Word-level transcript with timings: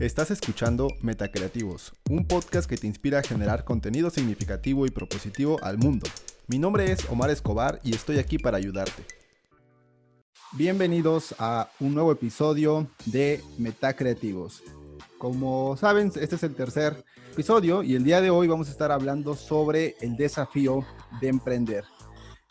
Estás 0.00 0.32
escuchando 0.32 0.88
Metacreativos, 1.02 1.94
un 2.10 2.26
podcast 2.26 2.68
que 2.68 2.76
te 2.76 2.88
inspira 2.88 3.20
a 3.20 3.22
generar 3.22 3.64
contenido 3.64 4.10
significativo 4.10 4.86
y 4.86 4.90
propositivo 4.90 5.62
al 5.62 5.78
mundo. 5.78 6.08
Mi 6.48 6.58
nombre 6.58 6.90
es 6.90 7.08
Omar 7.10 7.30
Escobar 7.30 7.78
y 7.84 7.94
estoy 7.94 8.18
aquí 8.18 8.36
para 8.36 8.56
ayudarte. 8.56 9.04
Bienvenidos 10.50 11.36
a 11.38 11.70
un 11.78 11.94
nuevo 11.94 12.10
episodio 12.10 12.88
de 13.06 13.40
Metacreativos. 13.56 14.64
Como 15.16 15.76
saben, 15.76 16.10
este 16.20 16.34
es 16.34 16.42
el 16.42 16.56
tercer 16.56 17.04
episodio 17.32 17.84
y 17.84 17.94
el 17.94 18.02
día 18.02 18.20
de 18.20 18.30
hoy 18.30 18.48
vamos 18.48 18.66
a 18.66 18.72
estar 18.72 18.90
hablando 18.90 19.36
sobre 19.36 19.94
el 20.00 20.16
desafío 20.16 20.84
de 21.20 21.28
emprender. 21.28 21.84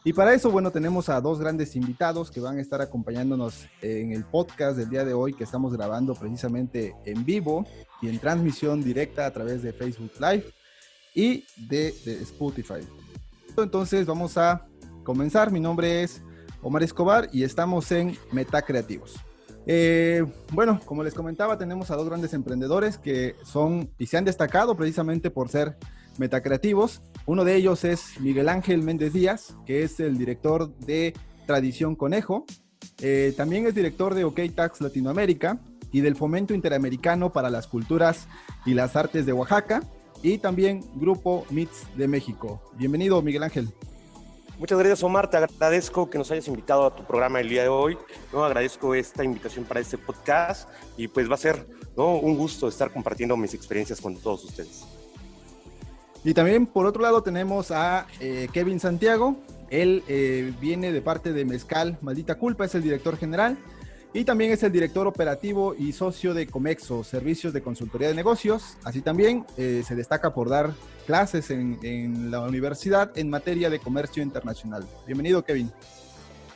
Y 0.06 0.12
para 0.12 0.34
eso, 0.34 0.52
bueno, 0.52 0.70
tenemos 0.70 1.08
a 1.08 1.22
dos 1.22 1.40
grandes 1.40 1.78
invitados 1.78 2.30
que 2.30 2.42
van 2.42 2.58
a 2.58 2.62
estar 2.62 2.82
acompañándonos 2.82 3.68
en 3.82 4.12
el 4.12 4.26
podcast 4.26 4.78
del 4.78 4.90
día 4.90 5.06
de 5.06 5.14
hoy 5.14 5.34
que 5.34 5.46
estamos 5.46 5.72
grabando 5.72 6.14
precisamente 6.14 6.94
en 7.06 7.24
vivo 7.24 7.66
y 8.02 8.10
en 8.10 8.20
transmisión 8.20 8.84
directa 8.84 9.26
a 9.26 9.32
través 9.32 9.64
de 9.64 9.72
Facebook 9.72 10.12
Live 10.20 10.44
y 11.16 11.46
de, 11.56 11.88
Spotify. 12.22 12.86
Entonces 13.56 14.06
vamos 14.06 14.38
a 14.38 14.66
comenzar. 15.06 15.52
Mi 15.52 15.62
nombre 15.62 16.04
es 16.04 16.22
Omar 16.62 16.84
Escobar 16.84 17.30
y 17.32 17.44
estamos 17.44 17.90
en 17.94 18.18
Metacreativos. 18.34 19.16
Eh, 19.66 20.26
bueno, 20.52 20.82
como 20.84 21.06
les 21.06 21.14
comentaba, 21.14 21.58
tenemos 21.58 21.92
a 21.92 21.96
dos 21.96 22.10
grandes 22.10 22.34
emprendedores 22.34 22.98
que 22.98 23.38
son 23.46 23.90
y 23.98 24.08
se 24.08 24.18
han 24.18 24.26
destacado 24.26 24.76
precisamente 24.76 25.32
por 25.32 25.48
ser 25.48 25.78
metacreativos. 26.18 27.02
Uno 27.26 27.46
de 27.46 27.56
ellos 27.56 27.84
es 27.84 28.20
Miguel 28.20 28.50
Ángel 28.50 28.82
Méndez 28.82 29.14
Díaz, 29.14 29.56
que 29.66 29.84
es 29.84 30.00
el 30.00 30.18
director 30.18 30.76
de 30.80 31.14
Tradición 31.46 31.96
Conejo. 31.96 32.46
Eh, 33.02 33.34
también 33.36 33.66
es 33.66 33.76
director 33.76 34.14
de 34.14 34.24
OK 34.24 34.40
Tax 34.54 34.82
Latinoamérica 34.82 35.60
y 35.92 36.02
del 36.02 36.16
Fomento 36.16 36.54
Interamericano 36.54 37.32
para 37.32 37.50
las 37.50 37.68
Culturas 37.68 38.28
y 38.66 38.74
las 38.74 38.96
Artes 38.96 39.26
de 39.26 39.34
Oaxaca 39.34 39.84
y 40.22 40.38
también 40.38 40.84
Grupo 40.96 41.46
MITS 41.50 41.96
de 41.96 42.08
México. 42.08 42.62
Bienvenido, 42.76 43.22
Miguel 43.22 43.44
Ángel. 43.44 43.70
Muchas 44.58 44.78
gracias, 44.80 45.04
Omar. 45.04 45.30
Te 45.30 45.38
agradezco 45.38 46.10
que 46.10 46.18
nos 46.18 46.32
hayas 46.32 46.48
invitado 46.48 46.86
a 46.86 46.96
tu 46.96 47.04
programa 47.04 47.42
el 47.42 47.50
día 47.50 47.64
de 47.64 47.70
hoy. 47.70 47.98
¿no? 48.32 48.44
Agradezco 48.44 48.96
esta 48.96 49.24
invitación 49.24 49.66
para 49.66 49.80
este 49.80 49.98
podcast 49.98 50.70
y 50.96 51.08
pues 51.08 51.30
va 51.30 51.36
a 51.36 51.38
ser 51.38 51.68
un 51.96 52.38
gusto 52.38 52.68
estar 52.68 52.92
compartiendo 52.92 53.36
mis 53.36 53.54
experiencias 53.54 54.00
con 54.00 54.16
todos 54.16 54.46
ustedes. 54.46 54.84
Y 56.24 56.34
también 56.34 56.66
por 56.66 56.86
otro 56.86 57.02
lado 57.02 57.22
tenemos 57.22 57.72
a 57.72 58.08
eh, 58.20 58.48
Kevin 58.54 58.80
Santiago. 58.80 59.36
Él 59.70 60.04
eh, 60.08 60.54
viene 60.62 60.92
de 60.92 61.02
parte 61.02 61.34
de 61.34 61.46
Mezcal 61.46 61.98
Maldita 62.02 62.36
Culpa, 62.36 62.66
es 62.66 62.76
el 62.76 62.84
director 62.84 63.18
general. 63.18 63.58
Y 64.16 64.26
también 64.26 64.52
es 64.52 64.62
el 64.62 64.72
director 64.72 65.08
operativo 65.08 65.74
y 65.74 65.92
socio 65.92 66.36
de 66.36 66.46
Comexo, 66.46 67.04
Servicios 67.04 67.52
de 67.52 67.64
Consultoría 67.64 68.08
de 68.08 68.14
Negocios. 68.14 68.78
Así 68.84 69.02
también 69.02 69.44
eh, 69.58 69.82
se 69.86 69.96
destaca 69.96 70.34
por 70.36 70.50
dar 70.50 70.72
clases 71.08 71.50
en, 71.50 71.80
en, 71.82 72.30
la 72.30 72.42
universidad 72.42 73.12
en 73.18 73.30
materia 73.32 73.72
de 73.72 73.80
comercio 73.80 74.22
internacional. 74.22 74.86
Bienvenido, 75.08 75.44
Kevin. 75.44 75.72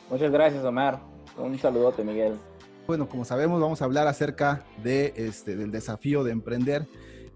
Muchas 0.08 0.30
gracias, 0.30 0.64
Omar. 0.64 1.00
Un 1.36 1.58
saludote, 1.58 2.04
Miguel. 2.04 2.34
Bueno, 2.86 3.08
como 3.08 3.24
sabemos, 3.24 3.60
vamos 3.60 3.82
a 3.82 3.86
hablar 3.86 4.06
acerca 4.06 4.62
de 4.82 5.12
este, 5.16 5.56
del 5.56 5.72
desafío 5.72 6.22
de 6.22 6.30
emprender. 6.30 6.86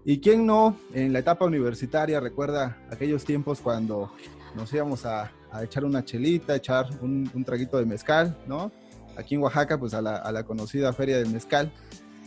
¿Y 0.05 0.19
quién 0.19 0.45
no 0.45 0.77
en 0.93 1.13
la 1.13 1.19
etapa 1.19 1.45
universitaria 1.45 2.19
recuerda 2.19 2.77
aquellos 2.91 3.23
tiempos 3.23 3.61
cuando 3.61 4.11
nos 4.53 4.73
íbamos 4.73 5.05
a, 5.05 5.31
echar 5.61 5.85
una 5.85 6.03
chelita, 6.03 6.55
echar 6.55 6.87
un, 7.01 7.29
traguito 7.45 7.77
de 7.77 7.85
mezcal, 7.85 8.35
¿no? 8.47 8.71
Aquí 9.15 9.35
en 9.35 9.41
Oaxaca, 9.41 9.77
pues 9.77 9.93
a 9.93 10.01
la, 10.01 10.43
conocida 10.43 10.91
Feria 10.91 11.17
del 11.17 11.29
Mezcal. 11.29 11.71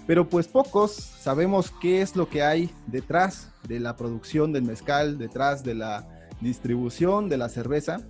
Pero 0.06 0.28
pues 0.28 0.46
pocos 0.46 0.92
sabemos 0.92 1.72
qué 1.82 2.00
es 2.00 2.14
lo 2.14 2.28
que 2.28 2.42
hay 2.42 2.70
detrás 2.86 3.50
de 3.66 3.80
la 3.80 3.96
producción 3.96 4.52
del 4.52 4.62
mezcal, 4.62 5.18
detrás 5.18 5.64
de 5.64 5.74
la 5.74 6.06
distribución 6.40 7.28
de 7.28 7.36
la 7.36 7.48
cerveza. 7.48 8.00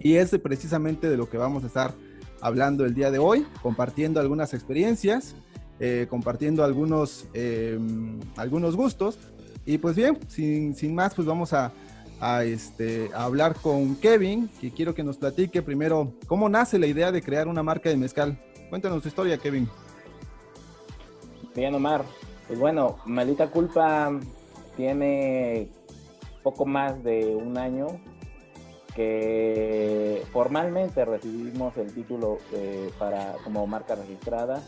Y 0.00 0.16
es 0.16 0.36
precisamente 0.42 1.08
de 1.08 1.16
lo 1.16 1.30
que 1.30 1.38
vamos 1.38 1.62
a 1.62 1.68
estar 1.68 1.94
hablando 2.40 2.84
el 2.84 2.94
día 2.94 3.12
de 3.12 3.18
hoy, 3.18 3.46
compartiendo 3.62 4.18
algunas 4.18 4.52
experiencias 4.52 5.36
eh, 5.80 6.06
compartiendo 6.10 6.62
algunos, 6.62 7.26
em, 7.32 8.20
algunos 8.36 8.76
gustos. 8.76 9.18
Y 9.64 9.78
pues 9.78 9.96
bien, 9.96 10.18
sin, 10.28 10.74
sin 10.76 10.94
más, 10.94 11.14
pues 11.14 11.26
vamos 11.26 11.52
a, 11.52 11.72
a, 12.20 12.44
este, 12.44 13.10
a 13.14 13.24
hablar 13.24 13.54
con 13.54 13.96
Kevin, 13.96 14.50
que 14.60 14.70
quiero 14.70 14.94
que 14.94 15.02
nos 15.02 15.16
platique 15.16 15.62
primero 15.62 16.12
cómo 16.26 16.48
nace 16.48 16.78
la 16.78 16.86
idea 16.86 17.10
de 17.10 17.22
crear 17.22 17.48
una 17.48 17.62
marca 17.62 17.88
de 17.88 17.96
mezcal. 17.96 18.38
Cuéntanos 18.68 19.02
tu 19.02 19.08
historia, 19.08 19.38
Kevin. 19.38 19.68
Bien, 21.54 21.74
Omar. 21.74 22.04
Pues 22.46 22.58
bueno, 22.58 22.98
Maldita 23.06 23.48
Culpa 23.50 24.12
tiene 24.76 25.68
poco 26.42 26.66
más 26.66 27.02
de 27.02 27.34
un 27.34 27.56
año 27.56 27.86
que 28.94 30.24
formalmente 30.32 31.04
recibimos 31.04 31.76
el 31.76 31.92
título 31.94 32.38
eh, 32.52 32.90
para 32.98 33.34
como 33.44 33.66
marca 33.66 33.94
registrada 33.94 34.62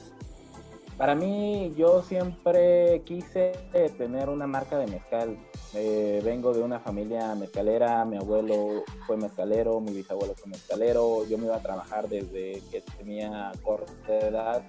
para 0.96 1.14
mí, 1.14 1.72
yo 1.76 2.02
siempre 2.02 3.02
quise 3.04 3.52
tener 3.98 4.28
una 4.28 4.46
marca 4.46 4.78
de 4.78 4.86
mezcal. 4.86 5.36
Eh, 5.74 6.20
vengo 6.22 6.52
de 6.52 6.62
una 6.62 6.80
familia 6.80 7.34
mezcalera, 7.34 8.04
mi 8.04 8.16
abuelo 8.18 8.84
fue 9.06 9.16
mezcalero, 9.16 9.80
mi 9.80 9.92
bisabuelo 9.92 10.34
fue 10.34 10.50
mezcalero, 10.50 11.26
yo 11.26 11.38
me 11.38 11.46
iba 11.46 11.56
a 11.56 11.62
trabajar 11.62 12.08
desde 12.08 12.62
que 12.70 12.82
tenía 12.98 13.52
corta 13.62 14.18
edad 14.18 14.62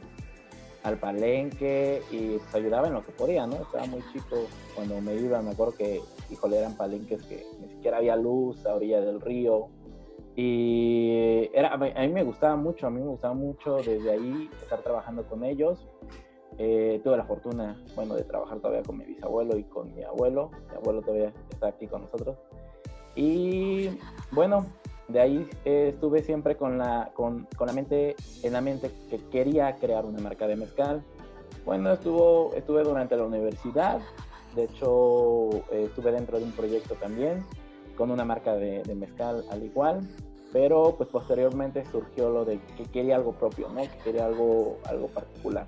al 0.84 0.98
palenque 0.98 2.02
y 2.12 2.38
pues 2.38 2.56
ayudaba 2.56 2.88
en 2.88 2.94
lo 2.94 3.04
que 3.06 3.12
podía, 3.12 3.48
¿no? 3.48 3.56
Estaba 3.56 3.86
muy 3.86 4.02
chico 4.12 4.48
cuando 4.76 5.00
me 5.02 5.16
iba, 5.16 5.42
me 5.42 5.52
acuerdo 5.52 5.76
que, 5.76 6.02
híjole, 6.30 6.58
eran 6.58 6.76
palenques 6.76 7.22
que 7.24 7.46
ni 7.62 7.70
siquiera 7.70 7.98
había 7.98 8.16
luz 8.16 8.66
a 8.66 8.76
orilla 8.76 9.02
del 9.02 9.22
río. 9.22 9.70
Y 10.36 11.50
era, 11.54 11.74
a 11.74 11.78
mí 11.78 12.08
me 12.10 12.24
gustaba 12.24 12.56
mucho, 12.56 12.88
a 12.88 12.90
mí 12.90 13.00
me 13.00 13.08
gustaba 13.08 13.34
mucho 13.34 13.78
desde 13.78 14.12
ahí 14.12 14.50
estar 14.62 14.82
trabajando 14.82 15.24
con 15.24 15.44
ellos. 15.44 15.88
Eh, 16.58 17.02
tuve 17.04 17.18
la 17.18 17.26
fortuna, 17.26 17.82
bueno, 17.96 18.16
de 18.16 18.24
trabajar 18.24 18.60
todavía 18.60 18.84
con 18.84 18.98
mi 18.98 19.06
bisabuelo 19.06 19.58
y 19.58 19.64
con 19.64 19.94
mi 19.94 20.04
abuelo. 20.04 20.50
Mi 20.70 20.76
abuelo 20.76 21.02
todavía 21.02 21.34
está 21.52 21.68
aquí 21.68 21.88
con 21.88 22.02
nosotros. 22.02 22.38
Y 23.16 23.90
bueno, 24.32 24.66
de 25.08 25.20
ahí 25.20 25.50
eh, 25.66 25.92
estuve 25.94 26.24
siempre 26.24 26.56
con 26.56 26.80
la, 26.80 27.12
con, 27.14 27.48
con, 27.56 27.68
la 27.68 27.74
mente, 27.74 28.16
en 28.42 28.54
la 28.54 28.62
mente 28.62 28.90
que 29.10 29.20
quería 29.30 29.76
crear 29.76 30.06
una 30.06 30.20
marca 30.20 30.48
de 30.48 30.56
mezcal. 30.56 31.04
Bueno, 31.64 31.94
estuvo, 31.94 32.54
estuve 32.56 32.84
durante 32.84 33.16
la 33.16 33.24
universidad. 33.24 34.02
De 34.56 34.64
hecho, 34.64 35.50
eh, 35.72 35.86
estuve 35.86 36.12
dentro 36.12 36.40
de 36.40 36.46
un 36.46 36.52
proyecto 36.52 36.96
también 36.96 37.44
con 37.96 38.12
una 38.12 38.26
marca 38.26 38.56
de, 38.56 38.84
mezcal 38.96 39.46
al 39.50 39.64
igual. 39.64 40.02
Pero 40.52 40.96
pues 40.98 41.10
posteriormente 41.10 41.84
surgió 41.92 42.30
lo 42.30 42.46
de 42.46 42.60
que 42.78 42.84
quería 42.86 43.16
algo 43.16 43.34
propio, 43.34 43.70
¿no? 43.70 43.82
Que 43.82 43.98
quería 44.04 44.26
algo, 44.26 44.78
algo 44.86 45.08
particular. 45.08 45.68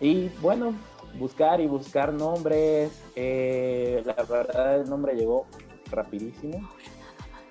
Y 0.00 0.28
bueno, 0.40 0.74
buscar 1.18 1.60
y 1.60 1.66
buscar 1.66 2.12
nombres. 2.12 2.90
Eh, 3.14 4.02
la 4.04 4.14
verdad, 4.24 4.80
el 4.80 4.90
nombre 4.90 5.14
llegó 5.14 5.46
rapidísimo. 5.90 6.68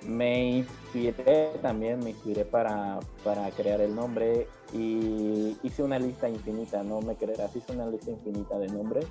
Me 0.06 0.58
inspiré 0.58 1.52
también, 1.62 2.00
me 2.00 2.09
inspiré 2.09 2.44
para, 2.44 3.00
para 3.24 3.50
crear 3.52 3.80
el 3.80 3.96
nombre 3.96 4.48
y 4.74 5.56
hice 5.64 5.82
una 5.82 5.98
lista 5.98 6.28
infinita, 6.28 6.84
no 6.84 7.00
me 7.00 7.16
creerás, 7.16 7.56
hice 7.56 7.72
una 7.72 7.86
lista 7.86 8.12
infinita 8.12 8.59
de 8.59 8.68
nombres. 8.68 9.06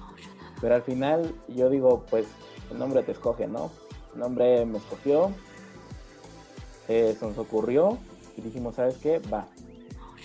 Pero 0.60 0.74
al 0.74 0.82
final 0.82 1.34
yo 1.48 1.70
digo, 1.70 2.04
pues 2.10 2.26
el 2.70 2.78
nombre 2.78 3.02
te 3.02 3.12
escoge, 3.12 3.46
¿no? 3.46 3.70
El 4.14 4.20
nombre 4.20 4.64
me 4.66 4.78
escogió, 4.78 5.32
se 6.86 7.16
nos 7.20 7.38
ocurrió 7.38 7.98
y 8.36 8.42
dijimos, 8.42 8.76
¿sabes 8.76 8.98
qué? 8.98 9.18
Va, 9.18 9.46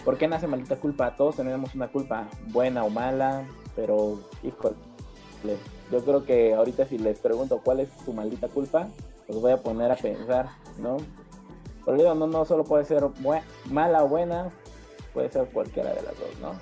¿Por 0.04 0.18
qué 0.18 0.28
nace 0.28 0.48
maldita 0.48 0.78
culpa? 0.78 1.16
Todos 1.16 1.36
tenemos 1.36 1.76
una 1.76 1.90
culpa, 1.90 2.28
buena 2.48 2.84
o 2.84 2.90
mala, 2.90 3.46
pero 3.76 4.20
híjole, 4.44 4.76
yo 5.92 6.04
creo 6.04 6.26
que 6.26 6.54
ahorita 6.54 6.86
si 6.86 6.98
les 6.98 7.20
pregunto 7.20 7.62
cuál 7.64 7.82
es 7.82 7.90
su 8.06 8.14
maldita 8.14 8.48
culpa, 8.48 8.88
pues 9.26 9.40
voy 9.40 9.52
a 9.52 9.58
poner 9.58 9.92
a 9.92 9.96
pensar, 9.96 10.50
¿no? 10.80 10.98
Pero 11.86 12.16
no, 12.16 12.28
no 12.28 12.46
solo 12.46 12.64
puede 12.64 12.86
ser 12.86 13.04
mala 13.66 14.04
o 14.04 14.08
buena, 14.08 14.50
puede 15.14 15.30
ser 15.30 15.46
cualquiera 15.48 15.90
de 15.90 16.02
las 16.02 16.18
dos, 16.18 16.40
¿no? 16.42 16.54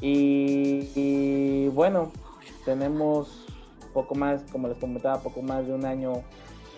Y, 0.00 1.68
bueno, 1.68 2.12
tenemos 2.64 3.45
poco 3.96 4.14
más, 4.14 4.42
como 4.52 4.68
les 4.68 4.76
comentaba, 4.76 5.22
poco 5.22 5.40
más 5.40 5.66
de 5.66 5.72
un 5.72 5.86
año 5.86 6.22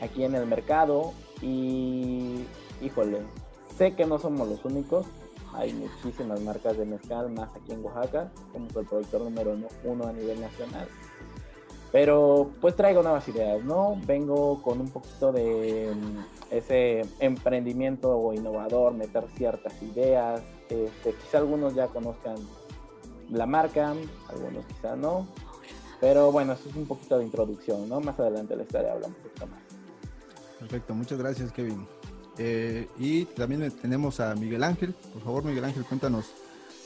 aquí 0.00 0.22
en 0.22 0.36
el 0.36 0.46
mercado 0.46 1.12
y, 1.42 2.44
híjole, 2.80 3.18
sé 3.76 3.96
que 3.96 4.06
no 4.06 4.20
somos 4.20 4.48
los 4.48 4.64
únicos, 4.64 5.04
hay 5.52 5.72
muchísimas 5.72 6.40
marcas 6.42 6.78
de 6.78 6.84
mezcal 6.84 7.28
más 7.30 7.48
aquí 7.56 7.72
en 7.72 7.84
Oaxaca, 7.84 8.30
somos 8.52 8.76
el 8.76 8.86
productor 8.86 9.22
número 9.22 9.56
uno 9.82 10.06
a 10.06 10.12
nivel 10.12 10.40
nacional. 10.40 10.86
Pero 11.90 12.50
pues 12.60 12.76
traigo 12.76 13.02
nuevas 13.02 13.26
ideas, 13.28 13.64
¿no? 13.64 13.98
Vengo 14.06 14.62
con 14.62 14.80
un 14.80 14.90
poquito 14.90 15.32
de 15.32 15.92
mm, 15.92 16.54
ese 16.54 17.02
emprendimiento 17.18 18.32
innovador, 18.32 18.92
meter 18.92 19.24
ciertas 19.36 19.72
ideas. 19.82 20.40
Este, 20.68 21.14
quizá 21.14 21.38
algunos 21.38 21.74
ya 21.74 21.88
conozcan 21.88 22.36
la 23.30 23.46
marca, 23.46 23.94
algunos 24.28 24.66
quizá 24.66 24.94
no. 24.94 25.26
Pero 26.00 26.30
bueno, 26.30 26.52
eso 26.52 26.68
es 26.68 26.76
un 26.76 26.86
poquito 26.86 27.18
de 27.18 27.24
introducción, 27.24 27.88
¿no? 27.88 28.00
Más 28.00 28.18
adelante 28.18 28.54
les 28.56 28.66
estaré 28.66 28.90
hablando 28.90 29.16
un 29.16 29.22
poquito 29.22 29.46
más. 29.46 29.60
Perfecto, 30.58 30.94
muchas 30.94 31.18
gracias 31.18 31.52
Kevin. 31.52 31.86
Eh, 32.38 32.88
y 32.98 33.24
también 33.24 33.70
tenemos 33.72 34.20
a 34.20 34.34
Miguel 34.34 34.62
Ángel. 34.62 34.94
Por 35.12 35.22
favor, 35.22 35.44
Miguel 35.44 35.64
Ángel, 35.64 35.84
cuéntanos 35.84 36.32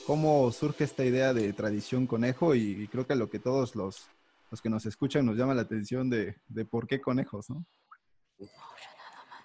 cómo 0.07 0.51
surge 0.51 0.85
esta 0.85 1.05
idea 1.05 1.35
de 1.35 1.53
tradición 1.53 2.07
conejo 2.07 2.55
y, 2.55 2.89
creo 2.89 3.07
que 3.07 3.15
lo 3.15 3.29
que 3.29 3.39
todos 3.39 3.77
los, 3.77 4.07
los, 4.51 4.63
que 4.63 4.71
nos 4.71 4.87
escuchan 4.87 5.27
nos 5.27 5.37
llama 5.37 5.55
la 5.55 5.63
atención 5.63 6.09
de, 6.09 6.37
de 6.49 6.65
por 6.65 6.87
qué 6.87 7.01
conejos, 7.01 7.51
¿no? 7.51 7.65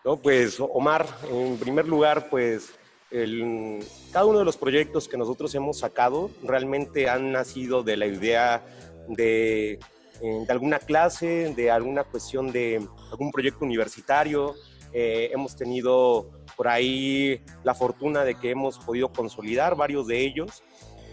No, 0.06 0.16
pues 0.16 0.60
Omar, 0.60 1.06
en 1.30 1.58
primer 1.58 1.86
lugar, 1.88 2.30
pues 2.30 2.72
el, 3.12 3.84
cada 4.12 4.26
uno 4.26 4.40
de 4.40 4.46
los 4.46 4.58
proyectos 4.58 5.08
que 5.08 5.18
nosotros 5.18 5.54
hemos 5.56 5.80
sacado 5.80 6.32
realmente 6.44 7.10
han 7.10 7.32
nacido 7.32 7.84
de 7.84 7.98
la 7.98 8.06
idea 8.06 8.64
de, 9.08 9.74
eh, 9.74 9.80
de 10.22 10.52
alguna 10.52 10.80
clase, 10.80 11.54
de 11.56 11.72
alguna 11.72 12.04
cuestión 12.04 12.52
de 12.52 12.86
algún 13.12 13.32
proyecto 13.32 13.66
universitario. 13.66 14.56
Eh, 14.94 15.30
hemos 15.34 15.56
tenido 15.56 16.30
por 16.56 16.68
ahí 16.68 17.42
la 17.64 17.74
fortuna 17.74 18.24
de 18.24 18.36
que 18.36 18.52
hemos 18.52 18.80
podido 18.80 19.12
consolidar 19.12 19.76
varios 19.76 20.08
de 20.08 20.20
ellos. 20.20 20.64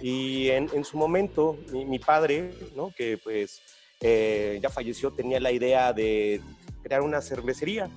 Y 0.03 0.51
en, 0.51 0.85
su 0.85 0.99
momento, 0.99 1.57
mi, 1.73 1.99
padre, 1.99 2.51
¿no? 2.77 2.93
que 2.95 3.17
pues 3.17 3.63
eh, 4.01 4.59
ya 4.63 4.69
falleció, 4.69 5.11
tenía 5.11 5.41
la 5.41 5.51
idea 5.51 5.95
de 5.95 6.43
crear 6.83 7.01
una 7.01 7.23
cervecería 7.23 7.89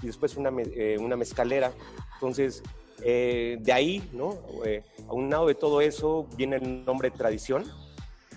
y 0.00 0.06
después 0.06 0.36
una, 0.36 0.50
una 0.50 1.16
mezcalera. 1.16 1.72
Entonces, 2.14 2.62
eh, 3.02 3.58
de 3.60 3.72
ahí, 3.72 4.08
¿no? 4.12 4.38
Eh, 4.64 4.82
a 5.08 5.12
un 5.12 5.28
lado 5.28 5.46
de 5.46 5.54
todo 5.54 5.80
eso 5.80 6.26
viene 6.36 6.56
el 6.56 6.84
nombre 6.84 7.10
tradición, 7.10 7.64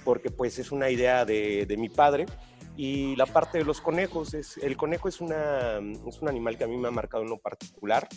porque 0.08 0.32
pues 0.32 0.58
es 0.58 0.72
una 0.72 0.90
idea 0.90 1.26
de, 1.26 1.66
de, 1.66 1.76
mi 1.76 1.90
padre. 1.90 2.28
Y 2.78 3.14
la 3.18 3.26
parte 3.26 3.58
de 3.58 3.66
los 3.66 3.82
conejos, 3.82 4.34
es, 4.34 4.56
el 4.56 4.78
conejo 4.78 5.10
es, 5.10 5.20
una, 5.20 5.80
es 6.08 6.22
un 6.22 6.30
animal 6.30 6.58
que 6.58 6.64
a 6.64 6.68
mí 6.68 6.78
me 6.78 6.88
ha 6.88 6.92
marcado 6.92 7.24
en 7.24 7.30
lo 7.30 7.38
particular. 7.40 8.08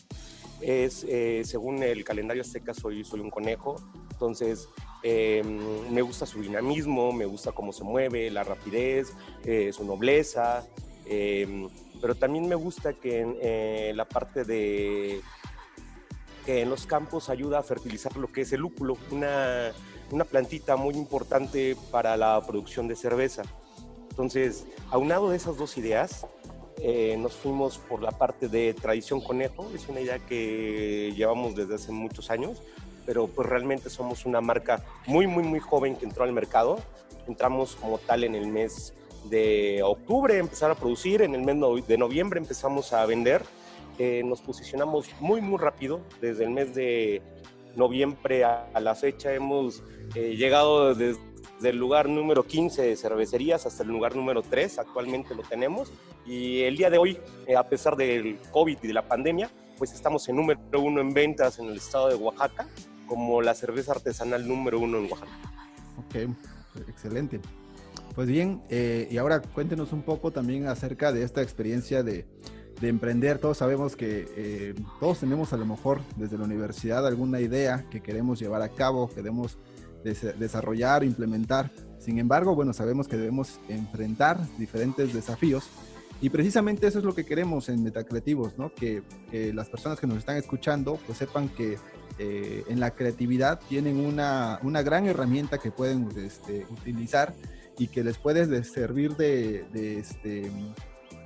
Es, 0.60 1.04
eh, 1.08 1.42
según 1.44 1.82
el 1.82 2.04
calendario 2.04 2.42
azteca, 2.42 2.75
soy, 2.75 3.02
soy 3.02 3.19
un 3.19 3.28
conejo. 3.28 3.75
Entonces, 4.12 4.69
me 5.02 6.00
gusta 6.02 6.26
su 6.26 6.40
dinamismo, 6.40 7.10
me 7.10 7.25
gusta 7.25 7.50
cómo 7.50 7.72
se 7.72 7.82
mueve, 7.82 8.31
la 8.31 8.44
rapidez, 8.44 9.12
su 9.72 9.84
nobleza. 9.84 10.64
pero 11.04 12.14
también 12.14 12.48
me 12.48 12.54
gusta 12.54 12.93
que 12.93 13.19
en 13.90 13.96
la 13.96 14.04
parte 14.04 14.44
de 14.44 15.22
que 16.46 16.62
en 16.62 16.70
los 16.70 16.86
campos 16.86 17.31
ayuda 17.31 17.58
a 17.58 17.62
fertilizar 17.64 18.16
lo 18.16 18.31
que 18.31 18.43
es 18.43 18.52
el 18.52 18.60
lúpulo, 18.60 18.96
una, 19.10 19.72
una 20.12 20.24
plantita 20.24 20.76
muy 20.76 20.94
importante 20.94 21.76
para 21.90 22.16
la 22.16 22.40
producción 22.46 22.88
de 22.88 22.96
cerveza. 22.96 23.42
Entonces, 24.10 24.66
aunado 24.90 25.30
de 25.30 25.36
esas 25.36 25.56
dos 25.56 25.78
ideas, 25.78 26.26
eh, 26.78 27.16
nos 27.18 27.34
fuimos 27.34 27.78
por 27.78 28.02
la 28.02 28.10
parte 28.10 28.48
de 28.48 28.74
tradición 28.74 29.20
conejo. 29.20 29.70
Es 29.74 29.88
una 29.88 30.00
idea 30.00 30.18
que 30.18 31.12
llevamos 31.16 31.54
desde 31.54 31.74
hace 31.74 31.92
muchos 31.92 32.30
años, 32.30 32.62
pero 33.06 33.26
pues 33.26 33.48
realmente 33.48 33.90
somos 33.90 34.26
una 34.26 34.40
marca 34.40 34.84
muy, 35.06 35.26
muy, 35.26 35.44
muy 35.44 35.60
joven 35.60 35.96
que 35.96 36.06
entró 36.06 36.24
al 36.24 36.32
mercado. 36.32 36.78
Entramos 37.26 37.76
como 37.76 37.98
tal 37.98 38.24
en 38.24 38.34
el 38.34 38.46
mes 38.46 38.94
de 39.28 39.82
octubre, 39.84 40.38
empezar 40.38 40.70
a 40.70 40.74
producir, 40.74 41.22
en 41.22 41.34
el 41.34 41.42
mes 41.42 41.86
de 41.86 41.98
noviembre 41.98 42.40
empezamos 42.40 42.92
a 42.92 43.04
vender 43.06 43.42
nos 44.24 44.40
posicionamos 44.40 45.08
muy, 45.20 45.40
muy 45.40 45.58
rápido. 45.58 46.00
Desde 46.20 46.44
el 46.44 46.50
mes 46.50 46.74
de 46.74 47.22
noviembre 47.76 48.44
a, 48.44 48.69
la 48.81 48.94
fecha 48.94 49.32
hemos 49.32 49.82
eh, 50.14 50.37
llegado 50.37 50.94
desde 50.94 51.19
el 51.62 51.76
lugar 51.76 52.08
número 52.08 52.44
15 52.44 52.82
de 52.82 52.96
cervecerías 52.96 53.67
hasta 53.67 53.82
el 53.82 53.90
lugar 53.90 54.17
número 54.17 54.43
3. 54.43 54.78
Actualmente 54.78 55.34
lo 55.34 55.43
tenemos. 55.43 55.93
Y 56.26 56.62
el 56.62 56.76
día 56.76 56.90
de 56.90 56.99
hoy, 56.99 57.19
eh, 57.46 57.56
a 57.56 57.69
pesar 57.69 57.96
del 57.96 58.38
COVID 58.50 58.78
y 58.82 58.87
de 58.87 58.93
la 58.93 59.06
pandemia, 59.06 59.50
pues 59.78 59.93
estamos 59.93 60.28
en 60.28 60.37
número 60.37 60.61
uno 60.78 61.00
en 61.00 61.12
ventas 61.14 61.58
en 61.58 61.67
el 61.67 61.76
estado 61.76 62.08
de 62.08 62.14
Oaxaca, 62.14 62.67
como 63.06 63.40
la 63.43 63.55
cerveza 63.55 63.93
artesanal 63.93 64.46
número 64.46 64.78
uno 64.78 64.99
en 64.99 65.11
Oaxaca. 65.11 65.32
Ok, 66.06 66.31
excelente. 66.88 67.40
Pues 68.14 68.28
bien, 68.28 68.62
eh, 68.69 69.08
y 69.11 69.17
ahora 69.17 69.40
cuéntenos 69.40 69.93
un 69.93 70.02
poco 70.02 70.32
también 70.32 70.67
acerca 70.67 71.12
de 71.12 71.22
esta 71.22 71.43
experiencia 71.43 72.02
de, 72.02 72.26
de 72.81 72.88
emprender. 72.88 73.38
Todos 73.38 73.59
sabemos 73.59 73.97
que 73.97 74.27
eh, 74.37 74.75
todos 74.99 75.21
tenemos 75.21 75.53
a 75.53 75.56
lo 75.56 75.67
mejor 75.67 76.00
desde 76.17 76.38
la 76.38 76.44
universidad 76.44 77.06
alguna 77.06 77.41
idea 77.41 77.87
que 77.91 78.00
queremos 78.00 78.41
llevar 78.41 78.62
a 78.62 78.69
cabo, 78.71 79.09
queremos 79.09 79.59
desarrollar, 80.03 81.05
implementar. 81.05 81.71
Sin 81.99 82.19
embargo, 82.19 82.55
bueno, 82.55 82.73
sabemos 82.73 83.06
que 83.06 83.19
debemos 83.19 83.61
enfrentar 83.69 84.38
diferentes 84.56 85.12
desafíos 85.12 85.69
y 86.23 86.31
precisamente 86.31 86.87
eso 86.87 86.99
es 86.99 87.05
lo 87.05 87.15
que 87.15 87.25
queremos 87.25 87.69
en 87.69 87.82
Metacreativos, 87.82 88.59
¿no? 88.59 88.73
Que, 88.75 89.03
las 89.53 89.69
personas 89.69 90.00
que 90.00 90.06
nos 90.06 90.19
están 90.19 90.37
escuchando 90.37 90.99
pues 91.06 91.19
sepan 91.19 91.49
que 91.50 91.79
eh, 92.19 92.65
en 92.69 92.81
la 92.81 92.91
creatividad 92.93 93.61
tienen 93.69 94.00
una, 94.00 94.59
una 94.62 94.82
gran 94.82 95.06
herramienta 95.06 95.59
que 95.59 95.71
pueden 95.71 96.09
este, 96.17 96.67
utilizar 96.71 97.35
y 97.79 97.88
que 97.88 98.05
les 98.05 98.19
puede 98.19 98.62
servir 98.65 99.17
de, 99.17 99.65
de 99.73 99.99
este, 99.99 100.50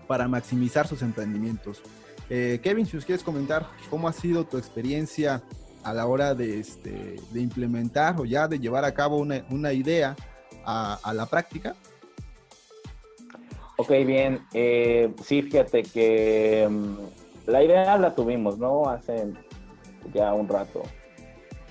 para 0.07 0.29
maximizar 0.29 0.87
sus 0.87 1.03
emprendimientos. 1.03 1.83
Eh, 2.31 2.61
Kevin, 2.63 2.87
si 2.87 2.97
nos 2.97 3.05
quieres 3.05 3.23
comentar 3.23 3.69
cómo 3.91 4.09
ha 4.09 4.13
sido 4.13 4.45
tu 4.45 4.57
experiencia 4.57 5.43
a 5.83 5.93
la 5.93 6.07
hora 6.07 6.35
de, 6.35 6.61
este, 6.61 7.17
de 7.31 7.41
implementar 7.41 8.19
o 8.19 8.25
ya 8.25 8.49
de 8.49 8.59
llevar 8.59 8.85
a 8.85 8.95
cabo 8.95 9.19
una, 9.19 9.73
idea 9.73 10.17
a, 10.65 11.13
la 11.15 11.27
práctica. 11.27 11.75
Ok, 13.77 13.91
bien. 14.07 14.41
Eh, 14.55 15.13
sí, 15.23 15.43
fíjate 15.43 15.83
que 15.83 16.65
um, 16.67 16.97
la 17.47 17.63
idea 17.63 17.99
la 17.99 18.15
tuvimos, 18.15 18.57
¿no? 18.57 18.89
Hace 18.89 19.33
ya 20.15 20.33
un 20.33 20.49
rato. 20.49 20.83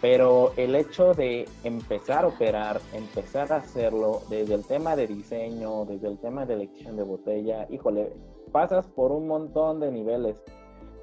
Pero 0.03 0.51
el 0.57 0.75
hecho 0.75 1.13
de 1.13 1.47
empezar 1.63 2.25
a 2.25 2.27
operar, 2.27 2.81
empezar 2.91 3.53
a 3.53 3.55
hacerlo 3.55 4.23
desde 4.29 4.55
el 4.55 4.65
tema 4.65 4.97
de 4.97 5.07
diseño, 5.07 5.85
desde 5.85 6.09
el 6.09 6.17
tema 6.17 6.45
de 6.45 6.55
elección 6.55 6.97
de 6.97 7.03
botella, 7.03 7.65
híjole, 7.69 8.11
pasas 8.51 8.85
por 8.85 9.13
un 9.13 9.29
montón 9.29 9.79
de 9.79 9.93
niveles. 9.93 10.43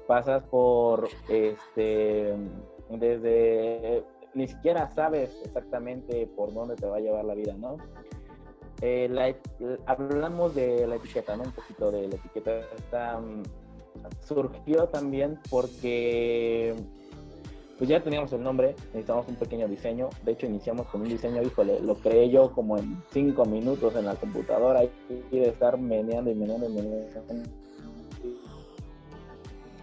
Pasas 0.05 0.43
por, 0.43 1.09
este, 1.29 2.35
desde, 2.91 4.03
ni 4.35 4.47
siquiera 4.47 4.91
sabes 4.91 5.35
exactamente 5.45 6.27
por 6.37 6.53
dónde 6.53 6.75
te 6.75 6.85
va 6.85 6.97
a 6.97 6.99
llevar 6.99 7.25
la 7.25 7.33
vida, 7.33 7.55
¿no? 7.57 7.77
Eh, 8.81 9.35
hablamos 9.87 10.53
de 10.53 10.85
la 10.85 10.97
etiqueta, 10.97 11.35
¿no? 11.35 11.45
Un 11.45 11.53
poquito 11.53 11.89
de 11.89 12.07
la 12.07 12.15
etiqueta. 12.17 13.19
Mm, 13.19 13.41
surgió 14.19 14.89
también 14.89 15.39
porque 15.49 16.75
pues 17.81 17.89
ya 17.89 18.03
teníamos 18.03 18.31
el 18.31 18.43
nombre, 18.43 18.75
necesitamos 18.93 19.27
un 19.27 19.37
pequeño 19.37 19.67
diseño. 19.67 20.09
De 20.23 20.33
hecho, 20.33 20.45
iniciamos 20.45 20.85
con 20.85 21.01
un 21.01 21.09
diseño, 21.09 21.41
híjole, 21.41 21.79
lo 21.79 21.95
creé 21.95 22.29
yo 22.29 22.51
como 22.51 22.77
en 22.77 23.01
cinco 23.11 23.43
minutos 23.43 23.95
en 23.95 24.05
la 24.05 24.13
computadora 24.13 24.83
y 24.83 24.91
de 25.31 25.49
estar 25.49 25.79
meneando 25.79 26.29
y 26.29 26.35
meneando 26.35 26.69
y 26.69 26.73
meneando. 26.73 27.49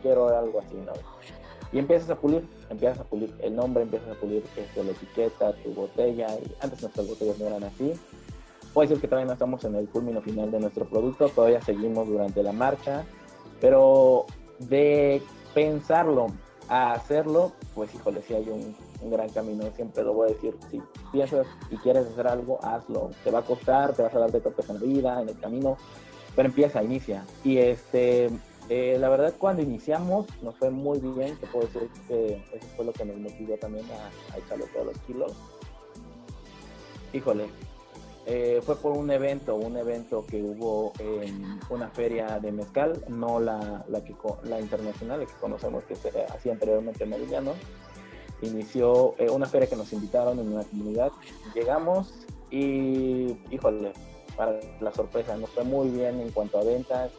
Quiero 0.01 0.29
algo 0.29 0.61
así, 0.61 0.77
¿no? 0.77 0.93
Y 1.73 1.81
empiezas 1.81 2.11
a 2.11 2.15
pulir, 2.15 2.47
empiezas 2.71 3.01
a 3.01 3.03
pulir 3.03 3.35
el 3.43 3.57
nombre, 3.57 3.83
empiezas 3.83 4.17
a 4.17 4.21
pulir 4.21 4.45
este, 4.57 4.85
la 4.85 4.93
etiqueta, 4.93 5.53
tu 5.65 5.75
botella. 5.75 6.29
Y 6.39 6.55
antes 6.61 6.81
nuestras 6.81 7.09
botellas 7.09 7.37
no 7.41 7.49
eran 7.49 7.65
así. 7.65 7.95
Puede 8.75 8.91
ser 8.91 8.99
que 9.01 9.09
todavía 9.09 9.27
no 9.27 9.33
estamos 9.33 9.65
en 9.65 9.75
el 9.75 9.89
culmino 9.89 10.23
final 10.23 10.53
de 10.53 10.61
nuestro 10.61 10.85
producto, 10.85 11.31
todavía 11.31 11.61
seguimos 11.63 12.07
durante 12.07 12.45
la 12.45 12.53
marcha, 12.53 13.05
pero 13.61 14.27
de 14.61 15.21
pensarlo 15.53 16.29
a 16.69 16.93
hacerlo, 16.93 17.53
pues 17.75 17.95
híjole, 17.95 18.23
si 18.23 18.35
hay 18.35 18.49
un, 18.49 18.77
gran 19.11 19.29
camino, 19.31 19.65
siempre 19.75 20.03
lo 20.03 20.13
voy 20.13 20.31
a 20.31 20.35
decir, 20.35 20.55
si 20.71 20.83
piensas 21.13 21.47
y 21.71 21.77
quieres 21.77 22.07
hacer 22.07 22.27
algo, 22.27 22.59
hazlo, 22.63 23.11
te 23.23 23.31
va 23.31 23.39
a 23.39 23.45
costar, 23.45 23.95
te 23.95 24.03
vas 24.03 24.15
a 24.15 24.19
dar 24.19 24.33
de 24.33 24.41
topes 24.41 24.69
en 24.69 24.81
la 24.81 24.87
vida, 24.87 25.23
en 25.23 25.29
el 25.29 25.39
camino, 25.39 25.77
pero 26.35 26.49
empieza, 26.49 26.83
inicia. 26.83 27.25
Y 27.45 27.59
este, 27.59 28.29
eh, 28.69 28.97
la 28.99 29.09
verdad 29.09 29.33
cuando 29.39 29.63
iniciamos 29.63 30.27
nos 30.43 30.57
fue 30.57 30.71
muy 30.71 30.99
bien, 30.99 31.37
te 31.39 31.47
puedo 31.47 31.67
decir 31.67 31.89
que 32.09 32.45
eso 32.53 32.67
fue 32.77 32.85
lo 32.85 32.93
que 32.93 33.05
nos 33.05 33.17
motivó 33.17 33.57
también 33.57 33.87
a, 33.93 34.35
a 34.35 34.39
echarle 34.39 34.67
todos 34.67 34.87
los 34.87 34.99
kilos. 35.01 35.33
Híjole, 37.13 37.47
eh, 38.31 38.61
fue 38.63 38.77
por 38.77 38.93
un 38.93 39.11
evento, 39.11 39.55
un 39.55 39.79
evento 39.79 40.27
que 40.27 40.43
hubo 40.43 40.93
en 40.99 41.59
una 41.71 41.89
feria 41.89 42.39
de 42.39 42.53
mezcal, 42.53 43.03
no 43.09 43.41
la, 43.41 43.87
la, 43.89 44.05
que, 44.05 44.15
la 44.43 44.61
internacional, 44.61 45.21
que 45.21 45.33
conocemos 45.41 45.85
que 45.85 45.97
se 45.97 46.11
hacía 46.27 46.53
anteriormente 46.53 47.05
en 47.05 47.11
Meridiano. 47.11 47.55
Inició 48.43 49.15
eh, 49.17 49.31
una 49.31 49.47
feria 49.47 49.67
que 49.67 49.77
nos 49.77 49.95
invitaron 49.95 50.39
en 50.41 50.53
una 50.53 50.63
comunidad. 50.65 51.11
Llegamos 51.55 52.27
y, 52.51 53.35
híjole, 53.51 53.95
para 54.37 54.61
la 54.79 54.93
sorpresa, 54.93 55.35
nos 55.39 55.49
fue 55.49 55.65
muy 55.65 55.89
bien 55.89 56.21
en 56.21 56.31
cuanto 56.31 56.59
a 56.59 56.65
ventas. 56.65 57.11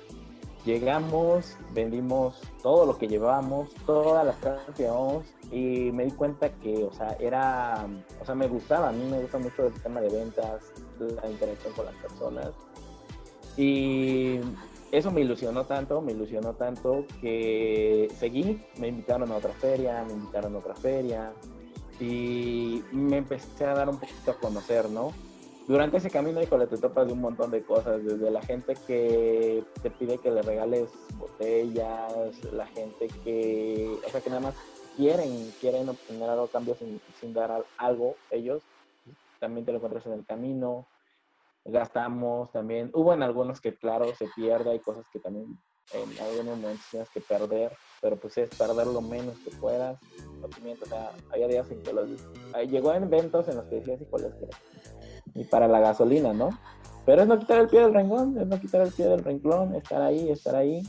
Llegamos, 0.63 1.57
vendimos 1.73 2.39
todo 2.61 2.85
lo 2.85 2.99
que 2.99 3.07
llevábamos, 3.07 3.73
todas 3.87 4.23
las 4.23 4.35
cartas 4.35 4.75
que 4.75 4.83
llevábamos 4.83 5.25
y 5.51 5.91
me 5.91 6.05
di 6.05 6.11
cuenta 6.11 6.51
que, 6.51 6.83
o 6.83 6.93
sea, 6.93 7.17
era, 7.19 7.87
o 8.21 8.25
sea, 8.25 8.35
me 8.35 8.47
gustaba, 8.47 8.89
a 8.89 8.91
mí 8.91 9.03
me 9.09 9.19
gusta 9.21 9.39
mucho 9.39 9.65
el 9.65 9.73
tema 9.81 10.01
de 10.01 10.09
ventas, 10.09 10.71
la 10.99 11.29
interacción 11.29 11.73
con 11.73 11.85
las 11.85 11.95
personas. 11.95 12.51
Y 13.57 14.39
eso 14.91 15.11
me 15.11 15.21
ilusionó 15.21 15.65
tanto, 15.65 16.01
me 16.01 16.13
ilusionó 16.13 16.53
tanto 16.53 17.05
que 17.21 18.11
seguí, 18.17 18.63
me 18.77 18.87
invitaron 18.87 19.31
a 19.31 19.37
otra 19.37 19.53
feria, 19.53 20.03
me 20.05 20.13
invitaron 20.13 20.55
a 20.55 20.59
otra 20.59 20.75
feria 20.75 21.31
y 21.99 22.83
me 22.91 23.17
empecé 23.17 23.65
a 23.65 23.73
dar 23.73 23.89
un 23.89 23.99
poquito 23.99 24.31
a 24.31 24.35
conocer, 24.35 24.89
¿no? 24.89 25.13
Durante 25.67 25.97
ese 25.97 26.09
camino, 26.09 26.41
híjole, 26.41 26.65
te 26.65 26.77
topas 26.77 27.05
de 27.05 27.13
un 27.13 27.21
montón 27.21 27.51
de 27.51 27.61
cosas, 27.61 28.03
desde 28.03 28.31
la 28.31 28.41
gente 28.41 28.73
que 28.87 29.63
te 29.83 29.91
pide 29.91 30.17
que 30.17 30.31
le 30.31 30.41
regales 30.41 30.89
botellas, 31.19 32.43
la 32.51 32.65
gente 32.65 33.07
que, 33.23 33.95
o 34.03 34.09
sea, 34.09 34.19
que 34.21 34.29
nada 34.31 34.41
más 34.41 34.55
quieren, 34.97 35.53
quieren 35.61 35.87
obtener 35.87 36.27
algo 36.27 36.45
a 36.45 36.49
cambio 36.49 36.73
sin, 36.73 36.99
sin 37.19 37.33
dar 37.35 37.63
algo 37.77 38.15
ellos, 38.31 38.63
también 39.39 39.65
te 39.65 39.71
lo 39.71 39.77
encuentras 39.77 40.05
en 40.05 40.13
el 40.13 40.25
camino, 40.25 40.87
gastamos 41.65 42.51
también, 42.51 42.91
hubo 42.93 43.13
en 43.13 43.23
algunos 43.23 43.61
que 43.61 43.75
claro 43.75 44.05
se 44.15 44.27
pierde, 44.35 44.71
hay 44.71 44.79
cosas 44.79 45.05
que 45.11 45.19
también 45.19 45.57
en 45.93 46.19
algunos 46.19 46.57
momentos 46.57 46.85
tienes 46.91 47.09
que 47.09 47.21
perder, 47.21 47.75
pero 48.01 48.17
pues 48.17 48.37
es 48.37 48.49
perder 48.49 48.87
lo 48.87 49.01
menos 49.01 49.37
que 49.39 49.51
puedas, 49.51 49.99
o 50.43 50.85
sea, 50.85 51.11
había 51.31 51.47
días 51.47 51.71
en 51.71 51.81
que 51.81 51.93
los, 51.93 52.09
llegó 52.69 52.93
en 52.93 53.03
eventos 53.03 53.47
en 53.47 53.57
los 53.57 53.65
que 53.65 53.75
decías, 53.75 54.01
híjole, 54.01 54.31
y 55.33 55.43
para 55.45 55.67
la 55.67 55.79
gasolina, 55.79 56.33
¿no? 56.33 56.49
Pero 57.05 57.23
es 57.23 57.27
no 57.27 57.39
quitar 57.39 57.61
el 57.61 57.69
pie 57.69 57.81
del 57.81 57.93
renglón, 57.93 58.37
es 58.37 58.47
no 58.47 58.59
quitar 58.59 58.81
el 58.81 58.91
pie 58.91 59.07
del 59.07 59.23
renglón, 59.23 59.75
estar 59.75 60.01
ahí, 60.01 60.29
estar 60.29 60.55
ahí. 60.55 60.83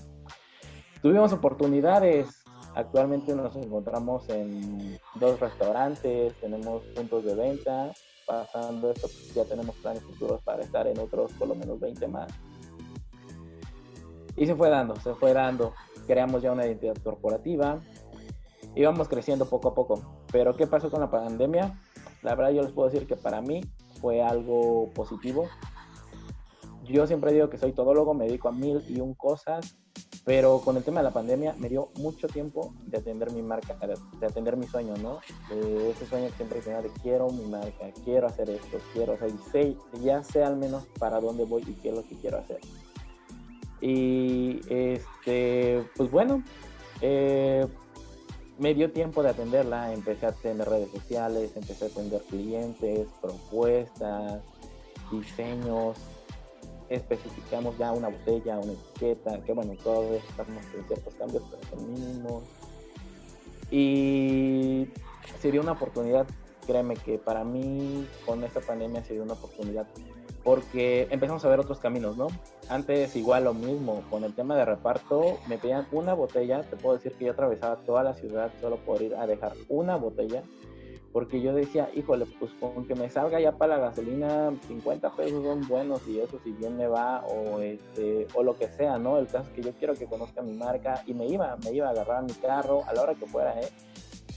Tuvimos 1.01 1.33
oportunidades, 1.33 2.43
actualmente 2.75 3.35
nos 3.35 3.57
encontramos 3.57 4.29
en 4.29 4.99
dos 5.15 5.41
restaurantes, 5.41 6.35
tenemos 6.41 6.83
puntos 6.95 7.25
de 7.25 7.35
venta, 7.35 7.93
pasando 8.31 8.93
esto 8.93 9.09
pues, 9.09 9.35
ya 9.35 9.45
tenemos 9.45 9.75
planes 9.77 10.05
futuros 10.05 10.41
para 10.43 10.63
estar 10.63 10.87
en 10.87 10.99
otros 11.01 11.33
por 11.33 11.49
lo 11.49 11.57
menos 11.57 11.81
20 11.81 12.07
más. 12.07 12.31
Y 14.37 14.47
se 14.47 14.55
fue 14.55 14.71
dando, 14.71 14.95
se 15.01 15.15
fue 15.15 15.33
dando. 15.33 15.75
Creamos 16.07 16.41
ya 16.41 16.53
una 16.53 16.65
identidad 16.65 16.97
corporativa, 17.03 17.81
íbamos 18.77 19.09
creciendo 19.09 19.47
poco 19.47 19.69
a 19.71 19.75
poco. 19.75 20.01
Pero 20.31 20.55
¿qué 20.55 20.69
pasó 20.69 20.91
con 20.91 21.01
la 21.01 21.11
pandemia? 21.11 21.77
La 22.23 22.37
verdad 22.37 22.53
yo 22.53 22.63
les 22.63 22.71
puedo 22.71 22.89
decir 22.89 23.09
que 23.09 23.17
para 23.17 23.41
mí 23.41 23.63
fue 24.01 24.23
algo 24.23 24.91
positivo. 24.95 25.49
Yo 26.85 27.07
siempre 27.07 27.33
digo 27.33 27.51
que 27.51 27.59
soy 27.59 27.73
todólogo, 27.73 28.15
me 28.15 28.27
dedico 28.27 28.49
a 28.49 28.53
mil 28.53 28.85
y 28.89 29.01
un 29.01 29.15
cosas, 29.15 29.77
pero 30.25 30.61
con 30.61 30.77
el 30.77 30.85
tema 30.85 31.01
de 31.01 31.05
la 31.05 31.13
pandemia 31.13 31.55
me 31.59 31.69
dio 31.69 31.91
mucho 31.97 32.29
tiempo 32.29 32.75
de 32.87 32.99
atender 32.99 33.31
mi 33.33 33.43
marca, 33.43 33.77
de 34.21 34.27
atender 34.27 34.57
mi 34.57 34.67
sueño, 34.67 34.95
¿no? 34.97 35.21
ese 35.51 36.07
sueño 36.07 36.29
que 36.29 36.35
siempre 36.35 36.61
tenía 36.61 36.83
de 36.83 36.91
quiero 37.03 37.31
mi 37.31 37.45
marca, 37.47 37.91
quiero 38.05 38.27
hacer 38.27 38.51
esto, 38.51 38.79
quiero, 38.93 39.15
o 39.15 39.19
sea, 39.19 39.29
ya 40.03 40.23
sé 40.23 40.45
al 40.45 40.57
menos 40.57 40.85
para 40.99 41.21
dónde 41.21 41.45
voy 41.45 41.63
y 41.67 41.73
qué 41.75 41.89
es 41.89 41.95
lo 41.95 42.03
que 42.03 42.17
quiero 42.17 42.39
hacer. 42.39 42.61
Y 43.81 44.61
este, 44.69 45.87
pues 45.97 46.11
bueno, 46.11 46.45
eh, 47.01 47.67
me 48.59 48.75
dio 48.75 48.93
tiempo 48.93 49.23
de 49.23 49.31
atenderla, 49.31 49.93
empecé 49.95 50.27
a 50.27 50.33
tener 50.33 50.69
redes 50.69 50.91
sociales, 50.91 51.53
empecé 51.57 51.87
a 51.87 51.89
atender 51.89 52.23
clientes, 52.29 53.09
propuestas, 53.23 54.43
diseños, 55.11 55.97
especificamos 56.91 57.79
ya 57.79 57.93
una 57.93 58.09
botella, 58.09 58.59
una 58.59 58.73
etiqueta, 58.73 59.41
que 59.43 59.53
bueno, 59.53 59.75
todo 59.83 60.15
estamos 60.15 60.63
en 60.77 60.85
ciertos 60.87 61.15
cambios, 61.15 61.43
pero 61.51 61.63
son 61.71 61.93
mínimos. 61.93 62.43
Y 63.71 64.89
sería 65.41 65.61
una 65.61 65.73
oportunidad, 65.73 66.27
créeme 66.67 66.97
que 66.97 67.19
para 67.19 67.45
mí 67.45 68.07
con 68.27 68.45
esta 68.45 68.61
pandemia 68.61 69.05
sería 69.05 69.23
una 69.23 69.35
oportunidad 69.35 69.87
porque 70.43 71.07
empezamos 71.11 71.45
a 71.45 71.49
ver 71.49 71.61
otros 71.61 71.79
caminos, 71.79 72.17
¿no? 72.17 72.29
Antes 72.69 73.15
igual 73.17 73.45
lo 73.45 73.55
mismo, 73.55 74.03
con 74.11 74.25
el 74.25 74.35
tema 74.35 74.57
de 74.57 74.65
reparto, 74.65 75.39
me 75.49 75.59
pedían 75.59 75.87
una 75.93 76.15
botella, 76.15 76.63
te 76.63 76.77
puedo 76.77 76.97
decir 76.97 77.13
que 77.13 77.27
yo 77.27 77.33
atravesaba 77.33 77.77
toda 77.77 78.03
la 78.03 78.15
ciudad 78.15 78.51
solo 78.61 78.77
por 78.77 79.03
ir 79.03 79.15
a 79.15 79.27
dejar 79.27 79.53
una 79.69 79.97
botella, 79.97 80.43
porque 81.13 81.41
yo 81.41 81.53
decía, 81.53 81.91
híjole, 81.95 82.27
pues 82.39 82.53
con 82.61 82.87
que 82.87 82.95
me 82.95 83.09
salga 83.11 83.41
ya 83.41 83.53
para 83.53 83.77
la 83.77 83.89
gasolina, 83.89 84.53
50 84.69 85.11
pesos 85.17 85.43
son 85.43 85.67
buenos 85.67 86.07
y 86.07 86.21
eso 86.21 86.39
si 86.45 86.53
bien 86.53 86.77
me 86.77 86.87
va 86.87 87.25
o 87.27 87.61
este 87.61 88.29
o 88.35 88.43
lo 88.45 88.57
que 88.57 88.69
sea, 88.69 88.99
¿no? 88.99 89.19
El 89.19 89.27
caso 89.27 89.49
es 89.49 89.49
que 89.51 89.63
yo 89.63 89.73
quiero 89.73 89.95
que 89.95 90.07
conozca 90.07 90.41
mi 90.41 90.53
marca 90.53 91.03
y 91.07 91.15
me 91.15 91.27
iba, 91.27 91.57
me 91.65 91.73
iba 91.73 91.89
a 91.89 91.91
agarrar 91.91 92.23
mi 92.23 92.33
carro 92.35 92.85
a 92.87 92.93
la 92.93 93.03
hora 93.03 93.15
que 93.15 93.27
fuera, 93.27 93.61
¿eh? 93.61 93.69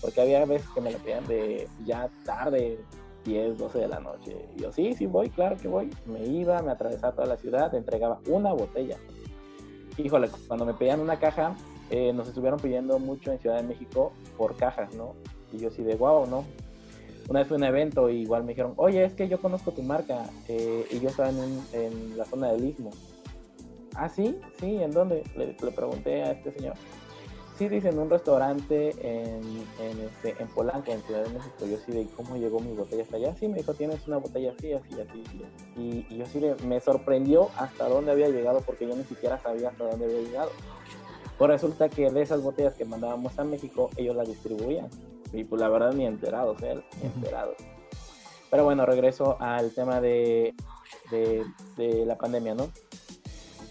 Porque 0.02 0.22
había 0.22 0.44
veces 0.46 0.68
que 0.74 0.82
me 0.82 0.92
lo 0.92 0.98
pedían 0.98 1.26
de 1.28 1.68
ya 1.86 2.10
tarde, 2.26 2.80
10, 3.24 3.58
12 3.58 3.80
de 3.80 3.88
la 3.88 4.00
noche. 4.00 4.36
Y 4.58 4.62
yo, 4.62 4.72
sí, 4.72 4.94
sí 4.96 5.06
voy, 5.06 5.30
claro 5.30 5.56
que 5.58 5.68
voy. 5.68 5.90
Me 6.06 6.26
iba, 6.26 6.62
me 6.62 6.72
atravesaba 6.72 7.14
toda 7.14 7.28
la 7.28 7.38
ciudad, 7.38 7.74
entregaba 7.76 8.20
una 8.28 8.52
botella. 8.52 8.98
Híjole, 9.98 10.30
cuando 10.48 10.66
me 10.66 10.74
pedían 10.74 11.00
una 11.00 11.20
caja, 11.20 11.56
eh, 11.90 12.12
nos 12.12 12.28
estuvieron 12.28 12.60
pidiendo 12.60 12.98
mucho 13.00 13.32
en 13.32 13.40
Ciudad 13.40 13.58
de 13.58 13.64
México 13.64 14.12
por 14.38 14.56
cajas, 14.56 14.94
¿no? 14.96 15.14
Y 15.52 15.60
yo 15.60 15.70
sí 15.70 15.84
de 15.84 15.96
guau, 15.96 16.26
¿no? 16.26 16.44
Una 17.30 17.40
vez 17.40 17.48
fue 17.48 17.58
un 17.58 17.64
evento 17.64 18.10
y 18.10 18.22
igual 18.22 18.44
me 18.44 18.50
dijeron, 18.50 18.74
oye, 18.78 19.04
es 19.04 19.14
que 19.14 19.28
yo 19.28 19.40
conozco 19.42 19.72
tu 19.72 19.82
marca 19.82 20.30
eh, 20.48 20.86
y 20.92 21.00
yo 21.00 21.10
estaba 21.10 21.30
en, 21.30 21.62
en, 21.72 22.18
la 22.18 22.26
zona 22.26 22.52
del 22.52 22.66
Istmo. 22.66 22.92
Ah, 23.96 24.10
sí, 24.10 24.38
sí, 24.60 24.82
¿en 24.82 24.92
dónde? 24.92 25.24
le 25.36 25.54
pregunté 25.72 26.24
a 26.24 26.32
este 26.32 26.52
señor 26.52 26.76
sí 27.58 27.70
dicen 27.70 28.00
un 28.00 28.10
restaurante 28.10 28.90
en, 29.02 29.42
en, 29.80 30.00
este, 30.00 30.36
en 30.42 30.48
Polanco, 30.50 30.92
en 30.92 31.02
Ciudad 31.04 31.24
de 31.24 31.30
México. 31.30 31.66
Yo 31.66 31.78
sí 31.86 31.92
de 31.92 32.08
cómo 32.16 32.36
llegó 32.38 32.60
mi 32.60 32.74
botella 32.74 33.04
hasta 33.04 33.18
allá. 33.18 33.36
Sí, 33.36 33.48
me 33.48 33.58
dijo, 33.58 33.74
tienes 33.74 34.08
una 34.08 34.18
botella 34.18 34.54
así, 34.58 34.74
así, 34.74 34.90
así. 35.00 35.24
Y, 35.78 36.06
y 36.10 36.18
yo 36.18 36.26
sí 36.26 36.42
me 36.66 36.80
sorprendió 36.80 37.50
hasta 37.58 37.88
dónde 37.88 38.12
había 38.12 38.30
llegado 38.30 38.62
porque 38.62 38.88
yo 38.88 38.96
ni 38.96 39.04
siquiera 39.04 39.38
sabía 39.40 39.70
hasta 39.70 39.86
dónde 39.86 40.06
había 40.06 40.20
llegado. 40.20 40.52
Pues 41.38 41.50
resulta 41.50 41.90
que 41.90 42.10
de 42.10 42.22
esas 42.22 42.42
botellas 42.42 42.74
que 42.74 42.86
mandábamos 42.86 43.38
a 43.38 43.44
México, 43.44 43.90
ellos 43.98 44.16
las 44.16 44.28
distribuían. 44.28 44.90
Y 45.34 45.44
pues 45.44 45.60
la 45.60 45.68
verdad 45.68 45.94
ni 45.94 46.06
enterados, 46.06 46.62
¿eh? 46.62 46.82
Ni 47.02 47.08
enterados. 47.08 47.58
Pero 48.50 48.64
bueno, 48.64 48.86
regreso 48.86 49.36
al 49.40 49.72
tema 49.72 50.00
de, 50.00 50.54
de, 51.10 51.44
de 51.76 52.06
la 52.06 52.18
pandemia, 52.18 52.54
¿no? 52.54 52.70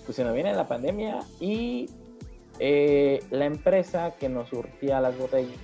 Pues 0.04 0.16
se 0.16 0.24
nos 0.24 0.34
viene 0.34 0.52
la 0.52 0.66
pandemia 0.66 1.20
y 1.38 1.88
eh, 2.58 3.24
la 3.30 3.46
empresa 3.46 4.14
que 4.18 4.28
nos 4.28 4.48
surtía 4.48 5.00
las 5.00 5.16
botellas, 5.16 5.56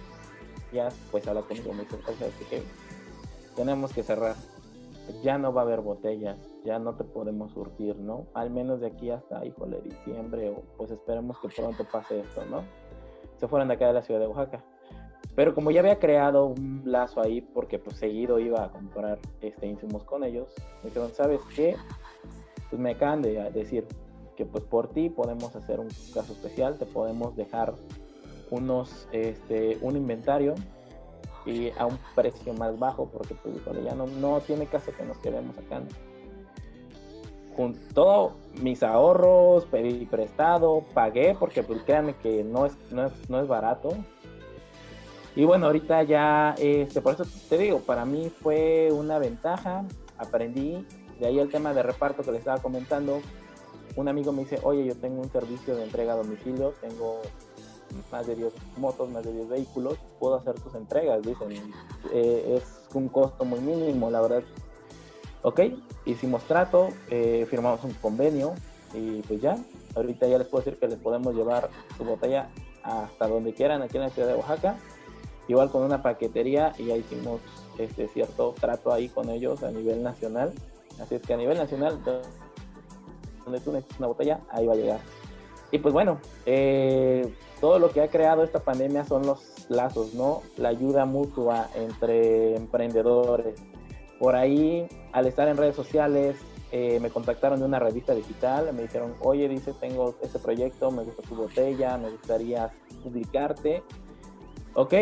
pues 1.11 1.27
habla 1.27 1.43
conmigo, 1.43 1.73
me 1.73 1.83
dice, 1.83 1.97
que 2.49 2.63
tenemos 3.57 3.93
que 3.93 4.03
cerrar, 4.03 4.37
ya 5.23 5.39
no 5.39 5.53
va 5.53 5.63
a 5.63 5.65
haber 5.65 5.81
botellas, 5.81 6.39
ya 6.65 6.79
no 6.79 6.95
te 6.95 7.05
podemos 7.05 7.53
surtir, 7.53 7.97
¿no? 7.97 8.27
Al 8.35 8.51
menos 8.51 8.81
de 8.81 8.89
aquí 8.89 9.11
hasta, 9.11 9.45
híjole, 9.45 9.81
diciembre, 9.83 10.51
o 10.51 10.63
pues 10.77 10.91
esperemos 10.91 11.39
que 11.41 11.49
pronto 11.49 11.85
pase 11.85 12.21
esto, 12.21 12.45
¿no? 12.47 12.63
Se 13.39 13.49
fueron 13.49 13.69
de 13.69 13.75
acá 13.75 13.89
de 13.89 13.93
la 13.95 14.03
ciudad 14.03 14.21
de 14.21 14.27
Oaxaca. 14.27 14.65
Pero 15.35 15.55
como 15.55 15.71
ya 15.71 15.81
había 15.81 15.99
creado 15.99 16.47
un 16.47 16.83
lazo 16.85 17.21
ahí, 17.21 17.41
porque 17.41 17.79
pues 17.79 17.97
seguido 17.97 18.39
iba 18.39 18.65
a 18.65 18.73
comprar 18.73 19.19
este 19.41 19.67
insumos 19.67 20.05
con 20.05 20.25
ellos, 20.25 20.53
me 20.83 20.91
dijeron, 20.91 21.11
¿sabes 21.13 21.41
qué? 21.55 21.77
Pues 22.71 22.81
me 22.81 22.91
acaban 22.91 23.23
de 23.23 23.51
decir, 23.53 23.87
que 24.39 24.47
pues 24.47 24.63
por 24.63 24.89
ti 24.91 25.11
podemos 25.11 25.57
hacer 25.57 25.81
un 25.81 25.89
caso 26.15 26.33
especial, 26.33 26.79
te 26.79 26.87
podemos 26.87 27.35
dejar 27.35 27.75
unos, 28.51 29.09
este, 29.11 29.79
un 29.83 29.97
inventario 29.97 30.55
y 31.45 31.71
a 31.77 31.87
un 31.87 31.99
precio 32.15 32.55
más 32.55 32.79
bajo, 32.79 33.09
porque 33.09 33.35
pues 33.35 33.57
ya 33.85 33.97
no, 33.97 34.07
no 34.07 34.39
tiene 34.41 34.67
caso 34.67 34.93
que 34.97 35.03
nos 35.03 35.19
quedemos 35.19 35.59
acá. 35.59 35.83
Con 37.57 37.75
todos 37.93 38.35
mis 38.63 38.85
ahorros, 38.85 39.67
pedí 39.67 40.07
prestado, 40.07 40.85
pagué, 40.95 41.35
porque 41.37 41.65
pues 41.65 41.83
créanme 41.83 42.15
que 42.15 42.45
no 42.45 42.67
es, 42.67 42.77
no 42.93 43.07
es, 43.07 43.29
no 43.29 43.41
es 43.41 43.49
barato. 43.49 43.89
Y 45.39 45.45
bueno, 45.45 45.67
ahorita 45.67 46.03
ya, 46.03 46.57
este, 46.59 47.01
por 47.01 47.15
eso 47.15 47.25
te 47.49 47.59
digo, 47.59 47.79
para 47.79 48.05
mí 48.05 48.29
fue 48.43 48.89
una 48.91 49.21
ventaja, 49.21 49.85
aprendí, 50.19 50.85
de 51.21 51.27
ahí 51.29 51.39
el 51.39 51.49
tema 51.49 51.73
de 51.73 51.85
reparto 51.85 52.25
que 52.25 52.33
les 52.33 52.41
estaba 52.41 52.61
comentando, 52.61 53.23
un 53.95 54.09
amigo 54.09 54.33
me 54.33 54.43
dice, 54.43 54.59
oye, 54.65 54.85
yo 54.85 54.97
tengo 54.97 55.23
un 55.23 55.31
servicio 55.31 55.77
de 55.77 55.85
entrega 55.85 56.15
a 56.15 56.17
domicilio, 56.17 56.75
tengo 56.81 57.23
más 58.11 58.27
de 58.27 58.35
10 58.35 58.53
motos, 58.79 59.09
más 59.11 59.25
de 59.25 59.33
10 59.33 59.49
vehículos, 59.49 59.97
puedo 60.19 60.35
hacer 60.35 60.59
tus 60.59 60.75
entregas, 60.75 61.23
dicen, 61.23 61.53
eh, 62.13 62.57
es 62.57 62.89
un 62.93 63.09
costo 63.09 63.45
muy 63.45 63.61
mínimo, 63.61 64.11
la 64.11 64.21
verdad. 64.21 64.43
Ok, 65.43 65.61
hicimos 66.05 66.43
trato, 66.49 66.89
eh, 67.11 67.47
firmamos 67.49 67.85
un 67.85 67.93
convenio 67.93 68.55
y 68.93 69.23
pues 69.23 69.41
ya, 69.41 69.57
ahorita 69.95 70.27
ya 70.27 70.39
les 70.39 70.49
puedo 70.49 70.65
decir 70.65 70.81
que 70.81 70.89
les 70.89 70.99
podemos 70.99 71.33
llevar 71.33 71.71
su 71.97 72.03
botella 72.03 72.51
hasta 72.83 73.29
donde 73.29 73.55
quieran 73.55 73.83
aquí 73.83 73.99
en 73.99 74.03
la 74.03 74.11
ciudad 74.11 74.27
de 74.27 74.35
Oaxaca, 74.35 74.77
igual 75.49 75.71
con 75.71 75.83
una 75.83 76.03
paquetería 76.03 76.73
y 76.79 76.87
ya 76.87 76.97
hicimos 76.97 77.41
este 77.79 78.09
cierto 78.09 78.55
trato 78.61 78.93
ahí 78.93 79.09
con 79.09 79.31
ellos 79.31 79.63
a 79.63 79.71
nivel 79.71 80.03
nacional, 80.03 80.53
así 81.01 81.17
es 81.17 81.23
que 81.23 81.35
a 81.35 81.37
nivel 81.37 81.59
nacional 81.59 81.99
donde 83.45 83.61
tú 83.61 83.73
necesitas 83.73 83.99
una 83.99 84.09
botella, 84.09 84.41
ahí 84.51 84.67
va 84.67 84.75
a 84.75 84.77
llegar. 84.77 85.01
Y 85.71 85.79
pues 85.79 85.93
bueno, 85.93 86.19
eh, 86.47 87.33
todo 87.61 87.79
lo 87.79 87.91
que 87.91 88.01
ha 88.01 88.09
creado 88.09 88.43
esta 88.43 88.61
pandemia 88.61 89.05
son 89.05 89.27
los 89.27 89.67
lazos, 89.69 90.15
¿no? 90.15 90.43
La 90.57 90.71
ayuda 90.71 91.05
mutua 91.05 91.69
entre 91.75 92.57
emprendedores. 92.57 93.61
Por 94.19 94.35
ahí, 94.35 94.89
al 95.13 95.27
estar 95.27 95.47
en 95.49 95.57
redes 95.57 95.77
sociales, 95.77 96.37
eh, 96.73 96.99
me 97.01 97.11
contactaron 97.11 97.61
de 97.61 97.67
una 97.67 97.79
revista 97.79 98.15
digital, 98.15 98.73
me 98.73 98.83
dijeron, 98.83 99.15
oye, 99.21 99.49
dice, 99.49 99.73
tengo 99.75 100.15
este 100.23 100.39
proyecto, 100.39 100.91
me 100.91 101.05
gusta 101.05 101.23
tu 101.23 101.35
botella, 101.35 101.97
me 101.99 102.11
gustaría 102.11 102.71
publicarte. 103.03 103.83
Ok, 104.75 104.95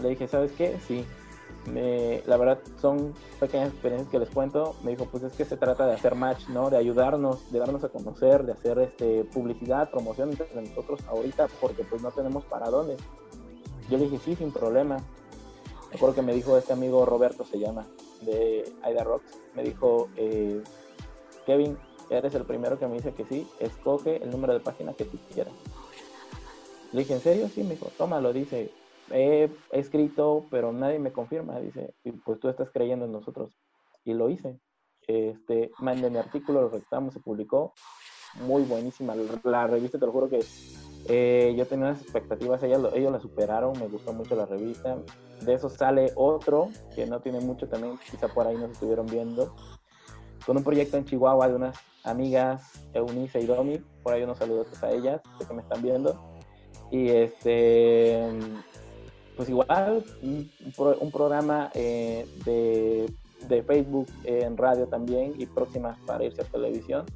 le 0.00 0.10
dije, 0.10 0.28
¿sabes 0.28 0.52
qué? 0.52 0.78
Sí. 0.86 1.04
la 2.26 2.36
verdad 2.36 2.58
son 2.80 3.14
pequeñas 3.38 3.70
experiencias 3.70 4.10
que 4.10 4.18
les 4.18 4.30
cuento. 4.30 4.76
Me 4.82 4.92
dijo, 4.92 5.06
pues 5.06 5.22
es 5.22 5.32
que 5.32 5.44
se 5.44 5.56
trata 5.56 5.86
de 5.86 5.94
hacer 5.94 6.14
match, 6.14 6.48
¿no? 6.48 6.70
De 6.70 6.76
ayudarnos, 6.76 7.50
de 7.52 7.58
darnos 7.58 7.84
a 7.84 7.88
conocer, 7.88 8.44
de 8.44 8.52
hacer 8.52 8.78
este, 8.78 9.24
publicidad, 9.24 9.90
promoción 9.90 10.30
entre 10.30 10.48
nosotros 10.54 11.00
ahorita, 11.08 11.48
porque 11.60 11.84
pues 11.84 12.02
no 12.02 12.10
tenemos 12.10 12.44
para 12.44 12.70
dónde. 12.70 12.96
Yo 13.88 13.98
le 13.98 14.04
dije, 14.04 14.18
sí, 14.24 14.36
sin 14.36 14.52
problema. 14.52 14.96
Me 15.90 15.96
acuerdo 15.96 16.14
que 16.14 16.22
me 16.22 16.32
dijo 16.32 16.56
este 16.56 16.72
amigo 16.72 17.04
Roberto, 17.04 17.44
se 17.44 17.58
llama, 17.58 17.86
de 18.22 18.72
Aida 18.82 19.02
Rocks. 19.02 19.38
Me 19.56 19.64
dijo, 19.64 20.08
eh, 20.16 20.62
Kevin, 21.46 21.76
eres 22.10 22.34
el 22.34 22.44
primero 22.44 22.78
que 22.78 22.86
me 22.86 22.94
dice 22.94 23.12
que 23.12 23.24
sí, 23.24 23.48
escoge 23.58 24.22
el 24.22 24.30
número 24.30 24.52
de 24.52 24.60
página 24.60 24.92
que 24.94 25.04
tú 25.04 25.18
quieras. 25.32 25.52
Le 26.92 27.00
dije, 27.00 27.14
¿en 27.14 27.20
serio? 27.20 27.48
Sí, 27.48 27.62
me 27.62 27.70
dijo, 27.70 27.90
tómalo, 27.98 28.32
dice, 28.32 28.70
he 29.10 29.50
escrito, 29.72 30.46
pero 30.50 30.72
nadie 30.72 30.98
me 30.98 31.12
confirma, 31.12 31.60
dice, 31.60 31.94
pues 32.24 32.40
tú 32.40 32.48
estás 32.48 32.70
creyendo 32.70 33.04
en 33.04 33.12
nosotros. 33.12 33.58
Y 34.04 34.14
lo 34.14 34.30
hice. 34.30 34.58
Este, 35.06 35.70
mandé 35.78 36.10
mi 36.10 36.18
artículo, 36.18 36.62
lo 36.62 36.68
registramos, 36.68 37.14
se 37.14 37.20
publicó. 37.20 37.72
Muy 38.46 38.62
buenísima. 38.62 39.14
La 39.42 39.66
revista, 39.66 39.98
te 39.98 40.06
lo 40.06 40.12
juro 40.12 40.28
que 40.28 40.40
eh, 41.08 41.54
yo 41.56 41.66
tenía 41.66 41.86
unas 41.86 42.02
expectativas, 42.02 42.62
ellos, 42.62 42.92
ellos 42.94 43.12
la 43.12 43.20
superaron, 43.20 43.78
me 43.78 43.88
gustó 43.88 44.12
mucho 44.12 44.36
la 44.36 44.46
revista. 44.46 44.98
De 45.40 45.54
eso 45.54 45.68
sale 45.68 46.12
otro, 46.14 46.68
que 46.94 47.06
no 47.06 47.20
tiene 47.20 47.40
mucho 47.40 47.68
también, 47.68 47.98
quizá 48.10 48.28
por 48.28 48.46
ahí 48.46 48.56
nos 48.56 48.72
estuvieron 48.72 49.06
viendo, 49.06 49.54
con 50.46 50.56
un 50.56 50.64
proyecto 50.64 50.96
en 50.96 51.04
Chihuahua 51.04 51.48
de 51.48 51.54
unas 51.54 51.78
amigas, 52.04 52.86
Eunice 52.92 53.40
y 53.40 53.46
Domi, 53.46 53.78
por 54.02 54.12
ahí 54.12 54.22
unos 54.22 54.38
saludos 54.38 54.82
a 54.82 54.90
ellas, 54.90 55.20
que 55.46 55.54
me 55.54 55.62
están 55.62 55.82
viendo. 55.82 56.20
Y 56.90 57.08
este, 57.08 58.28
pues 59.40 59.48
igual, 59.48 60.04
un, 60.20 61.10
programa 61.10 61.70
eh, 61.72 62.28
de, 62.44 63.10
de, 63.48 63.62
Facebook 63.62 64.06
en 64.24 64.54
radio 64.54 64.86
también 64.86 65.32
y 65.38 65.46
próximas 65.46 65.98
para 66.00 66.24
irse 66.24 66.42
a 66.42 66.44
televisión. 66.44 67.06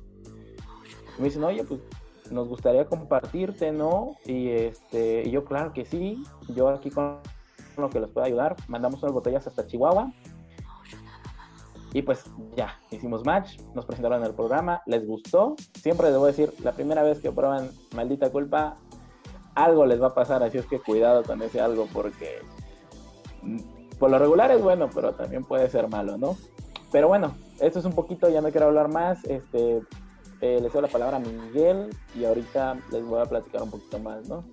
Me 1.18 1.26
dicen, 1.26 1.44
oye, 1.44 1.62
pues 1.64 1.80
nos 2.30 2.48
gustaría 2.48 2.86
compartirte, 2.86 3.72
¿no? 3.72 4.16
Y 4.24 4.48
este, 4.48 5.24
y 5.26 5.32
yo, 5.32 5.44
claro 5.44 5.74
que 5.74 5.84
sí, 5.84 6.24
yo 6.48 6.70
aquí 6.70 6.88
con 6.88 7.18
lo 7.76 7.90
que 7.90 8.00
les 8.00 8.08
pueda 8.08 8.26
ayudar, 8.26 8.56
mandamos 8.68 9.02
unas 9.02 9.12
botellas 9.12 9.46
hasta 9.46 9.66
Chihuahua 9.66 10.10
y 11.94 12.02
pues 12.02 12.24
ya, 12.56 12.80
hicimos 12.90 13.24
match, 13.24 13.60
nos 13.72 13.86
presentaron 13.86 14.20
en 14.20 14.26
el 14.26 14.34
programa, 14.34 14.82
les 14.84 15.06
gustó. 15.06 15.54
Siempre 15.74 16.08
a 16.08 16.10
decir, 16.10 16.52
la 16.64 16.72
primera 16.72 17.04
vez 17.04 17.20
que 17.20 17.30
prueban 17.30 17.70
maldita 17.94 18.30
culpa, 18.30 18.78
algo 19.54 19.86
les 19.86 20.00
va 20.00 20.08
a 20.08 20.14
pasar, 20.14 20.42
así 20.42 20.58
es 20.58 20.66
que 20.66 20.80
cuidado 20.80 21.22
con 21.22 21.42
ese 21.42 21.60
algo 21.60 21.88
porque 21.92 22.40
mm, 23.42 23.58
por 23.98 24.10
lo 24.10 24.18
regular 24.18 24.50
es 24.50 24.62
bueno, 24.62 24.90
pero 24.92 25.14
también 25.14 25.44
puede 25.44 25.70
ser 25.70 25.88
malo, 25.88 26.18
¿no? 26.18 26.36
Pero 26.90 27.08
bueno, 27.08 27.34
esto 27.60 27.78
es 27.78 27.84
un 27.84 27.94
poquito, 27.94 28.28
ya 28.28 28.40
no 28.40 28.50
quiero 28.50 28.66
hablar 28.66 28.88
más, 28.88 29.24
este, 29.24 29.82
eh, 30.40 30.58
les 30.60 30.72
doy 30.72 30.82
la 30.82 30.88
palabra 30.88 31.16
a 31.16 31.20
Miguel 31.20 31.90
y 32.14 32.24
ahorita 32.24 32.78
les 32.90 33.04
voy 33.04 33.20
a 33.20 33.26
platicar 33.26 33.62
un 33.62 33.70
poquito 33.70 33.98
más, 33.98 34.28
¿no? 34.28 34.44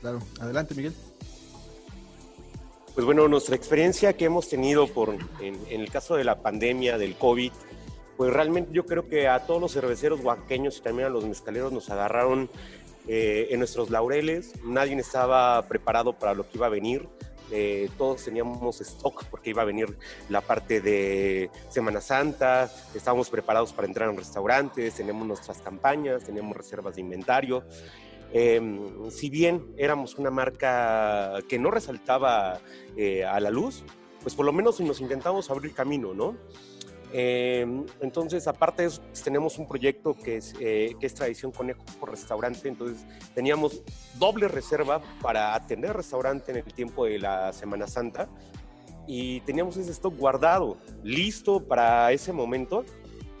Claro, 0.00 0.18
adelante 0.40 0.74
Miguel. 0.74 0.94
Pues 2.94 3.06
bueno, 3.06 3.28
nuestra 3.28 3.54
experiencia 3.54 4.14
que 4.14 4.24
hemos 4.24 4.48
tenido 4.48 4.86
por, 4.88 5.14
en, 5.40 5.58
el 5.68 5.90
caso 5.90 6.16
de 6.16 6.24
la 6.24 6.42
pandemia 6.42 6.98
del 6.98 7.16
COVID, 7.16 7.52
pues 8.16 8.32
realmente 8.32 8.72
yo 8.72 8.84
creo 8.84 9.08
que 9.08 9.28
a 9.28 9.46
todos 9.46 9.60
los 9.60 9.72
cerveceros 9.72 10.20
oaxaqueños 10.24 10.78
y 10.78 10.80
también 10.82 11.06
a 11.06 11.10
los 11.10 11.24
mezcaleros 11.24 11.72
nos 11.72 11.88
agarraron 11.90 12.50
eh, 13.08 13.48
en 13.50 13.58
nuestros 13.58 13.90
laureles. 13.90 14.52
Nadie 14.64 14.96
estaba 14.96 15.66
preparado 15.66 16.12
para 16.12 16.34
lo 16.34 16.48
que 16.48 16.58
iba 16.58 16.66
a 16.66 16.70
venir. 16.70 17.08
Eh, 17.52 17.88
todos 17.98 18.24
teníamos 18.24 18.80
stock 18.80 19.24
porque 19.24 19.50
iba 19.50 19.62
a 19.62 19.64
venir 19.64 19.96
la 20.28 20.40
parte 20.40 20.80
de 20.80 21.50
Semana 21.68 22.00
Santa, 22.00 22.70
estábamos 22.94 23.28
preparados 23.28 23.72
para 23.72 23.88
entrar 23.88 24.08
en 24.08 24.16
restaurantes, 24.16 24.94
teníamos 24.94 25.26
nuestras 25.26 25.58
campañas, 25.58 26.22
teníamos 26.22 26.56
reservas 26.56 26.94
de 26.94 27.00
inventario. 27.00 27.64
Em, 28.32 29.10
si 29.10 29.28
bien 29.28 29.74
éramos 29.76 30.14
una 30.16 30.30
marca 30.30 31.38
que 31.48 31.58
no 31.58 31.72
resaltaba 31.72 32.60
eh, 32.96 33.24
a 33.24 33.40
la 33.40 33.50
luz, 33.50 33.82
pues 34.22 34.34
por 34.36 34.46
lo 34.46 34.52
menos 34.52 34.80
nos 34.80 35.00
intentamos 35.00 35.50
abrir 35.50 35.74
camino, 35.74 36.14
¿no? 36.14 36.36
Em, 37.12 37.84
entonces, 38.00 38.46
aparte 38.46 38.82
de 38.82 38.88
eso, 38.88 39.02
pues, 39.02 39.22
tenemos 39.22 39.58
un 39.58 39.66
proyecto 39.66 40.14
que 40.14 40.36
es, 40.36 40.54
eh, 40.60 40.94
que 41.00 41.06
es 41.06 41.14
Tradición 41.14 41.50
Conejo 41.50 41.84
por 41.98 42.10
Restaurante, 42.10 42.68
entonces 42.68 43.04
teníamos 43.34 43.82
doble 44.18 44.46
reserva 44.48 45.02
para 45.20 45.54
atender 45.54 45.96
restaurante 45.96 46.52
en 46.52 46.58
el 46.58 46.64
tiempo 46.72 47.06
de 47.06 47.18
la 47.18 47.52
Semana 47.52 47.86
Santa 47.86 48.28
y 49.06 49.40
teníamos 49.40 49.76
ese 49.76 49.90
stock 49.90 50.16
guardado, 50.16 50.78
listo 51.02 51.66
para 51.66 52.12
ese 52.12 52.32
momento 52.32 52.84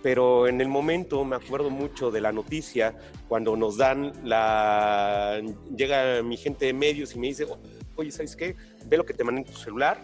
pero 0.02 0.48
en 0.48 0.60
el 0.60 0.68
momento 0.68 1.24
me 1.24 1.36
acuerdo 1.36 1.70
mucho 1.70 2.10
de 2.10 2.20
la 2.20 2.32
noticia 2.32 2.96
cuando 3.28 3.56
nos 3.56 3.76
dan 3.76 4.12
la... 4.24 5.40
llega 5.76 6.22
mi 6.22 6.36
gente 6.36 6.66
de 6.66 6.72
medios 6.72 7.14
y 7.14 7.18
me 7.18 7.28
dice, 7.28 7.46
oye, 7.96 8.10
¿sabes 8.10 8.34
qué? 8.34 8.56
Ve 8.86 8.96
lo 8.96 9.04
que 9.04 9.14
te 9.14 9.24
mandé 9.24 9.42
en 9.42 9.46
tu 9.46 9.52
celular. 9.52 10.00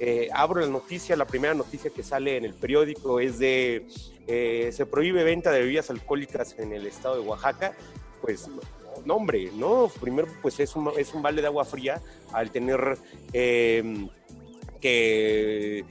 Eh, 0.00 0.28
abro 0.32 0.60
la 0.60 0.68
noticia, 0.68 1.16
la 1.16 1.26
primera 1.26 1.54
noticia 1.54 1.90
que 1.90 2.02
sale 2.02 2.36
en 2.36 2.44
el 2.44 2.54
periódico 2.54 3.18
es 3.20 3.38
de 3.38 3.86
eh, 4.26 4.70
se 4.72 4.86
prohíbe 4.86 5.24
venta 5.24 5.50
de 5.50 5.60
bebidas 5.60 5.90
alcohólicas 5.90 6.56
en 6.58 6.72
el 6.72 6.86
estado 6.86 7.16
de 7.16 7.20
Oaxaca. 7.20 7.74
Pues 8.20 8.48
no, 9.04 9.14
hombre, 9.14 9.50
¿no? 9.54 9.90
Primero, 10.00 10.28
pues 10.42 10.60
es 10.60 10.76
un, 10.76 10.92
es 10.96 11.14
un 11.14 11.22
balde 11.22 11.40
de 11.40 11.48
agua 11.48 11.64
fría 11.64 12.00
al 12.32 12.50
tener 12.50 12.98
eh, 13.32 14.08
que 14.80 15.84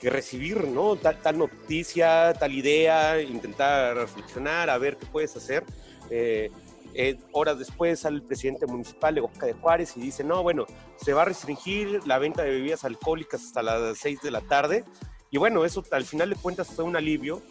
que, 0.00 0.10
recibir 0.10 0.66
¿no? 0.68 0.96
Tal, 0.96 1.38
noticia, 1.38 2.32
tal 2.34 2.52
idea, 2.52 3.20
intentar 3.20 3.96
reflexionar, 3.96 4.70
a 4.70 4.78
ver 4.78 4.96
qué 4.96 5.06
puedes 5.06 5.36
hacer. 5.36 5.64
Eh, 6.94 7.18
horas 7.32 7.58
después 7.58 8.00
sale 8.00 8.16
el 8.16 8.22
presidente 8.22 8.66
municipal 8.66 9.14
de 9.14 9.20
Oaxaca 9.20 9.46
de 9.46 9.52
Juárez 9.54 9.96
y 9.96 10.00
dice, 10.00 10.24
no, 10.24 10.42
bueno, 10.42 10.66
se 10.96 11.12
va 11.12 11.22
a 11.22 11.24
restringir 11.26 12.06
la 12.06 12.18
venta 12.18 12.42
de 12.42 12.50
bebidas 12.50 12.84
alcohólicas 12.84 13.44
hasta 13.44 13.62
las 13.62 13.98
6 13.98 14.22
de 14.22 14.30
la 14.30 14.40
tarde. 14.40 14.84
Y 15.30 15.38
bueno, 15.38 15.64
eso 15.64 15.82
al 15.90 16.04
final 16.04 16.30
de 16.30 16.36
cuentas 16.36 16.68
fue 16.68 16.84
un 16.84 16.96
alivio, 16.96 17.42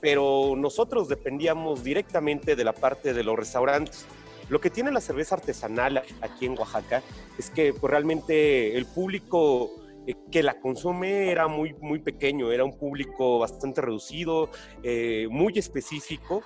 pero 0.00 0.54
nosotros 0.56 1.08
dependíamos 1.08 1.82
directamente 1.82 2.54
de 2.54 2.64
la 2.64 2.72
parte 2.72 3.12
de 3.12 3.24
los 3.24 3.36
restaurantes. 3.36 4.06
Lo 4.48 4.60
que 4.60 4.70
tiene 4.70 4.92
la 4.92 5.00
cerveza 5.00 5.34
artesanal 5.34 6.02
aquí 6.20 6.46
en 6.46 6.58
Oaxaca 6.58 7.02
es 7.38 7.50
que 7.50 7.72
pues, 7.72 7.90
realmente 7.90 8.76
el 8.76 8.86
público 8.86 9.70
eh, 10.06 10.14
que 10.30 10.42
la 10.42 10.60
consume 10.60 11.30
era 11.30 11.48
muy, 11.48 11.74
muy 11.80 12.00
pequeño, 12.00 12.52
era 12.52 12.64
un 12.64 12.76
público 12.76 13.38
bastante 13.38 13.80
reducido, 13.80 14.50
eh, 14.82 15.26
muy 15.30 15.52
específico 15.56 16.42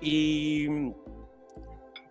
y 0.00 0.66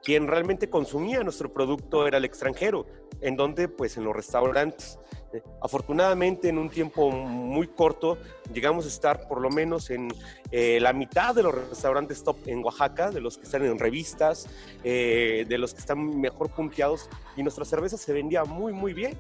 quien 0.03 0.27
realmente 0.27 0.69
consumía 0.69 1.23
nuestro 1.23 1.53
producto 1.53 2.07
era 2.07 2.17
el 2.17 2.25
extranjero, 2.25 2.85
en 3.21 3.35
donde 3.35 3.67
pues 3.67 3.97
en 3.97 4.03
los 4.03 4.15
restaurantes. 4.15 4.99
Eh, 5.33 5.41
afortunadamente 5.61 6.49
en 6.49 6.57
un 6.57 6.69
tiempo 6.69 7.09
muy 7.11 7.67
corto 7.67 8.17
llegamos 8.53 8.85
a 8.85 8.89
estar 8.89 9.27
por 9.27 9.41
lo 9.41 9.49
menos 9.49 9.89
en 9.89 10.09
la 10.51 10.91
mitad 10.91 11.33
de 11.33 11.43
los 11.43 11.69
restaurantes 11.69 12.23
top 12.25 12.35
en 12.47 12.61
Oaxaca, 12.63 13.09
de 13.09 13.21
los 13.21 13.37
que 13.37 13.45
están 13.45 13.63
en 13.63 13.79
revistas, 13.79 14.49
de 14.83 15.57
los 15.57 15.73
que 15.73 15.79
están 15.79 16.19
mejor 16.19 16.49
punteados 16.49 17.09
y 17.37 17.43
nuestra 17.43 17.63
cerveza 17.63 17.95
se 17.95 18.11
vendía 18.11 18.43
muy 18.43 18.73
muy 18.73 18.93
bien. 18.93 19.17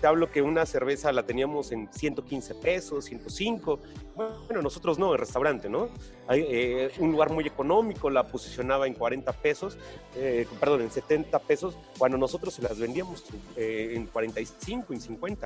Te 0.00 0.06
hablo 0.08 0.30
que 0.30 0.42
una 0.42 0.66
cerveza 0.66 1.12
la 1.12 1.22
teníamos 1.24 1.70
en 1.70 1.88
115 1.92 2.56
pesos, 2.56 3.04
105. 3.04 3.78
Bueno, 4.16 4.60
nosotros 4.60 4.98
no, 4.98 5.12
el 5.12 5.20
restaurante, 5.20 5.68
¿no? 5.68 5.88
Hay, 6.26 6.44
eh, 6.48 6.90
un 6.98 7.12
lugar 7.12 7.30
muy 7.30 7.46
económico 7.46 8.10
la 8.10 8.26
posicionaba 8.26 8.88
en 8.88 8.94
40 8.94 9.32
pesos, 9.34 9.78
eh, 10.16 10.46
perdón, 10.58 10.82
en 10.82 10.90
70 10.90 11.38
pesos, 11.38 11.76
cuando 11.96 12.18
nosotros 12.18 12.54
se 12.54 12.62
las 12.62 12.76
vendíamos 12.76 13.24
eh, 13.56 13.92
en 13.94 14.06
45, 14.06 14.92
en 14.94 15.00
50. 15.00 15.37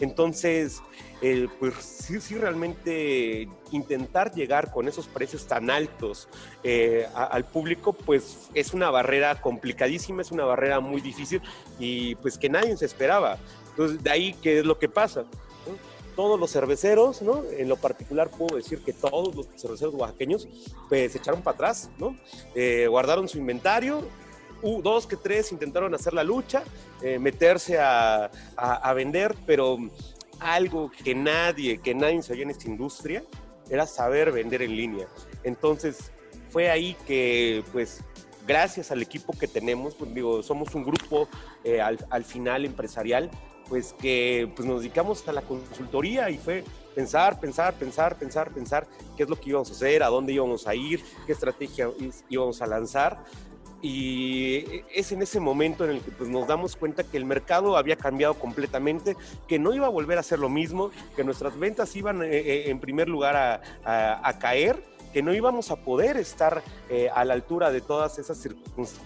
Entonces, 0.00 0.82
pues 1.60 1.74
sí, 1.76 2.20
sí, 2.20 2.34
realmente 2.34 3.48
intentar 3.70 4.32
llegar 4.34 4.72
con 4.72 4.88
esos 4.88 5.06
precios 5.06 5.46
tan 5.46 5.70
altos 5.70 6.28
al 7.14 7.44
público, 7.44 7.92
pues 7.92 8.48
es 8.54 8.74
una 8.74 8.90
barrera 8.90 9.40
complicadísima, 9.40 10.22
es 10.22 10.32
una 10.32 10.44
barrera 10.44 10.80
muy 10.80 11.00
difícil 11.00 11.40
y 11.78 12.16
pues 12.16 12.36
que 12.38 12.48
nadie 12.48 12.76
se 12.76 12.86
esperaba. 12.86 13.38
Entonces, 13.70 14.02
de 14.02 14.10
ahí, 14.10 14.34
¿qué 14.42 14.58
es 14.58 14.64
lo 14.66 14.78
que 14.78 14.88
pasa? 14.88 15.24
Todos 16.16 16.38
los 16.38 16.52
cerveceros, 16.52 17.22
¿no? 17.22 17.42
En 17.56 17.68
lo 17.68 17.76
particular 17.76 18.28
puedo 18.28 18.56
decir 18.56 18.80
que 18.84 18.92
todos 18.92 19.34
los 19.34 19.46
cerveceros 19.56 19.94
oaxaqueños, 19.94 20.46
pues 20.88 21.12
se 21.12 21.18
echaron 21.18 21.40
para 21.40 21.54
atrás, 21.54 21.90
¿no? 21.98 22.14
Eh, 22.54 22.86
guardaron 22.86 23.28
su 23.28 23.38
inventario 23.38 24.02
dos 24.62 25.06
que 25.06 25.16
tres 25.16 25.52
intentaron 25.52 25.94
hacer 25.94 26.12
la 26.12 26.24
lucha, 26.24 26.62
eh, 27.02 27.18
meterse 27.18 27.78
a, 27.78 28.30
a, 28.56 28.92
vender, 28.94 29.34
pero 29.46 29.78
algo 30.40 30.90
que 31.04 31.14
nadie, 31.14 31.78
que 31.78 31.94
nadie 31.94 32.22
sabía 32.22 32.44
en 32.44 32.50
esta 32.50 32.68
industria, 32.68 33.22
era 33.68 33.86
saber 33.86 34.32
vender 34.32 34.62
en 34.62 34.76
línea. 34.76 35.08
Entonces, 35.44 36.12
fue 36.50 36.70
ahí 36.70 36.96
que, 37.06 37.64
pues, 37.72 38.00
gracias 38.46 38.90
al 38.90 39.02
equipo 39.02 39.32
que 39.32 39.48
tenemos, 39.48 39.94
pues 39.94 40.14
digo, 40.14 40.42
somos 40.42 40.74
un 40.74 40.84
grupo 40.84 41.28
eh, 41.64 41.80
al, 41.80 41.98
al, 42.10 42.24
final 42.24 42.64
empresarial, 42.64 43.30
pues 43.68 43.94
que 43.94 44.50
pues, 44.54 44.68
nos 44.68 44.80
dedicamos 44.80 45.26
a 45.28 45.32
la 45.32 45.42
consultoría 45.42 46.28
y 46.30 46.38
fue 46.38 46.64
pensar, 46.94 47.40
pensar, 47.40 47.74
pensar, 47.74 48.16
pensar, 48.16 48.50
pensar 48.50 48.86
qué 49.16 49.22
es 49.22 49.28
lo 49.28 49.36
que 49.36 49.50
íbamos 49.50 49.70
a 49.70 49.72
hacer, 49.72 50.02
a 50.02 50.08
dónde 50.08 50.32
íbamos 50.32 50.66
a 50.66 50.74
ir, 50.74 51.02
qué 51.26 51.32
estrategia 51.32 51.90
íbamos 52.28 52.60
a 52.60 52.66
lanzar. 52.66 53.24
Y 53.82 54.84
es 54.94 55.10
en 55.10 55.22
ese 55.22 55.40
momento 55.40 55.84
en 55.84 55.90
el 55.90 56.00
que 56.00 56.12
pues, 56.12 56.30
nos 56.30 56.46
damos 56.46 56.76
cuenta 56.76 57.02
que 57.02 57.16
el 57.16 57.24
mercado 57.24 57.76
había 57.76 57.96
cambiado 57.96 58.34
completamente, 58.34 59.16
que 59.48 59.58
no 59.58 59.74
iba 59.74 59.86
a 59.86 59.90
volver 59.90 60.18
a 60.18 60.22
ser 60.22 60.38
lo 60.38 60.48
mismo, 60.48 60.92
que 61.16 61.24
nuestras 61.24 61.58
ventas 61.58 61.94
iban 61.96 62.22
eh, 62.22 62.28
eh, 62.30 62.70
en 62.70 62.78
primer 62.78 63.08
lugar 63.08 63.36
a, 63.84 64.28
a, 64.28 64.38
caer, 64.38 64.84
que 65.12 65.20
no 65.20 65.34
íbamos 65.34 65.72
a 65.72 65.76
poder 65.76 66.16
estar 66.16 66.62
eh, 66.88 67.10
a 67.12 67.24
la 67.24 67.34
altura 67.34 67.72
de 67.72 67.80
todas 67.80 68.20
esas 68.20 68.38
circunstancias 68.38 69.02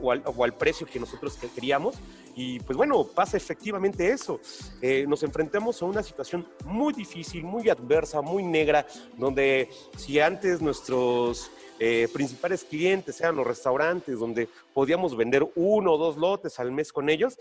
o 0.00 0.10
al, 0.10 0.22
o 0.24 0.44
al 0.44 0.54
precio 0.54 0.86
que 0.86 0.98
nosotros 0.98 1.38
queríamos. 1.54 1.96
Y 2.38 2.60
pues 2.60 2.76
bueno, 2.76 3.02
pasa 3.02 3.38
efectivamente 3.38 4.10
eso. 4.10 4.38
Eh, 4.82 5.06
nos 5.08 5.22
enfrentamos 5.22 5.80
a 5.80 5.86
una 5.86 6.02
situación 6.02 6.46
muy 6.66 6.92
difícil, 6.92 7.42
muy 7.42 7.70
adversa, 7.70 8.20
muy 8.20 8.42
negra, 8.42 8.86
donde 9.16 9.70
si 9.96 10.20
antes 10.20 10.60
nuestros 10.60 11.50
eh, 11.78 12.08
principales 12.12 12.64
clientes 12.64 13.20
eran 13.20 13.36
los 13.36 13.46
restaurantes, 13.46 14.18
donde 14.18 14.48
podíamos 14.72 15.16
vender 15.16 15.46
uno 15.54 15.92
o 15.92 15.98
dos 15.98 16.16
lotes 16.16 16.58
al 16.58 16.72
mes 16.72 16.92
con 16.92 17.08
ellos, 17.08 17.36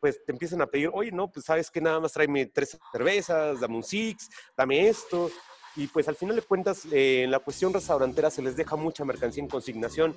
pues 0.00 0.24
te 0.24 0.32
empiezan 0.32 0.62
a 0.62 0.66
pedir, 0.66 0.90
oye, 0.92 1.12
no, 1.12 1.30
pues 1.30 1.44
sabes 1.44 1.70
que 1.70 1.80
nada 1.80 2.00
más 2.00 2.12
tráeme 2.12 2.46
tres 2.46 2.78
cervezas, 2.90 3.60
dame 3.60 3.76
un 3.76 3.84
six, 3.84 4.30
dame 4.56 4.88
esto. 4.88 5.30
Y 5.76 5.86
pues 5.86 6.08
al 6.08 6.16
final 6.16 6.36
de 6.36 6.42
cuentas, 6.42 6.84
eh, 6.90 7.22
en 7.22 7.30
la 7.30 7.38
cuestión 7.38 7.72
restaurantera 7.72 8.30
se 8.30 8.42
les 8.42 8.56
deja 8.56 8.76
mucha 8.76 9.04
mercancía 9.04 9.42
en 9.42 9.48
consignación. 9.48 10.14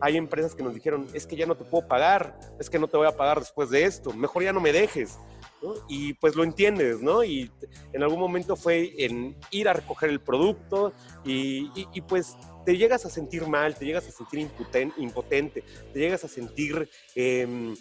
Hay 0.00 0.16
empresas 0.16 0.54
que 0.54 0.62
nos 0.62 0.74
dijeron, 0.74 1.06
es 1.12 1.26
que 1.26 1.36
ya 1.36 1.46
no 1.46 1.56
te 1.56 1.64
puedo 1.64 1.86
pagar, 1.86 2.38
es 2.58 2.70
que 2.70 2.78
no 2.78 2.88
te 2.88 2.96
voy 2.96 3.06
a 3.06 3.16
pagar 3.16 3.38
después 3.40 3.70
de 3.70 3.84
esto, 3.84 4.12
mejor 4.12 4.42
ya 4.42 4.52
no 4.52 4.60
me 4.60 4.72
dejes. 4.72 5.18
Y 5.88 6.14
pues 6.14 6.36
lo 6.36 6.44
entiendes, 6.44 7.00
¿no? 7.00 7.24
Y 7.24 7.50
en 7.92 8.02
algún 8.02 8.20
momento 8.20 8.56
fue 8.56 8.92
en 8.98 9.36
ir 9.50 9.68
a 9.68 9.72
recoger 9.72 10.10
el 10.10 10.20
producto 10.20 10.92
y, 11.24 11.70
y 11.92 12.00
pues 12.02 12.36
te 12.64 12.76
llegas 12.76 13.04
a 13.04 13.10
sentir 13.10 13.46
mal, 13.46 13.74
te 13.74 13.84
llegas 13.84 14.06
a 14.06 14.12
sentir 14.12 14.48
impotente, 14.96 15.64
te 15.92 15.98
llegas 15.98 16.24
a 16.24 16.28
sentir... 16.28 16.88
Eh, 17.14 17.74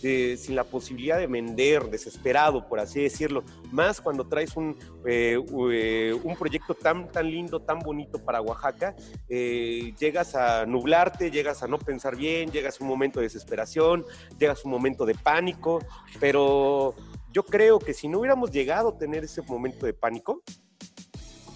sin 0.00 0.54
la 0.54 0.64
posibilidad 0.64 1.18
de 1.18 1.26
vender, 1.26 1.90
desesperado, 1.90 2.68
por 2.68 2.80
así 2.80 3.00
decirlo, 3.02 3.44
más 3.70 4.00
cuando 4.00 4.26
traes 4.26 4.56
un, 4.56 4.76
eh, 5.06 5.38
eh, 5.72 6.20
un 6.22 6.36
proyecto 6.36 6.74
tan, 6.74 7.10
tan 7.10 7.30
lindo, 7.30 7.60
tan 7.60 7.80
bonito 7.80 8.18
para 8.18 8.40
Oaxaca, 8.40 8.94
eh, 9.28 9.94
llegas 9.98 10.34
a 10.34 10.66
nublarte, 10.66 11.30
llegas 11.30 11.62
a 11.62 11.68
no 11.68 11.78
pensar 11.78 12.16
bien, 12.16 12.50
llegas 12.50 12.80
a 12.80 12.84
un 12.84 12.90
momento 12.90 13.20
de 13.20 13.26
desesperación, 13.26 14.04
llegas 14.38 14.60
a 14.60 14.62
un 14.64 14.70
momento 14.70 15.04
de 15.04 15.14
pánico, 15.14 15.80
pero 16.20 16.94
yo 17.32 17.42
creo 17.44 17.78
que 17.78 17.94
si 17.94 18.08
no 18.08 18.20
hubiéramos 18.20 18.50
llegado 18.50 18.90
a 18.90 18.98
tener 18.98 19.24
ese 19.24 19.42
momento 19.42 19.86
de 19.86 19.94
pánico, 19.94 20.42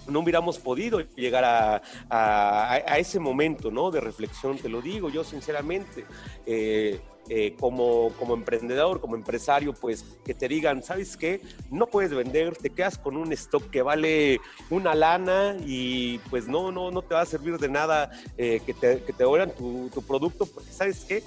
no 0.07 0.19
hubiéramos 0.19 0.59
podido 0.59 0.99
llegar 0.99 1.45
a, 1.45 1.81
a, 2.09 2.97
ese 2.99 3.19
momento 3.19 3.71
¿no? 3.71 3.89
de 3.91 4.01
reflexión, 4.01 4.57
te 4.57 4.69
lo 4.69 4.81
digo 4.81 5.09
yo 5.09 5.23
sinceramente. 5.23 6.05
Eh, 6.45 6.99
eh, 7.29 7.55
como, 7.59 8.11
como 8.19 8.33
emprendedor, 8.33 8.99
como 8.99 9.15
empresario, 9.15 9.73
pues 9.73 10.03
que 10.25 10.33
te 10.33 10.47
digan, 10.47 10.83
¿sabes 10.83 11.15
qué? 11.17 11.41
No 11.71 11.87
puedes 11.87 12.13
vender, 12.13 12.55
te 12.55 12.69
quedas 12.69 12.97
con 12.97 13.17
un 13.17 13.31
stock 13.33 13.69
que 13.69 13.81
vale 13.81 14.39
una 14.69 14.93
lana 14.93 15.55
y 15.65 16.17
pues 16.29 16.47
no, 16.47 16.71
no, 16.71 16.91
no 16.91 17.01
te 17.01 17.15
va 17.15 17.21
a 17.21 17.25
servir 17.25 17.57
de 17.57 17.69
nada 17.69 18.11
eh, 18.37 18.61
que 18.65 18.73
te, 18.73 19.03
que 19.03 19.13
te 19.13 19.23
tu, 19.57 19.89
tu 19.93 20.01
producto, 20.01 20.45
porque 20.45 20.71
¿sabes 20.71 21.05
qué? 21.05 21.23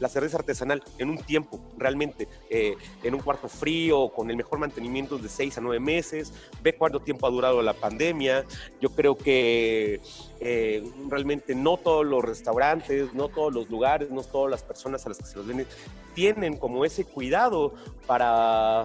La 0.00 0.08
cerveza 0.08 0.38
artesanal 0.38 0.82
en 0.98 1.10
un 1.10 1.18
tiempo, 1.18 1.60
realmente, 1.78 2.26
eh, 2.48 2.74
en 3.02 3.14
un 3.14 3.20
cuarto 3.20 3.48
frío, 3.48 4.08
con 4.08 4.30
el 4.30 4.36
mejor 4.36 4.58
mantenimiento 4.58 5.18
de 5.18 5.28
seis 5.28 5.56
a 5.58 5.60
nueve 5.60 5.78
meses, 5.78 6.32
ve 6.62 6.74
cuánto 6.74 7.00
tiempo 7.00 7.26
ha 7.26 7.30
durado 7.30 7.62
la 7.62 7.74
pandemia. 7.74 8.44
Yo 8.80 8.90
creo 8.90 9.16
que 9.16 10.00
eh, 10.40 10.90
realmente 11.08 11.54
no 11.54 11.76
todos 11.76 12.04
los 12.04 12.24
restaurantes, 12.24 13.14
no 13.14 13.28
todos 13.28 13.52
los 13.52 13.70
lugares, 13.70 14.10
no 14.10 14.22
todas 14.22 14.50
las 14.50 14.62
personas 14.62 15.04
a 15.06 15.10
las 15.10 15.18
que 15.18 15.26
se 15.26 15.36
los 15.36 15.46
venden 15.46 15.66
tienen 16.14 16.56
como 16.56 16.84
ese 16.84 17.04
cuidado 17.04 17.72
para 18.06 18.84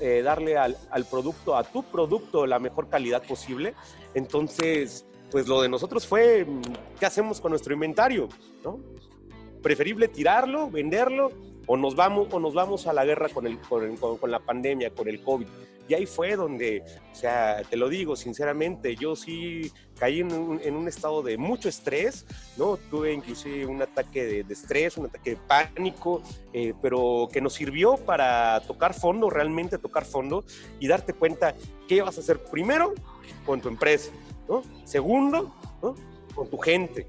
eh, 0.00 0.22
darle 0.22 0.56
al, 0.56 0.76
al 0.90 1.04
producto, 1.04 1.56
a 1.56 1.64
tu 1.64 1.82
producto, 1.82 2.46
la 2.46 2.60
mejor 2.60 2.88
calidad 2.88 3.22
posible. 3.24 3.74
Entonces, 4.14 5.04
pues 5.30 5.48
lo 5.48 5.60
de 5.62 5.68
nosotros 5.68 6.06
fue, 6.06 6.46
¿qué 7.00 7.06
hacemos 7.06 7.40
con 7.40 7.50
nuestro 7.50 7.74
inventario? 7.74 8.28
¿no? 8.62 8.78
Preferible 9.64 10.08
tirarlo, 10.08 10.70
venderlo, 10.70 11.32
o 11.66 11.78
nos 11.78 11.96
vamos, 11.96 12.28
o 12.30 12.38
nos 12.38 12.52
vamos 12.52 12.86
a 12.86 12.92
la 12.92 13.04
guerra 13.06 13.30
con, 13.30 13.46
el, 13.46 13.58
con, 13.58 13.96
con, 13.96 14.30
la 14.30 14.38
pandemia, 14.38 14.90
con 14.90 15.08
el 15.08 15.22
COVID. 15.22 15.46
Y 15.88 15.94
ahí 15.94 16.04
fue 16.04 16.36
donde, 16.36 16.84
o 17.10 17.14
sea, 17.14 17.62
te 17.68 17.76
lo 17.78 17.88
digo 17.88 18.14
sinceramente, 18.14 18.94
yo 18.94 19.16
sí 19.16 19.72
caí 19.98 20.20
en 20.20 20.32
un, 20.32 20.60
en 20.62 20.76
un 20.76 20.86
estado 20.86 21.22
de 21.22 21.38
mucho 21.38 21.70
estrés, 21.70 22.26
¿no? 22.58 22.76
Tuve 22.90 23.14
inclusive 23.14 23.64
un 23.64 23.80
ataque 23.80 24.24
de, 24.24 24.44
de 24.44 24.52
estrés, 24.52 24.98
un 24.98 25.06
ataque 25.06 25.30
de 25.30 25.36
pánico, 25.36 26.22
eh, 26.52 26.74
pero 26.82 27.28
que 27.32 27.40
nos 27.40 27.54
sirvió 27.54 27.96
para 27.96 28.60
tocar 28.66 28.92
fondo, 28.92 29.30
realmente 29.30 29.78
tocar 29.78 30.04
fondo 30.04 30.44
y 30.78 30.88
darte 30.88 31.14
cuenta 31.14 31.54
qué 31.88 32.02
vas 32.02 32.18
a 32.18 32.20
hacer 32.20 32.42
primero 32.44 32.92
con 33.46 33.62
tu 33.62 33.68
empresa, 33.68 34.10
¿no? 34.46 34.62
Segundo, 34.84 35.54
¿no? 35.82 35.94
Con 36.34 36.50
tu 36.50 36.58
gente. 36.58 37.06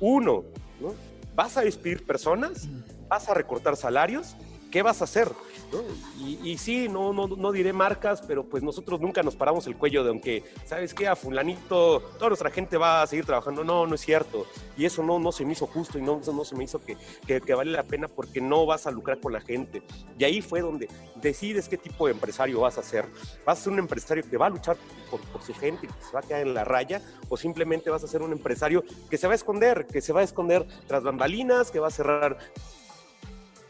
Uno, 0.00 0.44
¿no? 0.80 1.09
¿Vas 1.40 1.56
a 1.56 1.62
despedir 1.62 2.04
personas? 2.04 2.68
¿Vas 3.08 3.30
a 3.30 3.32
recortar 3.32 3.74
salarios? 3.74 4.36
¿Qué 4.70 4.82
vas 4.82 5.00
a 5.00 5.04
hacer? 5.04 5.26
Y, 6.18 6.58
sí, 6.58 6.88
no, 6.88 7.12
no, 7.12 7.26
no 7.26 7.52
diré 7.52 7.72
marcas, 7.72 8.22
pero 8.26 8.44
pues 8.44 8.62
nosotros 8.62 9.00
nunca 9.00 9.22
nos 9.22 9.36
paramos 9.36 9.66
el 9.66 9.76
cuello 9.76 10.04
de 10.04 10.10
aunque, 10.10 10.44
¿sabes 10.66 10.92
qué? 10.94 11.08
A 11.08 11.16
fulanito, 11.16 12.00
toda 12.18 12.28
nuestra 12.28 12.50
gente 12.50 12.76
va 12.76 13.02
a 13.02 13.06
seguir 13.06 13.24
trabajando. 13.24 13.64
No, 13.64 13.86
no 13.86 13.94
es 13.94 14.00
cierto. 14.00 14.46
Y 14.76 14.84
eso 14.84 15.02
no, 15.02 15.18
no 15.18 15.32
se 15.32 15.44
me 15.44 15.52
hizo 15.52 15.66
justo 15.66 15.98
y 15.98 16.02
no, 16.02 16.20
no 16.32 16.44
se 16.44 16.54
me 16.56 16.64
hizo 16.64 16.80
que, 16.84 16.96
que, 17.26 17.54
vale 17.54 17.72
la 17.72 17.84
pena 17.84 18.08
porque 18.08 18.40
no 18.40 18.66
vas 18.66 18.86
a 18.86 18.90
lucrar 18.90 19.20
con 19.20 19.32
la 19.32 19.40
gente. 19.40 19.82
Y 20.18 20.24
ahí 20.24 20.42
fue 20.42 20.60
donde 20.60 20.88
decides 21.16 21.68
qué 21.68 21.76
tipo 21.76 22.06
de 22.06 22.12
empresario 22.12 22.60
vas 22.60 22.78
a 22.78 22.82
ser. 22.82 23.06
¿Vas 23.46 23.60
a 23.60 23.62
ser 23.64 23.72
un 23.72 23.78
empresario 23.78 24.24
que 24.28 24.36
va 24.36 24.46
a 24.46 24.50
luchar 24.50 24.76
por, 25.10 25.20
su 25.42 25.54
gente, 25.54 25.86
que 25.86 26.04
se 26.04 26.12
va 26.12 26.20
a 26.20 26.22
quedar 26.22 26.42
en 26.42 26.54
la 26.54 26.64
raya? 26.64 27.00
¿O 27.28 27.36
simplemente 27.36 27.90
vas 27.90 28.04
a 28.04 28.08
ser 28.08 28.22
un 28.22 28.32
empresario 28.32 28.84
que 29.08 29.16
se 29.16 29.26
va 29.26 29.32
a 29.32 29.36
esconder, 29.36 29.86
que 29.86 30.00
se 30.00 30.12
va 30.12 30.20
a 30.20 30.24
esconder 30.24 30.66
tras 30.86 31.02
bambalinas, 31.02 31.70
que 31.70 31.80
va 31.80 31.88
a 31.88 31.90
cerrar 31.90 32.38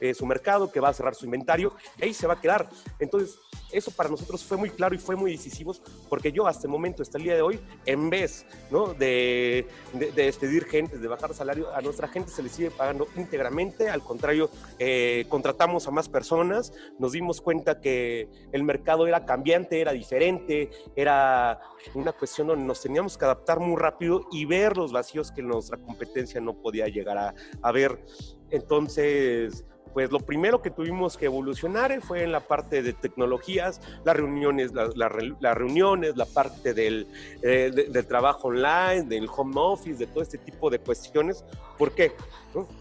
eh, 0.01 0.15
su 0.15 0.27
mercado, 0.27 0.71
que 0.71 0.81
va 0.81 0.89
a 0.89 0.93
cerrar 0.93 1.15
su 1.15 1.25
inventario 1.25 1.73
y 1.99 2.05
ahí 2.05 2.15
se 2.15 2.27
va 2.27 2.35
a 2.35 2.41
quedar. 2.41 2.69
Entonces, 2.99 3.39
eso 3.73 3.91
para 3.91 4.09
nosotros 4.09 4.43
fue 4.45 4.57
muy 4.57 4.71
claro 4.71 4.95
y 4.95 4.99
fue 4.99 5.17
muy 5.17 5.33
decisivo 5.33 5.75
porque 6.09 6.33
yo 6.33 6.47
hasta 6.47 6.67
el 6.67 6.71
momento, 6.71 7.03
hasta 7.03 7.19
el 7.19 7.25
día 7.25 7.35
de 7.35 7.43
hoy, 7.43 7.61
en 7.87 8.11
vez 8.11 8.47
¿no? 8.71 8.95
de, 8.95 9.67
de, 9.93 10.11
despedir 10.13 10.65
gente, 10.65 10.99
de 10.99 11.09
bajar 11.09 11.35
salario, 11.35 11.73
a 11.75 11.81
nuestra 11.81 12.09
gente 12.09 12.31
se 12.31 12.43
le 12.43 12.49
sigue 12.49 12.71
pagando 12.71 13.07
íntegramente, 13.17 13.89
al 13.89 14.03
contrario, 14.03 14.51
eh, 14.79 15.25
contratamos 15.29 15.87
a 15.87 15.91
más 15.91 16.09
personas, 16.09 16.73
nos 16.99 17.13
dimos 17.13 17.41
cuenta 17.41 17.81
que 17.81 18.29
el 18.53 18.65
mercado 18.65 19.07
era 19.07 19.25
cambiante, 19.25 19.81
era 19.81 19.93
diferente, 19.93 20.71
era 20.97 21.61
una 21.95 22.13
cuestión 22.13 22.49
donde 22.49 22.65
nos 22.65 22.81
teníamos 22.81 23.17
que 23.17 23.25
adaptar 23.25 23.61
muy 23.61 23.77
rápido 23.77 24.27
y 24.33 24.45
ver 24.45 24.77
los 24.77 24.93
vacíos 24.93 25.31
que 25.31 25.43
nuestra 25.43 25.79
competencia 25.79 26.41
no 26.41 26.55
podía 26.55 26.87
llegar 26.89 27.19
a, 27.19 27.35
a 27.63 27.73
ver. 27.73 28.05
Entonces, 28.51 29.65
pues 29.93 30.11
lo 30.11 30.21
primero 30.21 30.63
que 30.63 30.71
tuvimos 30.71 31.17
que 31.17 31.27
evolucionar 31.27 32.01
fue 32.03 32.23
en 32.23 32.33
la 32.33 32.41
parte 32.41 32.83
de 32.83 32.93
tecnologías, 32.93 33.81
las 34.05 34.17
reuniones, 34.17 34.73
las 34.73 34.97
la, 34.97 35.09
reuniones, 35.55 36.17
la 36.17 36.27
parte 36.27 36.75
del, 36.75 37.07
eh, 37.43 37.71
del, 37.73 38.07
trabajo 38.07 38.49
online, 38.49 39.03
del 39.05 39.29
home 39.35 39.55
office, 39.57 39.99
de 39.99 40.07
todo 40.07 40.23
este 40.23 40.39
tipo 40.39 40.71
de 40.71 40.79
cuestiones. 40.79 41.45
¿Por 41.79 41.93
qué? 41.93 42.13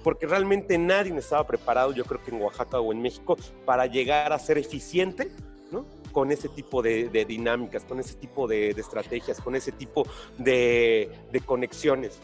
Porque 0.03 0.27
realmente 0.27 0.77
nadie 0.77 1.15
estaba 1.17 1.45
preparado, 1.45 1.93
yo 1.93 2.05
creo 2.05 2.21
que 2.23 2.31
en 2.31 2.41
Oaxaca 2.41 2.79
o 2.79 2.91
en 2.91 3.01
México, 3.01 3.37
para 3.65 3.85
llegar 3.85 4.33
a 4.33 4.39
ser 4.39 4.57
eficiente 4.57 5.31
con 6.11 6.31
ese 6.31 6.49
tipo 6.49 6.81
de, 6.81 7.25
dinámicas, 7.27 7.83
con 7.83 7.99
ese 7.99 8.15
tipo 8.15 8.47
de 8.47 8.71
estrategias, 8.71 9.39
con 9.39 9.55
ese 9.55 9.71
tipo 9.71 10.05
de, 10.37 11.11
conexiones 11.45 12.19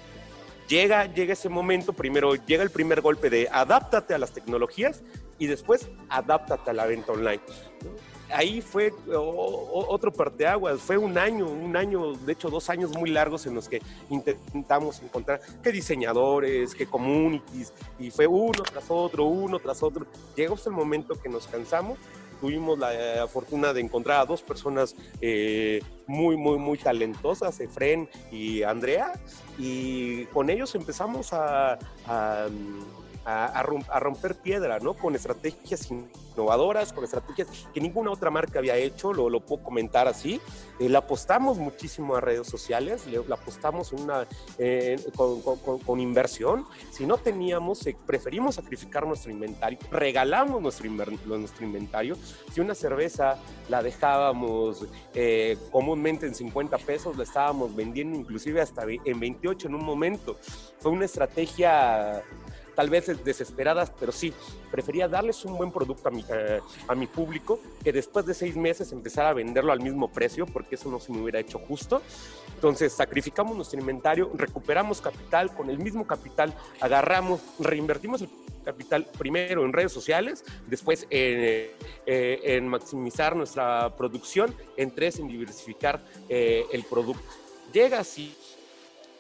llega, 0.67 1.05
llega 1.13 1.33
ese 1.33 1.49
momento, 1.49 1.93
primero 1.93 2.35
llega 2.35 2.63
el 2.63 2.69
primer 2.69 3.01
golpe 3.01 3.29
de 3.29 3.47
adáptate 3.51 4.13
a 4.13 4.17
las 4.17 4.31
tecnologías 4.31 5.01
y 5.39 5.47
después 5.47 5.89
adáptate 6.09 6.69
a 6.71 6.73
la 6.73 6.85
venta 6.85 7.11
online. 7.11 7.41
ahí 8.31 8.61
fue 8.61 8.91
otro 9.07 10.11
parteaguas, 10.11 10.81
fue 10.81 10.97
un 10.97 11.17
año, 11.17 11.47
un 11.47 11.75
año, 11.77 12.13
de 12.13 12.33
hecho 12.33 12.49
dos 12.49 12.69
años 12.69 12.91
muy 12.91 13.09
largos 13.09 13.45
en 13.45 13.55
los 13.55 13.69
que 13.69 13.81
intentamos 14.09 15.01
encontrar 15.01 15.41
qué 15.61 15.71
diseñadores, 15.71 16.73
qué 16.73 16.85
communities, 16.85 17.73
y 17.99 18.11
fue 18.11 18.27
uno 18.27 18.63
tras 18.63 18.85
otro, 18.89 19.25
uno 19.25 19.59
tras 19.59 19.83
otro. 19.83 20.05
Llegó 20.35 20.55
el 20.65 20.71
momento 20.71 21.15
que 21.21 21.29
nos 21.29 21.47
cansamos 21.47 21.97
tuvimos 22.45 22.77
la 22.77 22.93
eh, 22.93 23.27
fortuna 23.27 23.73
de 23.73 23.81
encontrar 23.81 24.21
a 24.21 24.25
dos 24.25 24.43
personas 24.43 24.95
eh, 25.19 25.81
muy, 26.05 26.37
muy, 26.37 26.59
muy 26.59 26.77
talentosas, 26.77 27.59
Efren 27.59 28.07
y 28.31 28.61
Andrea, 28.61 29.13
y 29.57 30.25
con 30.25 30.51
ellos 30.51 30.75
empezamos 30.75 31.33
a, 31.33 31.79
romper 33.99 34.35
piedra, 34.35 34.79
¿no? 34.79 34.93
Con 34.93 35.15
estrategias 35.15 35.89
innovadoras, 35.89 36.93
con 36.93 37.03
estrategias 37.03 37.47
que 37.73 37.81
ninguna 37.81 38.11
otra 38.11 38.29
marca 38.29 38.59
había 38.59 38.75
hecho, 38.75 39.13
lo, 39.13 39.39
puedo 39.39 39.63
comentar 39.63 40.07
así. 40.07 40.39
Eh, 40.79 40.95
apostamos 40.95 41.57
muchísimo 41.57 42.15
a 42.15 42.21
redes 42.21 42.47
sociales, 42.47 43.07
le, 43.07 43.17
apostamos 43.17 43.91
eh, 44.59 44.99
con, 45.15 45.99
inversión. 45.99 46.65
Si 46.91 47.05
no 47.05 47.17
teníamos, 47.17 47.85
eh, 47.87 47.97
preferimos 48.05 48.55
sacrificar 48.55 49.07
nuestro 49.07 49.31
inventario, 49.31 49.79
regalamos 49.91 50.61
nuestro, 50.61 50.89
nuestro 50.89 51.65
inventario. 51.65 52.17
Si 52.53 52.61
una 52.61 52.75
cerveza 52.75 53.37
la 53.69 53.81
dejábamos 53.81 54.85
comúnmente 55.71 56.27
en 56.27 56.35
50 56.35 56.77
pesos, 56.79 57.17
la 57.17 57.23
estábamos 57.23 57.75
vendiendo 57.75 58.19
inclusive 58.19 58.61
hasta 58.61 58.83
en 58.83 59.19
28 59.19 59.67
en 59.67 59.75
un 59.75 59.83
momento. 59.83 60.37
Fue 60.79 60.91
una 60.91 61.05
estrategia 61.05 62.23
tal 62.75 62.89
vez 62.89 63.23
desesperadas, 63.23 63.91
pero 63.99 64.11
sí, 64.11 64.33
prefería 64.69 65.07
darles 65.07 65.43
un 65.45 65.57
buen 65.57 65.71
producto 65.71 66.09
a 66.09 66.11
mi, 66.11 66.23
eh, 66.29 66.59
a 66.87 66.95
mi 66.95 67.07
público 67.07 67.59
que 67.83 67.91
después 67.91 68.25
de 68.25 68.33
seis 68.33 68.55
meses 68.55 68.91
empezar 68.91 69.25
a 69.25 69.33
venderlo 69.33 69.71
al 69.71 69.79
mismo 69.79 70.11
precio, 70.11 70.45
porque 70.45 70.75
eso 70.75 70.89
no 70.89 70.99
se 70.99 71.11
me 71.11 71.21
hubiera 71.21 71.39
hecho 71.39 71.59
justo. 71.59 72.01
Entonces, 72.53 72.93
sacrificamos 72.93 73.55
nuestro 73.55 73.79
inventario, 73.79 74.31
recuperamos 74.35 75.01
capital, 75.01 75.53
con 75.53 75.69
el 75.69 75.79
mismo 75.79 76.05
capital 76.05 76.53
agarramos, 76.81 77.41
reinvertimos 77.59 78.21
el 78.21 78.29
capital 78.63 79.05
primero 79.17 79.63
en 79.63 79.71
redes 79.71 79.91
sociales, 79.91 80.43
después 80.67 81.03
en, 81.09 81.69
eh, 82.05 82.39
en 82.43 82.67
maximizar 82.67 83.35
nuestra 83.35 83.95
producción, 83.95 84.53
en 84.75 84.91
tres, 84.91 85.19
en 85.19 85.27
diversificar 85.27 86.01
eh, 86.27 86.65
el 86.73 86.83
producto. 86.83 87.23
Llega 87.71 87.99
así 87.99 88.35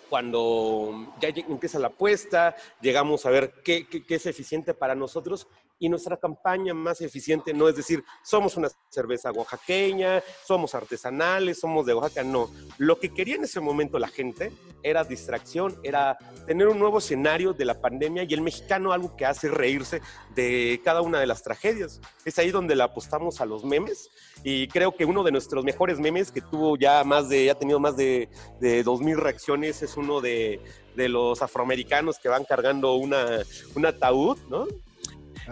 cuando 0.09 1.13
ya 1.19 1.29
empieza 1.29 1.79
la 1.79 1.87
apuesta, 1.87 2.55
llegamos 2.81 3.25
a 3.25 3.29
ver 3.29 3.53
qué, 3.63 3.87
qué, 3.87 4.03
es 4.15 4.25
eficiente 4.25 4.73
para 4.73 4.95
nosotros 4.95 5.47
y 5.79 5.89
nuestra 5.89 6.17
campaña 6.17 6.73
más 6.73 7.01
eficiente 7.01 7.53
no 7.53 7.67
es 7.67 7.75
decir, 7.75 8.03
somos 8.23 8.55
una 8.57 8.69
cerveza 8.89 9.31
oaxaqueña, 9.31 10.23
somos 10.45 10.73
artesanales, 10.75 11.59
somos 11.59 11.85
de 11.85 11.93
Oaxaca, 11.93 12.23
no. 12.23 12.49
Lo 12.77 12.99
que 12.99 13.13
quería 13.13 13.35
en 13.35 13.43
ese 13.43 13.59
momento 13.59 13.99
la 13.99 14.07
gente 14.07 14.51
era 14.83 15.03
distracción, 15.03 15.77
era 15.83 16.17
tener 16.45 16.67
un 16.67 16.79
nuevo 16.79 16.99
escenario 16.99 17.53
de 17.53 17.65
la 17.65 17.81
pandemia 17.81 18.23
y 18.23 18.33
el 18.33 18.41
mexicano 18.41 18.93
algo 18.93 19.15
que 19.15 19.25
hace 19.25 19.49
reírse 19.49 20.01
de 20.33 20.79
cada 20.83 21.01
una 21.01 21.19
de 21.19 21.27
las 21.27 21.43
tragedias. 21.43 21.99
Es 22.23 22.39
ahí 22.39 22.51
donde 22.51 22.75
le 22.75 22.83
apostamos 22.83 23.41
a 23.41 23.45
los 23.45 23.65
memes 23.65 24.09
y 24.43 24.67
creo 24.67 24.95
que 24.95 25.05
uno 25.05 25.23
de 25.23 25.31
nuestros 25.31 25.63
mejores 25.63 25.99
memes 25.99 26.31
que 26.31 26.41
tuvo 26.41 26.77
ya 26.77 27.03
más 27.03 27.29
de, 27.29 27.49
ha 27.49 27.55
tenido 27.55 27.79
más 27.79 27.97
de, 27.97 28.29
de 28.59 28.85
2.000 28.85 29.15
reacciones 29.17 29.81
es 29.81 29.97
uno 29.97 30.21
de, 30.21 30.61
de 30.95 31.09
los 31.09 31.41
afroamericanos 31.41 32.19
que 32.19 32.29
van 32.29 32.45
cargando 32.45 32.93
una, 32.95 33.39
un 33.75 33.85
ataúd, 33.85 34.37
¿no? 34.49 34.67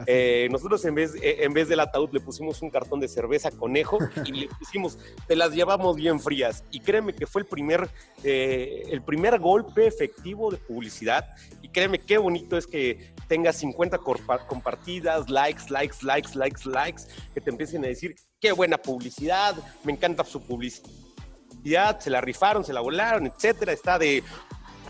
Eh, 0.07 0.47
nosotros 0.51 0.83
en 0.85 0.95
vez, 0.95 1.15
eh, 1.15 1.37
en 1.41 1.53
vez 1.53 1.67
del 1.67 1.79
ataúd 1.79 2.09
le 2.11 2.19
pusimos 2.19 2.61
un 2.61 2.69
cartón 2.69 2.99
de 2.99 3.07
cerveza 3.07 3.51
conejo 3.51 3.99
y 4.25 4.31
le 4.31 4.47
pusimos, 4.47 4.97
te 5.27 5.35
las 5.35 5.51
llevamos 5.51 5.95
bien 5.95 6.19
frías. 6.19 6.63
Y 6.71 6.79
créeme 6.79 7.13
que 7.13 7.27
fue 7.27 7.41
el 7.41 7.47
primer, 7.47 7.89
eh, 8.23 8.83
el 8.89 9.01
primer 9.01 9.39
golpe 9.39 9.87
efectivo 9.87 10.51
de 10.51 10.57
publicidad. 10.57 11.25
Y 11.61 11.69
créeme 11.69 11.99
qué 11.99 12.17
bonito 12.17 12.57
es 12.57 12.67
que 12.67 13.13
tengas 13.27 13.57
50 13.57 13.99
compartidas, 14.47 15.29
likes, 15.29 15.63
likes, 15.69 15.97
likes, 16.01 16.35
likes, 16.35 16.69
likes, 16.69 17.03
que 17.33 17.41
te 17.41 17.49
empiecen 17.49 17.83
a 17.85 17.87
decir, 17.87 18.15
qué 18.39 18.51
buena 18.51 18.77
publicidad, 18.77 19.55
me 19.83 19.93
encanta 19.93 20.23
su 20.23 20.41
publicidad, 20.45 21.99
se 21.99 22.09
la 22.09 22.21
rifaron, 22.21 22.63
se 22.65 22.73
la 22.73 22.81
volaron, 22.81 23.27
etcétera. 23.27 23.71
Está 23.71 23.97
de 23.97 24.23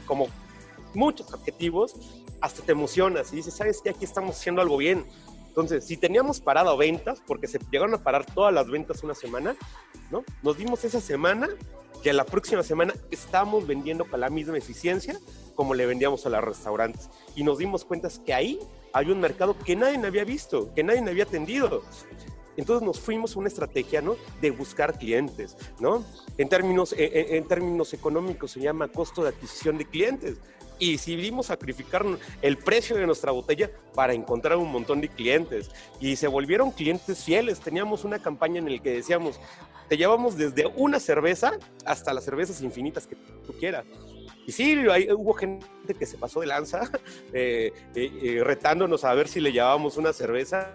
como 0.06 0.28
muchos 0.94 1.32
objetivos 1.34 1.96
hasta 2.44 2.62
te 2.62 2.74
emocionas 2.74 3.32
y 3.32 3.38
dices, 3.38 3.54
¿sabes 3.54 3.80
qué? 3.82 3.92
Aquí 3.92 4.04
estamos 4.04 4.36
haciendo 4.36 4.62
algo 4.62 4.76
bien. 4.76 5.06
Entonces, 5.48 5.86
si 5.86 5.96
teníamos 5.96 6.42
parado 6.42 6.76
ventas, 6.76 7.24
porque 7.26 7.48
se 7.48 7.58
llegaron 7.72 7.94
a 7.94 8.04
parar 8.04 8.26
todas 8.26 8.54
las 8.54 8.68
ventas 8.68 9.02
una 9.02 9.16
semana, 9.16 9.56
¿no? 10.12 10.26
Nos 10.42 10.58
dimos 10.58 10.84
esa 10.84 11.00
semana 11.00 11.48
que 12.04 12.12
la 12.12 12.26
próxima 12.26 12.62
semana 12.62 12.94
estamos 13.12 13.66
vendiendo 13.66 14.04
con 14.04 14.20
la 14.20 14.30
misma 14.30 14.58
eficiencia 14.58 15.18
como 15.56 15.74
le 15.74 15.86
vendíamos 15.86 16.26
a 16.26 16.30
los 16.30 16.44
restaurantes. 16.44 17.10
Y 17.34 17.46
nos 17.46 17.60
dimos 17.60 17.86
cuenta 17.86 18.10
que 18.26 18.34
ahí 18.34 18.60
hay 18.92 19.10
un 19.10 19.22
mercado 19.22 19.58
que 19.58 19.78
nadie 19.78 20.06
había 20.06 20.26
visto, 20.26 20.74
que 20.74 20.84
nadie 20.84 21.00
había 21.00 21.24
atendido. 21.24 21.84
Entonces 22.58 22.86
nos 22.86 23.00
fuimos 23.00 23.38
a 23.38 23.40
una 23.40 23.48
estrategia, 23.48 24.02
¿no? 24.02 24.18
De 24.42 24.52
buscar 24.52 25.00
clientes, 25.00 25.56
¿no? 25.80 26.04
En 26.38 26.50
términos, 26.50 26.94
en 26.98 27.48
términos 27.48 27.94
económicos 27.94 28.52
se 28.52 28.60
llama 28.60 28.90
costo 28.90 29.24
de 29.24 29.30
adquisición 29.30 29.78
de 29.78 29.86
clientes 29.86 30.40
y 30.80 30.94
decidimos 30.94 31.48
sacrificar 31.48 32.06
el 32.42 32.58
precio 32.58 32.96
de 32.96 33.06
nuestra 33.06 33.32
botella 33.32 33.70
para 33.94 34.14
encontrar 34.14 34.58
un 34.58 34.72
montón 34.72 35.02
de 35.02 35.10
clientes. 35.10 35.70
Y 36.00 36.16
se 36.16 36.28
volvieron 36.28 36.72
clientes 36.72 37.24
fieles. 37.24 37.60
Teníamos 37.60 38.04
una 38.04 38.20
campaña 38.20 38.60
en 38.60 38.72
la 38.72 38.82
que 38.82 38.92
decíamos, 38.92 39.40
te 39.90 39.98
llevamos 39.98 40.38
desde 40.38 40.66
una 40.76 41.00
cerveza 41.00 41.54
hasta 41.86 42.14
las 42.14 42.24
cervezas 42.24 42.62
infinitas 42.62 43.08
que 43.08 43.16
tú 43.16 43.54
quieras. 43.60 43.86
Y 44.46 44.52
sí, 44.52 44.78
hubo 45.16 45.34
gente 45.34 45.66
que 45.98 46.06
se 46.06 46.18
pasó 46.18 46.42
de 46.42 46.48
lanza 46.48 46.90
eh, 47.34 47.72
eh, 47.96 48.12
eh, 48.24 48.44
retándonos 48.44 49.04
a 49.04 49.14
ver 49.14 49.28
si 49.28 49.40
le 49.40 49.52
llevábamos 49.52 49.98
una 49.98 50.14
cerveza. 50.14 50.72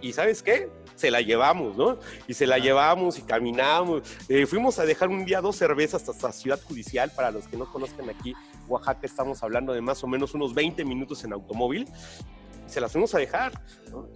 Y 0.00 0.12
sabes 0.12 0.42
qué? 0.42 0.70
Se 0.94 1.10
la 1.10 1.20
llevamos, 1.20 1.76
¿no? 1.76 1.98
Y 2.28 2.34
se 2.34 2.46
la 2.46 2.58
llevamos 2.58 3.18
y 3.18 3.22
caminamos. 3.22 4.02
fuimos 4.46 4.78
a 4.78 4.84
dejar 4.84 5.08
un 5.08 5.24
día 5.24 5.40
dos 5.40 5.56
cervezas 5.56 6.08
hasta 6.08 6.32
Ciudad 6.32 6.60
Judicial, 6.62 7.10
para 7.14 7.30
los 7.30 7.48
que 7.48 7.56
no 7.56 7.70
conozcan 7.70 8.08
aquí, 8.08 8.34
Oaxaca 8.68 9.06
estamos 9.06 9.42
hablando 9.42 9.72
de 9.72 9.80
más 9.80 10.02
o 10.04 10.06
menos 10.06 10.34
unos 10.34 10.54
20 10.54 10.84
minutos 10.84 11.24
en 11.24 11.32
automóvil 11.32 11.88
se 12.66 12.80
las 12.80 12.92
fuimos 12.92 13.14
a 13.14 13.18
dejar. 13.18 13.52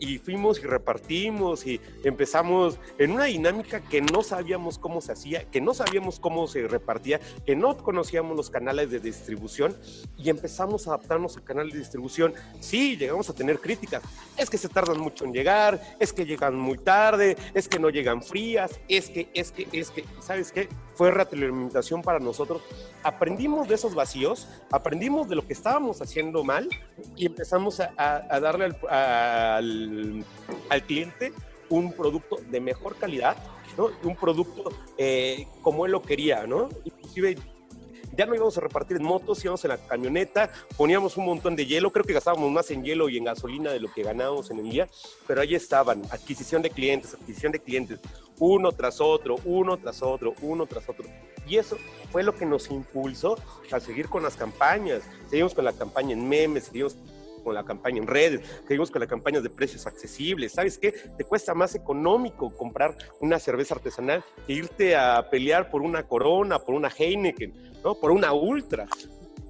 Y 0.00 0.16
fuimos 0.18 0.59
y 0.61 0.62
repartimos 0.62 1.66
y 1.66 1.80
empezamos 2.02 2.78
en 2.96 3.11
una 3.11 3.24
dinámica 3.24 3.80
que 3.80 4.00
no 4.00 4.22
sabíamos 4.22 4.78
cómo 4.78 5.02
se 5.02 5.12
hacía, 5.12 5.44
que 5.50 5.61
no 5.61 5.74
sabíamos 5.74 6.18
cómo 6.18 6.46
se 6.46 6.66
repartía, 6.66 7.20
que 7.44 7.54
no 7.54 7.76
conocíamos 7.76 8.37
los 8.37 8.48
canales 8.48 8.90
de 8.90 9.00
distribución 9.00 9.76
y 10.16 10.30
empezamos 10.30 10.87
a 10.87 10.94
adaptarnos 10.94 11.37
al 11.37 11.44
canal 11.44 11.70
de 11.70 11.78
distribución. 11.78 12.32
Sí, 12.61 12.96
llegamos 12.96 13.28
a 13.28 13.35
tener 13.35 13.61
críticas. 13.61 14.02
Es 14.38 14.48
que 14.48 14.56
se 14.56 14.70
tardan 14.70 14.98
mucho 14.98 15.26
en 15.26 15.35
llegar, 15.35 15.78
es 16.00 16.14
que 16.14 16.24
llegan 16.24 16.56
muy 16.56 16.78
tarde, 16.78 17.37
es 17.52 17.68
que 17.68 17.78
no 17.78 17.90
llegan 17.90 18.22
frías, 18.22 18.80
es 18.88 19.11
que, 19.11 19.28
es 19.35 19.52
que, 19.52 19.68
es 19.72 19.90
que, 19.90 20.04
¿sabes 20.20 20.52
qué? 20.52 20.68
Fue 20.96 21.11
retroalimentación 21.11 22.02
para 22.02 22.18
nosotros. 22.18 22.62
Aprendimos 23.02 23.68
de 23.68 23.74
esos 23.76 23.94
vacíos, 23.94 24.48
aprendimos 24.70 25.28
de 25.28 25.37
lo 25.37 25.46
que 25.46 25.52
estábamos 25.52 26.00
haciendo 26.02 26.42
mal 26.42 26.68
y 27.14 27.26
empezamos 27.26 27.80
a, 27.80 28.40
darle 28.40 28.74
al, 28.88 30.24
al, 30.70 30.82
cliente 30.85 31.32
un 31.68 31.92
producto 31.92 32.38
de 32.50 32.61
mejor 32.61 32.96
calidad. 32.96 33.37
Un 34.02 34.16
producto 34.16 34.70
eh, 34.96 35.46
como 35.61 35.85
él 35.85 35.92
lo 35.92 36.00
quería, 36.00 36.46
¿no? 36.46 36.70
Inclusive 36.85 37.37
ya 38.16 38.26
no 38.26 38.35
íbamos 38.35 38.57
a 38.57 38.61
repartir 38.61 38.96
en 38.96 39.05
motos, 39.05 39.44
íbamos 39.44 39.64
en 39.64 39.70
la 39.70 39.79
camioneta, 39.79 40.50
poníamos 40.76 41.16
un 41.16 41.26
montón 41.26 41.55
de 41.57 41.66
hielo, 41.66 41.92
creo 41.92 42.05
que 42.05 42.12
gastábamos 42.12 42.50
más 42.50 42.70
en 42.70 42.83
hielo 42.83 43.09
y 43.09 43.18
en 43.18 43.24
gasolina 43.24 43.70
de 43.70 43.81
lo 43.81 43.92
que 43.92 44.02
ganábamos 44.02 44.50
en 44.50 44.59
el 44.61 44.70
día, 44.70 44.88
pero 45.26 45.40
ahí 45.40 45.55
estaban, 45.55 46.02
adquisición 46.11 46.62
de 46.62 46.70
clientes, 46.70 47.14
adquisición 47.14 47.52
de 47.52 47.61
clientes, 47.61 48.00
uno 48.38 48.72
tras 48.72 49.00
otro, 49.00 49.37
uno 49.44 49.76
tras 49.76 50.02
otro, 50.02 50.35
uno 50.40 50.66
tras 50.66 50.88
otro. 50.88 51.07
Y 51.48 51.59
eso 51.59 51.76
fue 52.11 52.22
lo 52.22 52.35
que 52.35 52.44
nos 52.44 52.70
impulsó 52.70 53.38
a 53.70 53.79
seguir 53.79 54.09
con 54.09 54.22
las 54.22 54.37
campañas. 54.37 55.02
Seguimos 55.31 55.55
con 55.55 55.64
la 55.64 55.72
campaña 55.72 56.12
en 56.12 56.29
memes, 56.29 56.64
seguimos 56.64 56.96
con 57.46 57.54
la 57.54 57.64
campaña 57.64 57.98
en 57.98 58.09
redes, 58.09 58.40
seguimos 58.66 58.90
con 58.90 59.00
la 59.00 59.06
campaña 59.06 59.40
de 59.40 59.48
precios 59.48 59.87
accesibles. 59.87 60.50
¿Sabes 60.50 60.78
qué? 60.78 60.90
Te 60.90 61.22
cuesta 61.22 61.54
más 61.54 61.76
económico 61.76 62.52
comprar 62.52 62.96
una 63.20 63.38
cerveza 63.38 63.76
artesanal 63.76 64.24
que 64.48 64.52
irte 64.52 64.96
a 64.96 65.30
pelear 65.30 65.70
por 65.70 65.82
una 65.82 66.09
Corona, 66.09 66.59
por 66.59 66.74
una 66.74 66.88
Heineken, 66.88 67.54
¿no? 67.85 67.94
Por 67.94 68.11
una 68.11 68.32
Ultra. 68.32 68.88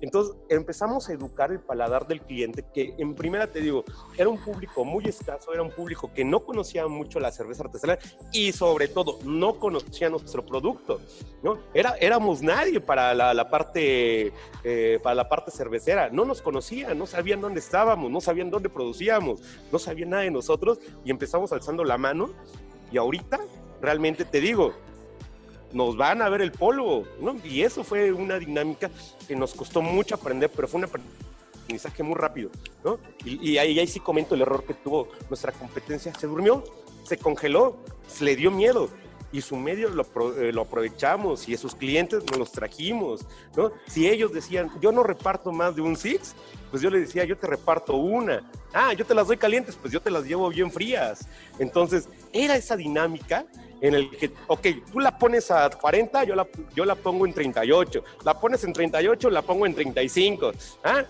Entonces 0.01 0.37
empezamos 0.49 1.09
a 1.09 1.13
educar 1.13 1.51
el 1.51 1.61
paladar 1.61 2.07
del 2.07 2.21
cliente, 2.21 2.65
que 2.75 2.95
en 2.99 3.15
primera 3.15 3.47
te 3.47 3.61
digo, 3.61 3.85
era 4.17 4.29
un 4.29 4.39
público 4.39 4.85
muy 4.85 5.05
escaso, 5.07 5.53
era 5.53 5.63
un 5.63 5.71
público 5.71 6.11
que 6.13 6.25
no 6.25 6.41
conocía 6.45 6.87
mucho 6.87 7.19
la 7.19 7.33
cerveza 7.33 7.65
artesanal 7.65 7.99
y 8.33 8.53
sobre 8.53 8.89
todo 8.89 9.19
no 9.25 9.59
conocía 9.59 10.11
nuestro 10.11 10.45
producto, 10.45 11.01
¿no? 11.43 11.59
Era, 11.73 11.97
éramos 12.01 12.43
nadie 12.43 12.81
para 12.81 13.15
la, 13.15 13.51
parte, 13.51 14.33
eh, 14.65 15.01
para 15.03 15.15
la 15.15 15.29
parte 15.29 15.51
cervecera, 15.51 16.11
no 16.11 16.25
nos 16.25 16.43
conocían, 16.43 16.99
no 16.99 17.07
sabían 17.07 17.41
dónde 17.41 17.61
estábamos, 17.61 18.11
no 18.11 18.21
sabían 18.21 18.51
dónde 18.51 18.69
producíamos, 18.69 19.41
no 19.73 19.79
sabían 19.79 20.11
nada 20.11 20.23
de 20.25 20.31
nosotros 20.31 20.79
y 21.05 21.11
empezamos 21.11 21.53
alzando 21.53 21.85
la 21.85 21.99
mano 21.99 22.31
Y 22.93 22.99
ahorita, 22.99 23.41
realmente 23.81 24.25
te 24.25 24.41
digo, 24.41 24.73
nos 25.77 25.97
van 25.97 26.23
a 26.23 26.29
ver 26.31 26.41
el 26.41 26.53
polvo, 26.53 27.05
¿no? 27.21 27.37
Y 27.45 27.63
eso 27.63 27.85
fue 27.85 28.11
una 28.11 28.39
dinámica 28.39 28.91
que 29.29 29.37
nos 29.37 29.55
costó 29.55 29.83
mucho 29.83 30.15
aprender, 30.15 30.51
pero 30.51 30.67
fue 30.67 30.79
un 30.79 30.85
aprendizaje 30.85 32.03
muy 32.03 32.15
rápido, 32.15 32.51
¿no? 32.83 32.99
Y, 33.25 33.59
ahí, 33.59 33.79
ahí 33.79 33.87
sí 33.87 34.01
comento 34.01 34.35
el 34.35 34.41
error 34.41 34.65
que 34.65 34.73
tuvo 34.73 35.09
nuestra 35.29 35.53
competencia. 35.53 36.15
Se 36.15 36.27
durmió, 36.27 36.65
se 37.05 37.19
congeló, 37.19 37.77
se 38.09 38.25
le 38.25 38.37
dio 38.37 38.51
miedo 38.51 38.89
y 39.37 39.43
su 39.43 39.55
medio 39.57 39.91
lo, 39.91 40.03
eh, 40.41 40.51
lo, 40.51 40.63
aprovechamos 40.63 41.47
y 41.47 41.55
a 41.55 41.59
sus 41.59 41.75
clientes 41.75 42.25
nos 42.31 42.39
los 42.39 42.53
trajimos, 42.53 43.21
¿no? 43.55 43.71
Si 43.87 44.09
ellos 44.09 44.33
decían, 44.33 44.71
yo 44.81 44.93
no 44.93 45.03
reparto 45.03 45.53
más 45.53 45.77
de 45.77 45.83
un 45.83 45.95
Six, 45.95 46.35
pues 46.71 46.83
yo 46.83 46.89
les 46.89 47.03
decía, 47.03 47.25
yo 47.25 47.37
te 47.37 47.47
reparto 47.47 47.97
una. 47.97 48.51
Ah, 48.73 48.95
yo 48.95 49.05
te 49.05 49.15
las 49.15 49.27
doy 49.27 49.37
calientes, 49.37 49.77
pues 49.77 49.93
yo 49.93 50.01
te 50.01 50.11
las 50.11 50.25
llevo 50.25 50.49
bien 50.49 50.71
frías. 50.71 51.29
Entonces, 51.59 52.09
era 52.33 52.57
esa 52.57 52.77
dinámica 52.77 53.45
en 53.83 53.95
el 53.95 54.09
que, 54.17 54.33
ok, 54.47 54.69
tú 54.91 55.01
la 55.01 55.19
pones 55.19 55.51
a 55.51 55.69
40, 55.69 56.25
yo 56.25 56.35
la, 56.35 56.47
yo 56.75 56.87
la 56.87 56.95
pongo 56.95 57.27
en 57.27 57.35
38, 57.35 58.05
la 58.25 58.41
pones 58.41 58.65
en 58.65 58.73
38, 58.73 59.29
la 59.29 59.43
pongo 59.43 59.67
en 59.67 59.75
35, 59.75 60.53
¿ah? 60.83 61.05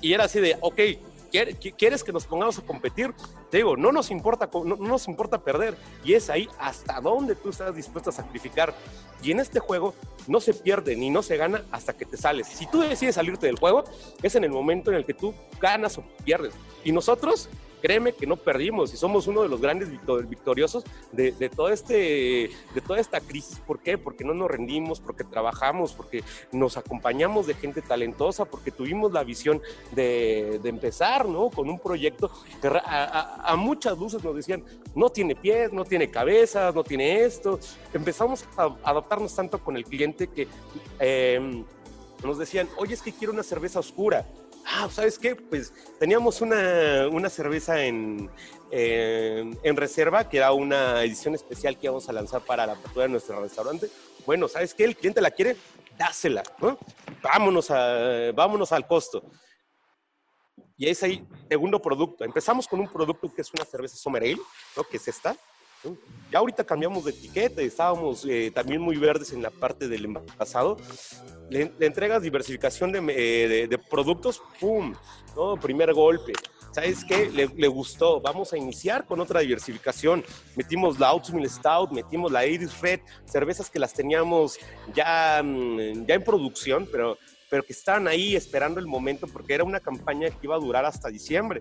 Y 0.00 0.14
era 0.14 0.24
así 0.24 0.40
de, 0.40 0.56
ok, 0.62 0.80
¿quieres 1.28 2.04
que 2.04 2.12
nos 2.12 2.26
pongamos 2.26 2.58
a 2.58 2.62
competir? 2.62 3.14
Te 3.50 3.58
digo, 3.58 3.76
no 3.76 3.92
nos 3.92 4.10
importa, 4.10 4.48
no, 4.52 4.76
nos 4.76 5.08
importa 5.08 5.42
perder. 5.42 5.76
Y 6.04 6.14
es 6.14 6.30
ahí 6.30 6.48
hasta 6.58 7.00
dónde 7.00 7.34
tú 7.34 7.50
estás 7.50 7.74
dispuesto 7.74 8.10
a 8.10 8.12
sacrificar. 8.12 8.74
Y 9.22 9.32
en 9.32 9.40
este 9.40 9.58
juego 9.60 9.94
no 10.26 10.40
se 10.40 10.54
pierde 10.54 10.96
ni 10.96 11.10
no 11.10 11.22
se 11.22 11.36
gana 11.36 11.64
hasta 11.70 11.92
que 11.92 12.04
te 12.04 12.16
sales. 12.16 12.46
Si 12.46 12.66
tú 12.66 12.80
decides 12.80 13.16
salirte 13.16 13.46
del 13.46 13.58
juego, 13.58 13.84
es 14.22 14.34
en 14.34 14.44
el 14.44 14.50
momento 14.50 14.90
en 14.90 14.96
el 14.96 15.04
que 15.04 15.14
tú 15.14 15.34
ganas 15.60 15.98
o 15.98 16.04
pierdes. 16.24 16.54
Y 16.84 16.92
nosotros 16.92 17.48
créeme 17.80 18.12
que 18.12 18.26
no 18.26 18.36
perdimos 18.36 18.92
y 18.92 18.96
somos 18.96 19.26
uno 19.26 19.42
de 19.42 19.48
los 19.48 19.60
grandes 19.60 19.88
victoriosos 20.28 20.84
de, 21.12 21.32
de, 21.32 21.48
todo 21.48 21.68
este, 21.70 22.50
de 22.74 22.80
toda 22.86 23.00
esta 23.00 23.20
crisis. 23.20 23.60
¿Por 23.60 23.80
qué? 23.80 23.98
Porque 23.98 24.24
no 24.24 24.34
nos 24.34 24.50
rendimos, 24.50 25.00
porque 25.00 25.24
trabajamos, 25.24 25.92
porque 25.92 26.22
nos 26.52 26.76
acompañamos 26.76 27.46
de 27.46 27.54
gente 27.54 27.82
talentosa, 27.82 28.44
porque 28.44 28.70
tuvimos 28.70 29.12
la 29.12 29.24
visión 29.24 29.60
de, 29.92 30.60
de 30.62 30.68
empezar 30.68 31.28
¿no? 31.28 31.50
con 31.50 31.68
un 31.68 31.78
proyecto 31.78 32.30
que 32.60 32.68
a, 32.68 33.54
muchas 33.56 33.98
luces 33.98 34.22
nos 34.22 34.34
decían, 34.34 34.64
no 34.94 35.10
tiene 35.10 35.34
pies, 35.34 35.72
no 35.72 35.84
tiene 35.84 36.10
cabezas, 36.10 36.74
no 36.74 36.84
tiene 36.84 37.24
esto. 37.24 37.58
Empezamos 37.92 38.44
a 38.56 38.74
adaptarnos 38.82 39.34
tanto 39.34 39.58
con 39.58 39.76
el 39.76 39.84
cliente 39.84 40.28
que... 40.28 40.48
Em, 40.98 41.64
nos 42.24 42.36
decían, 42.36 42.68
oye, 42.78 42.94
es 42.94 43.02
que 43.02 43.12
quiero 43.12 43.32
una 43.32 43.44
cerveza 43.44 43.78
oscura 43.78 44.26
ah, 44.68 44.88
¿sabes 44.90 45.18
qué? 45.18 45.34
Pues 45.36 45.72
teníamos 45.98 46.40
una, 46.40 47.08
una 47.08 47.30
cerveza 47.30 47.82
en, 47.84 48.30
en, 48.70 49.76
reserva, 49.76 50.28
que 50.28 50.38
era 50.38 50.52
una 50.52 51.02
edición 51.02 51.34
especial 51.34 51.78
que 51.78 51.86
íbamos 51.86 52.08
a 52.08 52.12
lanzar 52.12 52.42
para 52.42 52.66
la 52.66 52.74
apertura 52.74 53.04
de 53.04 53.10
nuestro 53.10 53.40
restaurante. 53.40 53.90
Bueno, 54.26 54.48
¿sabes 54.48 54.74
qué? 54.74 54.84
El 54.84 54.96
cliente 54.96 55.20
la 55.20 55.30
quiere, 55.30 55.56
dásela, 55.96 56.42
¿no? 56.58 56.78
Vámonos, 57.22 57.70
a, 57.70 58.32
vámonos 58.32 58.72
al 58.72 58.86
costo. 58.86 59.22
Y 60.76 60.88
es 60.88 61.02
ahí, 61.02 61.26
segundo 61.48 61.80
producto. 61.80 62.24
Empezamos 62.24 62.68
con 62.68 62.80
un 62.80 62.88
producto 62.88 63.32
que 63.34 63.42
es 63.42 63.52
una 63.52 63.64
cerveza 63.64 63.96
Summer 63.96 64.22
Ale, 64.22 64.38
¿no? 64.76 64.84
Que 64.84 64.98
es 64.98 65.08
esta. 65.08 65.36
Ya 66.30 66.40
ahorita 66.40 66.64
cambiamos 66.64 67.04
de 67.04 67.12
etiqueta, 67.12 67.62
estábamos 67.62 68.24
eh, 68.28 68.50
también 68.54 68.80
muy 68.80 68.96
verdes 68.96 69.32
en 69.32 69.42
la 69.42 69.50
parte 69.50 69.88
del 69.88 70.04
envasado. 70.04 70.76
Le, 71.48 71.72
entregas 71.80 72.22
diversificación 72.22 72.92
eh, 73.10 73.66
de, 73.68 73.78
productos, 73.78 74.42
¡pum! 74.60 74.94
¿no? 75.34 75.56
Primer 75.56 75.94
golpe. 75.94 76.32
¿Sabes 76.72 77.02
qué? 77.04 77.30
Le, 77.30 77.68
gustó. 77.68 78.20
Vamos 78.20 78.52
a 78.52 78.58
iniciar 78.58 79.06
con 79.06 79.20
otra 79.20 79.40
diversificación. 79.40 80.22
Metimos 80.54 80.98
la 80.98 81.12
Oatmeal 81.12 81.48
Stout, 81.48 81.92
metimos 81.92 82.30
la 82.30 82.44
Iris 82.44 82.78
Red, 82.80 83.00
cervezas 83.24 83.70
que 83.70 83.78
las 83.78 83.94
teníamos 83.94 84.58
ya, 84.94 85.40
mm, 85.42 86.04
ya 86.06 86.14
en 86.14 86.24
producción, 86.24 86.86
pero, 86.92 87.16
pero 87.48 87.64
que 87.64 87.72
estaban 87.72 88.06
ahí 88.06 88.36
esperando 88.36 88.80
el 88.80 88.86
momento 88.86 89.26
porque 89.26 89.54
era 89.54 89.64
una 89.64 89.80
campaña 89.80 90.28
que 90.28 90.38
iba 90.42 90.56
a 90.56 90.60
durar 90.60 90.84
hasta 90.84 91.08
diciembre 91.08 91.60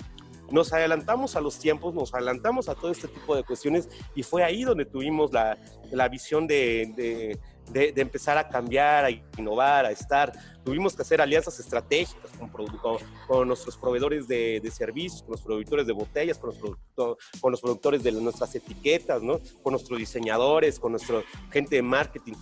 nos 0.51 0.73
adelantamos 0.73 1.35
a 1.35 1.41
los 1.41 1.59
tiempos, 1.59 1.93
nos 1.93 2.13
adelantamos 2.13 2.69
a 2.69 2.75
todo 2.75 2.91
este 2.91 3.07
tipo 3.07 3.35
de 3.35 3.43
cuestiones 3.43 3.89
y 4.15 4.23
fue 4.23 4.43
ahí 4.43 4.63
donde 4.63 4.85
tuvimos 4.85 5.31
la, 5.33 5.57
la 5.91 6.07
visión 6.07 6.47
de, 6.47 7.37
de, 7.71 7.91
de, 7.91 8.01
empezar 8.01 8.37
a 8.37 8.47
cambiar, 8.47 9.05
a 9.05 9.09
innovar, 9.09 9.85
a 9.85 9.91
estar. 9.91 10.31
Tuvimos 10.63 10.95
que 10.95 11.01
hacer 11.01 11.21
alianzas 11.21 11.59
estratégicas 11.59 12.31
con, 12.37 12.99
con, 13.27 13.47
nuestros 13.47 13.77
proveedores 13.77 14.27
de, 14.27 14.59
de, 14.61 14.71
servicios, 14.71 15.23
con 15.23 15.31
los 15.31 15.41
productores 15.41 15.87
de 15.87 15.93
botellas, 15.93 16.37
con 16.37 16.49
los, 16.49 17.17
con 17.41 17.51
los 17.51 17.61
productores 17.61 18.03
de 18.03 18.11
nuestras 18.13 18.55
etiquetas, 18.55 19.21
¿no? 19.21 19.39
con 19.61 19.71
nuestros 19.71 19.99
diseñadores, 19.99 20.79
con 20.79 20.93
nuestra 20.93 21.21
gente 21.51 21.75
de 21.75 21.81
marketing 21.81 22.33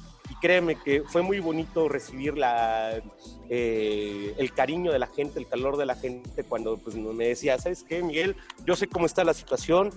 créeme 0.46 0.76
que 0.76 1.02
fue 1.02 1.24
muy 1.24 1.40
bonito 1.40 1.90
recibir 1.90 2.38
la, 2.38 3.02
eh, 3.50 4.36
el 4.38 4.54
cariño 4.54 4.92
de 4.92 5.00
la 5.00 5.08
gente, 5.08 5.40
el 5.40 5.48
calor 5.48 5.76
de 5.76 5.88
la 5.88 5.96
gente 5.96 6.44
cuando 6.44 6.78
pues, 6.78 6.96
me 6.96 7.30
decía, 7.30 7.58
¿sabes 7.58 7.84
qué, 7.84 8.04
Miguel? 8.04 8.36
Yo 8.64 8.76
sé 8.76 8.86
cómo 8.86 9.08
está 9.08 9.24
la 9.24 9.34
situación, 9.34 9.90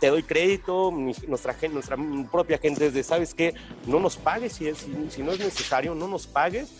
te 0.00 0.08
doy 0.08 0.22
crédito, 0.22 0.90
nuestra, 1.26 1.56
nuestra 1.70 1.96
propia 2.30 2.58
gente 2.58 2.88
es 2.88 2.92
de, 2.92 3.02
¿sabes 3.02 3.32
qué? 3.32 3.54
No 3.86 3.98
nos 3.98 4.18
pagues 4.18 4.52
si, 4.52 4.70
si, 5.08 5.22
no 5.22 5.32
es 5.32 5.38
necesario, 5.38 5.94
no 5.94 6.06
nos 6.06 6.26
pagues 6.26 6.70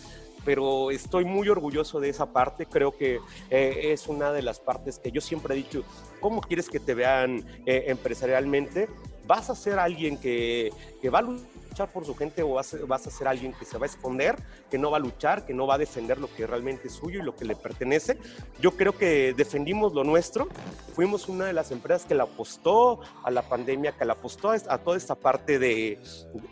pero 0.43 0.91
estoy 0.91 1.25
muy 1.25 1.49
orgulloso 1.49 1.99
de 1.99 2.09
esa 2.09 2.31
parte. 2.31 2.67
Creo 2.67 2.95
que 2.95 3.19
eh, 3.49 3.91
es 3.91 4.05
una 4.05 4.31
de 4.31 4.43
las 4.43 4.59
partes 4.59 4.99
que 4.99 5.11
yo 5.11 5.19
siempre 5.19 5.55
he 5.55 5.57
dicho, 5.57 5.83
¿cómo 6.19 6.39
quieres 6.39 6.69
que 6.69 6.79
te 6.79 6.93
vean 6.93 7.43
eh, 7.65 7.85
empresarialmente? 7.87 8.87
¿Vas 9.27 9.49
a 9.49 9.55
ser 9.55 9.79
alguien 9.79 10.17
que, 10.17 10.71
que 11.01 11.09
va 11.09 11.19
a 11.19 11.23
luchar 11.23 11.91
por 11.91 12.05
su 12.05 12.15
gente 12.15 12.41
o 12.41 12.53
vas, 12.53 12.73
a 12.73 13.11
ser 13.11 13.27
alguien 13.27 13.51
que 13.51 13.65
se 13.65 13.77
va 13.77 13.85
a 13.85 13.89
esconder, 13.89 14.37
que 14.71 14.77
no 14.77 14.91
va 14.91 14.97
a 14.97 14.99
luchar, 15.01 15.45
que 15.45 15.53
no 15.53 15.67
va 15.67 15.75
a 15.75 15.77
defender 15.77 16.19
lo 16.19 16.33
que 16.33 16.47
realmente 16.47 16.87
es 16.87 16.93
suyo 16.93 17.19
y 17.19 17.23
lo 17.23 17.35
que 17.35 17.43
le 17.43 17.55
pertenece. 17.55 18.17
Yo 18.61 18.71
creo 18.71 18.97
que 18.97 19.33
defendimos 19.35 19.93
lo 19.93 20.05
nuestro, 20.05 20.47
fuimos 20.95 21.27
una 21.27 21.45
de 21.45 21.53
las 21.53 21.71
empresas 21.71 22.07
que 22.07 22.15
le 22.15 22.21
apostó 22.21 23.01
a 23.23 23.29
la 23.29 23.41
pandemia, 23.41 23.91
que 23.91 24.05
le 24.05 24.13
apostó 24.13 24.51
a, 24.51 24.77
toda 24.77 24.95
esta 24.95 25.15
parte 25.15 25.59
de, 25.59 25.99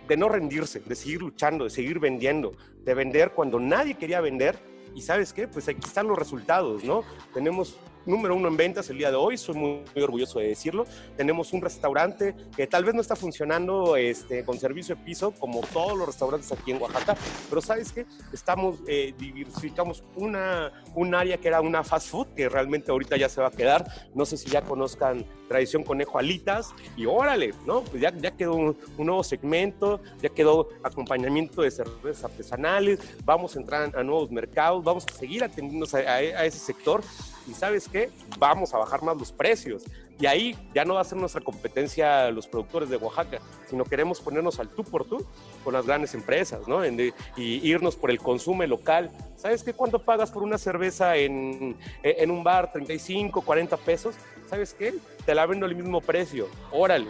de 0.10 0.18
no 0.18 0.28
rendirse, 0.28 0.82
de 0.82 0.96
seguir 0.96 1.22
luchando, 1.22 1.64
de 1.64 1.70
seguir 1.70 2.00
vendiendo, 2.00 2.52
de 2.84 2.94
vender 2.94 3.32
cuando 3.32 3.62
nadie 3.62 3.96
quería 3.96 4.20
vender. 4.20 4.60
Y 4.94 5.02
sabes 5.02 5.32
qué, 5.32 5.48
pues 5.48 5.68
aquí 5.70 5.88
están 5.88 6.08
los 6.08 6.20
resultados, 6.20 6.84
¿no? 6.84 7.04
Tenemos 7.34 7.78
número 8.06 8.36
uno 8.36 8.48
en 8.48 8.58
ventas 8.58 8.90
el 8.90 8.98
día 8.98 9.10
de 9.10 9.18
hoy, 9.18 9.38
soy 9.38 9.56
muy, 9.56 9.84
orgulloso 10.02 10.40
de 10.40 10.50
decirlo. 10.50 10.86
Tenemos 11.16 11.54
un 11.54 11.62
restaurante 11.62 12.36
que 12.56 12.68
tal 12.68 12.84
vez 12.86 12.94
no 12.94 13.02
está 13.02 13.16
funcionando 13.16 13.96
este, 13.96 14.44
con 14.44 14.58
servicio 14.60 14.96
de 14.96 15.04
piso 15.04 15.32
como 15.32 15.62
todos 15.62 15.98
los 15.98 16.08
restaurantes 16.08 16.52
aquí 16.52 16.72
en 16.72 16.82
Oaxaca, 16.82 17.16
pero 17.50 17.62
sabes 17.62 17.92
que 17.92 18.06
estamos, 18.32 18.80
eh, 18.88 19.14
diversificamos 19.18 20.04
una, 20.16 20.72
un 20.96 21.16
área 21.16 21.38
que 21.38 21.48
era 21.48 21.62
una 21.62 21.84
fast 21.84 22.10
food, 22.10 22.28
que 22.36 22.50
realmente 22.50 22.92
ahorita 22.92 23.18
ya 23.18 23.30
se 23.30 23.42
va 23.42 23.48
a 23.48 23.52
quedar. 23.52 23.86
No 24.14 24.26
sé 24.26 24.38
si 24.38 24.50
ya 24.50 24.62
conozcan 24.62 25.26
Tradición 25.48 25.84
Conejo 25.84 26.18
Alitas 26.18 26.74
y 26.98 27.06
órale, 27.06 27.54
¿no? 27.66 27.84
Pues 27.84 28.02
ya, 28.02 28.14
ya 28.18 28.32
quedó 28.32 28.56
un, 28.56 28.78
nuevo 28.98 29.24
segmento, 29.24 30.02
ya 30.22 30.30
quedó 30.30 30.70
acompañamiento 30.82 31.62
de 31.62 31.72
cervezas 31.72 32.24
artesanales, 32.24 33.00
vamos 33.24 33.56
a 33.56 33.60
entrar 33.60 33.96
a 33.96 34.04
nuevos 34.04 34.32
mercados, 34.32 34.84
vamos 34.84 35.06
a 35.12 35.18
seguir 35.18 35.44
atendiendo 35.44 35.86
a 35.94 36.46
ese 36.46 36.60
sector 36.60 37.04
y 37.48 37.54
sabes 37.54 37.88
qué, 37.88 38.10
vamos 38.38 38.74
a 38.74 38.78
bajar 38.78 39.04
más 39.04 39.18
los 39.18 39.32
precios. 39.32 39.84
Y 40.20 40.26
ahí 40.26 40.56
ya 40.74 40.86
no 40.86 40.94
va 40.94 41.02
a 41.02 41.04
ser 41.04 41.18
nuestra 41.18 41.42
competencia 41.42 42.30
los 42.32 42.48
productores 42.48 42.90
de 42.90 42.98
Oaxaca, 42.98 43.40
sino 43.68 43.84
queremos 43.84 44.22
ponernos 44.22 44.60
al 44.60 44.70
tú 44.70 44.84
por 44.84 45.06
tú 45.06 45.26
con 45.64 45.74
las 45.74 45.86
grandes 45.86 46.14
empresas, 46.14 46.68
¿no? 46.68 46.86
y 46.86 47.14
irnos 47.38 47.96
por 47.96 48.12
el 48.12 48.20
consumo 48.20 48.64
local. 48.64 49.12
¿Sabes 49.36 49.64
qué? 49.64 49.74
¿Cuánto 49.74 50.00
pagas 50.00 50.32
por 50.32 50.44
una 50.44 50.58
cerveza 50.58 51.18
en, 51.18 51.76
en 52.04 52.32
un 52.32 52.44
bar? 52.44 52.72
35, 52.72 53.42
40 53.42 53.76
pesos. 53.78 54.16
¿Sabes 54.50 54.74
qué? 54.74 54.94
Te 55.26 55.34
la 55.34 55.46
vendo 55.46 55.66
al 55.66 55.76
mismo 55.76 56.00
precio. 56.00 56.48
Órale. 56.72 57.08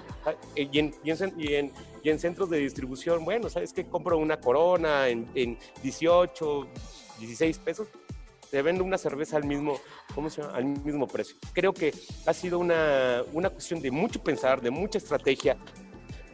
Y 0.55 0.79
en, 0.79 0.95
y 1.03 1.11
en, 1.11 1.71
y 2.03 2.09
en, 2.09 2.19
centros 2.19 2.49
de 2.49 2.59
distribución, 2.59 3.25
bueno, 3.25 3.49
¿sabes 3.49 3.73
qué? 3.73 3.85
Compro 3.85 4.17
una 4.17 4.39
corona 4.39 5.09
en, 5.09 5.27
en 5.35 5.57
18, 5.83 6.67
16 7.19 7.57
pesos 7.59 7.87
te 8.53 8.61
vendo 8.61 8.83
una 8.83 8.99
cerveza 8.99 9.35
al 9.35 9.45
mismo, 9.45 9.79
¿cómo 10.13 10.29
se 10.29 10.43
llama? 10.43 10.53
Al 10.53 10.65
mismo 10.65 11.07
precio. 11.07 11.35
Creo 11.53 11.73
que 11.73 11.91
ha 12.27 12.33
sido 12.33 12.59
una, 12.59 13.23
una 13.33 13.49
cuestión 13.49 13.81
de 13.81 13.89
mucho 13.89 14.21
pensar, 14.21 14.61
de 14.61 14.69
mucha 14.69 14.99
estrategia, 14.99 15.57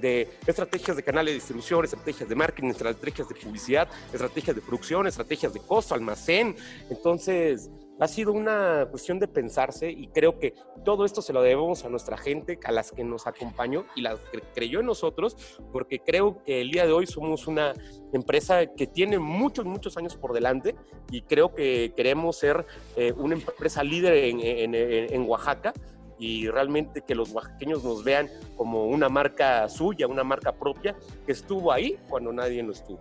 de 0.01 0.29
estrategias 0.45 0.97
de 0.97 1.03
canales 1.03 1.31
de 1.31 1.35
distribución, 1.35 1.85
estrategias 1.85 2.27
de 2.27 2.35
marketing, 2.35 2.71
estrategias 2.71 3.29
de 3.29 3.35
publicidad, 3.35 3.87
estrategias 4.11 4.53
de 4.53 4.61
producción, 4.61 5.07
estrategias 5.07 5.53
de 5.53 5.61
costo, 5.61 5.95
almacén. 5.95 6.57
Entonces, 6.89 7.69
ha 7.99 8.07
sido 8.07 8.31
una 8.31 8.87
cuestión 8.89 9.19
de 9.19 9.27
pensarse 9.27 9.91
y 9.91 10.07
creo 10.07 10.39
que 10.39 10.53
todo 10.85 11.05
esto 11.05 11.21
se 11.21 11.33
lo 11.33 11.41
debemos 11.41 11.83
a 11.85 11.89
nuestra 11.89 12.17
gente, 12.17 12.59
a 12.63 12.71
las 12.71 12.91
que 12.91 13.03
nos 13.03 13.27
acompañó 13.27 13.85
y 13.95 14.01
las 14.01 14.19
que 14.31 14.41
creyó 14.53 14.79
en 14.79 14.85
nosotros, 14.85 15.35
porque 15.71 15.99
creo 15.99 16.41
que 16.43 16.61
el 16.61 16.71
día 16.71 16.85
de 16.85 16.93
hoy 16.93 17.07
somos 17.07 17.47
una 17.47 17.73
empresa 18.13 18.65
que 18.67 18.87
tiene 18.87 19.19
muchos, 19.19 19.65
muchos 19.65 19.97
años 19.97 20.15
por 20.15 20.33
delante 20.33 20.75
y 21.11 21.21
creo 21.21 21.53
que 21.53 21.93
queremos 21.95 22.37
ser 22.37 22.65
eh, 22.95 23.13
una 23.17 23.35
empresa 23.35 23.83
líder 23.83 24.13
en, 24.13 24.39
en, 24.41 24.75
en 24.75 25.29
Oaxaca 25.29 25.73
y 26.19 26.49
realmente 26.49 27.01
que 27.01 27.15
los 27.15 27.31
oaxaqueños 27.31 27.83
nos 27.83 28.03
vean 28.03 28.29
como 28.57 28.85
una 28.85 29.07
marca 29.09 29.67
suya, 29.69 30.05
una 30.05 30.23
marca 30.23 30.51
propia 30.51 30.95
que 31.25 31.31
estuvo 31.31 31.71
ahí 31.71 31.97
cuando 32.09 32.33
nadie 32.33 32.61
lo 32.61 32.73
estuvo. 32.73 32.99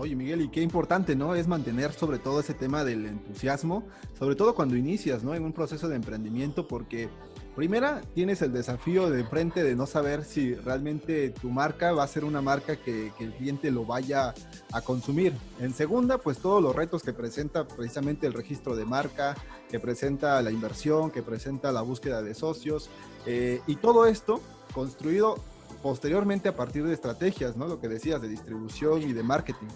Oye, 0.00 0.16
Miguel, 0.16 0.40
y 0.40 0.48
qué 0.48 0.62
importante, 0.62 1.14
¿no? 1.14 1.34
Es 1.34 1.46
mantener 1.46 1.92
sobre 1.92 2.18
todo 2.18 2.40
ese 2.40 2.54
tema 2.54 2.84
del 2.84 3.04
entusiasmo, 3.04 3.86
sobre 4.18 4.34
todo 4.34 4.54
cuando 4.54 4.74
inicias, 4.74 5.22
¿no? 5.22 5.34
En 5.34 5.44
un 5.44 5.52
proceso 5.52 5.90
de 5.90 5.96
emprendimiento, 5.96 6.66
porque 6.66 7.10
primera, 7.54 8.00
tienes 8.14 8.40
el 8.40 8.50
desafío 8.50 9.10
de 9.10 9.24
frente 9.24 9.62
de 9.62 9.76
no 9.76 9.84
saber 9.84 10.24
si 10.24 10.54
realmente 10.54 11.28
tu 11.28 11.50
marca 11.50 11.92
va 11.92 12.04
a 12.04 12.06
ser 12.06 12.24
una 12.24 12.40
marca 12.40 12.76
que, 12.76 13.12
el 13.20 13.34
cliente 13.34 13.70
lo 13.70 13.84
vaya 13.84 14.32
a 14.72 14.80
consumir. 14.80 15.34
En 15.58 15.74
segunda, 15.74 16.16
pues 16.16 16.38
todos 16.38 16.62
los 16.62 16.74
retos 16.74 17.02
que 17.02 17.12
presenta 17.12 17.68
precisamente 17.68 18.26
el 18.26 18.32
registro 18.32 18.76
de 18.76 18.86
marca, 18.86 19.36
que 19.68 19.80
presenta 19.80 20.40
la 20.40 20.50
inversión, 20.50 21.10
que 21.10 21.22
presenta 21.22 21.72
la 21.72 21.82
búsqueda 21.82 22.22
de 22.22 22.32
socios, 22.32 22.88
eh, 23.26 23.60
y 23.66 23.76
todo 23.76 24.06
esto 24.06 24.40
construido 24.72 25.36
posteriormente 25.82 26.48
a 26.48 26.56
partir 26.56 26.84
de 26.84 26.92
estrategias, 26.92 27.56
¿no? 27.56 27.66
Lo 27.66 27.80
que 27.80 27.88
decías 27.88 28.20
de 28.20 28.28
distribución 28.28 29.02
y 29.02 29.12
de 29.12 29.22
marketing. 29.22 29.68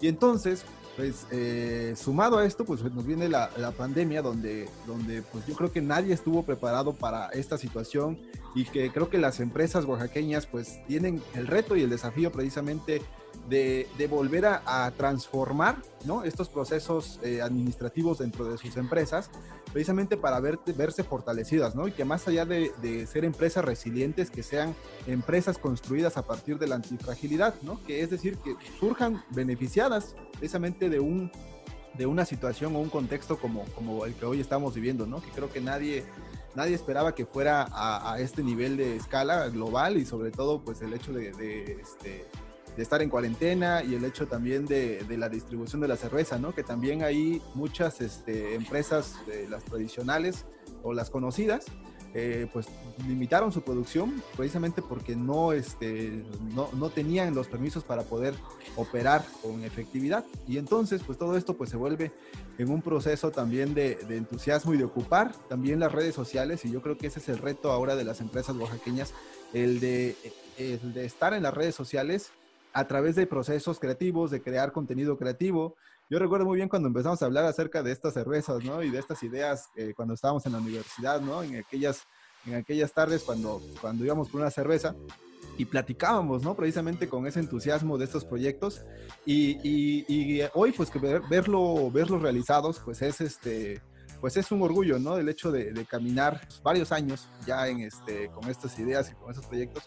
Y 0.00 0.08
entonces, 0.08 0.64
pues 0.96 1.26
eh, 1.30 1.94
sumado 1.96 2.38
a 2.38 2.44
esto, 2.44 2.64
pues 2.64 2.82
nos 2.82 3.06
viene 3.06 3.28
la, 3.28 3.50
la, 3.56 3.72
pandemia 3.72 4.22
donde, 4.22 4.68
donde 4.86 5.22
pues 5.22 5.46
yo 5.46 5.54
creo 5.54 5.72
que 5.72 5.80
nadie 5.80 6.12
estuvo 6.12 6.42
preparado 6.42 6.92
para 6.92 7.28
esta 7.28 7.58
situación 7.58 8.18
y 8.54 8.64
que 8.64 8.90
creo 8.92 9.08
que 9.08 9.18
las 9.18 9.40
empresas 9.40 9.84
oaxaqueñas 9.84 10.46
pues 10.46 10.80
tienen 10.86 11.22
el 11.34 11.46
reto 11.46 11.76
y 11.76 11.82
el 11.82 11.90
desafío 11.90 12.30
precisamente 12.30 13.02
de, 13.48 13.88
de 13.98 14.06
volver 14.06 14.46
a, 14.46 14.62
a, 14.86 14.90
transformar 14.92 15.76
¿no? 16.04 16.24
estos 16.24 16.48
procesos 16.48 17.18
eh, 17.22 17.42
administrativos 17.42 18.18
dentro 18.18 18.44
de 18.44 18.58
sus 18.58 18.76
empresas, 18.76 19.30
precisamente 19.74 20.16
para 20.16 20.38
ver, 20.38 20.60
verse 20.76 21.02
fortalecidas, 21.02 21.74
¿no? 21.74 21.88
y 21.88 21.90
que 21.92 22.04
más 22.04 22.28
allá 22.28 22.46
de, 22.46 22.72
de, 22.80 23.08
ser 23.08 23.24
empresas 23.24 23.64
resilientes, 23.64 24.30
que 24.30 24.44
sean 24.44 24.72
empresas 25.08 25.58
construidas 25.58 26.16
a 26.16 26.22
partir 26.22 26.60
de 26.60 26.68
la 26.68 26.76
antifragilidad, 26.76 27.56
¿no? 27.62 27.82
que 27.84 28.00
es 28.00 28.08
decir, 28.08 28.38
que 28.38 28.54
surjan 28.78 29.24
beneficiadas 29.30 30.14
precisamente 30.38 30.88
de 30.88 31.00
un 31.00 31.30
de 31.94 32.06
una 32.06 32.24
situación 32.24 32.74
o 32.74 32.80
un 32.80 32.88
contexto 32.88 33.38
como, 33.38 33.64
como 33.74 34.04
el 34.04 34.14
que 34.14 34.26
hoy 34.26 34.40
estamos 34.40 34.74
viviendo, 34.74 35.06
¿no? 35.06 35.22
Que 35.22 35.30
creo 35.30 35.52
que 35.52 35.60
nadie, 35.60 36.04
nadie 36.56 36.74
esperaba 36.74 37.14
que 37.14 37.24
fuera 37.24 37.62
a, 37.70 38.14
a 38.14 38.18
este 38.18 38.42
nivel 38.42 38.76
de 38.76 38.96
escala 38.96 39.48
global 39.48 39.96
y 39.96 40.04
sobre 40.04 40.32
todo 40.32 40.60
pues 40.60 40.82
el 40.82 40.92
hecho 40.92 41.12
de, 41.12 41.30
de 41.34 41.80
este, 41.80 42.26
de 42.76 42.82
estar 42.82 43.02
en 43.02 43.10
cuarentena 43.10 43.82
y 43.82 43.94
el 43.94 44.04
hecho 44.04 44.26
también 44.26 44.66
de, 44.66 45.04
de, 45.04 45.16
la 45.16 45.28
distribución 45.28 45.80
de 45.80 45.88
la 45.88 45.96
cerveza, 45.96 46.38
¿no? 46.38 46.54
Que 46.54 46.62
también 46.62 47.02
hay 47.02 47.40
muchas 47.54 48.00
este, 48.00 48.54
empresas, 48.54 49.16
eh, 49.28 49.46
las 49.48 49.64
tradicionales 49.64 50.44
o 50.82 50.92
las 50.92 51.10
conocidas, 51.10 51.66
eh, 52.16 52.46
pues 52.52 52.66
limitaron 53.08 53.50
su 53.50 53.62
producción 53.62 54.22
precisamente 54.36 54.82
porque 54.82 55.16
no, 55.16 55.52
este, 55.52 56.22
no, 56.54 56.68
no, 56.72 56.88
tenían 56.88 57.34
los 57.34 57.48
permisos 57.48 57.82
para 57.82 58.04
poder 58.04 58.34
operar 58.76 59.24
con 59.42 59.64
efectividad. 59.64 60.24
Y 60.46 60.58
entonces, 60.58 61.02
pues 61.04 61.18
todo 61.18 61.36
esto 61.36 61.56
pues 61.56 61.70
se 61.70 61.76
vuelve 61.76 62.12
en 62.58 62.70
un 62.70 62.82
proceso 62.82 63.32
también 63.32 63.74
de, 63.74 63.96
de 63.96 64.16
entusiasmo 64.16 64.74
y 64.74 64.78
de 64.78 64.84
ocupar 64.84 65.32
también 65.48 65.80
las 65.80 65.90
redes 65.90 66.14
sociales. 66.14 66.64
Y 66.64 66.70
yo 66.70 66.82
creo 66.82 66.96
que 66.96 67.08
ese 67.08 67.18
es 67.18 67.28
el 67.28 67.38
reto 67.38 67.72
ahora 67.72 67.96
de 67.96 68.04
las 68.04 68.20
empresas 68.20 68.54
oaxaqueñas, 68.54 69.12
el 69.52 69.80
de, 69.80 70.16
el 70.56 70.94
de 70.94 71.06
estar 71.06 71.34
en 71.34 71.42
las 71.42 71.52
redes 71.52 71.74
sociales 71.74 72.30
a 72.74 72.86
través 72.86 73.14
de 73.14 73.26
procesos 73.26 73.78
creativos, 73.78 74.32
de 74.32 74.42
crear 74.42 74.72
contenido 74.72 75.16
creativo. 75.16 75.76
Yo 76.10 76.18
recuerdo 76.18 76.44
muy 76.44 76.56
bien 76.56 76.68
cuando 76.68 76.88
empezamos 76.88 77.22
a 77.22 77.26
hablar 77.26 77.44
acerca 77.44 77.82
de 77.82 77.92
estas 77.92 78.14
cervezas, 78.14 78.62
¿no? 78.64 78.82
Y 78.82 78.90
de 78.90 78.98
estas 78.98 79.22
ideas 79.22 79.68
eh, 79.76 79.94
cuando 79.96 80.14
estábamos 80.14 80.44
en 80.44 80.52
la 80.52 80.58
universidad, 80.58 81.20
¿no? 81.20 81.42
En 81.42 81.56
aquellas, 81.56 82.02
en 82.44 82.56
aquellas 82.56 82.92
tardes 82.92 83.22
cuando, 83.22 83.62
cuando 83.80 84.04
íbamos 84.04 84.28
por 84.28 84.40
una 84.40 84.50
cerveza 84.50 84.94
y 85.56 85.64
platicábamos, 85.66 86.42
¿no? 86.42 86.56
Precisamente 86.56 87.08
con 87.08 87.28
ese 87.28 87.38
entusiasmo 87.38 87.96
de 87.96 88.06
estos 88.06 88.24
proyectos 88.24 88.84
y, 89.24 89.56
y, 89.62 90.04
y 90.08 90.42
hoy 90.54 90.72
pues 90.72 90.90
que 90.90 90.98
ver, 90.98 91.22
verlo, 91.30 91.90
verlos 91.92 92.20
realizados 92.20 92.80
pues 92.84 93.00
es 93.02 93.20
este, 93.20 93.80
pues 94.20 94.36
es 94.36 94.50
un 94.50 94.62
orgullo, 94.62 94.98
¿no? 94.98 95.16
El 95.16 95.28
hecho 95.28 95.52
de, 95.52 95.72
de 95.72 95.84
caminar 95.84 96.40
varios 96.64 96.90
años 96.90 97.28
ya 97.46 97.68
en 97.68 97.80
este, 97.80 98.30
con 98.30 98.50
estas 98.50 98.76
ideas 98.80 99.12
y 99.12 99.14
con 99.14 99.30
estos 99.30 99.46
proyectos. 99.46 99.84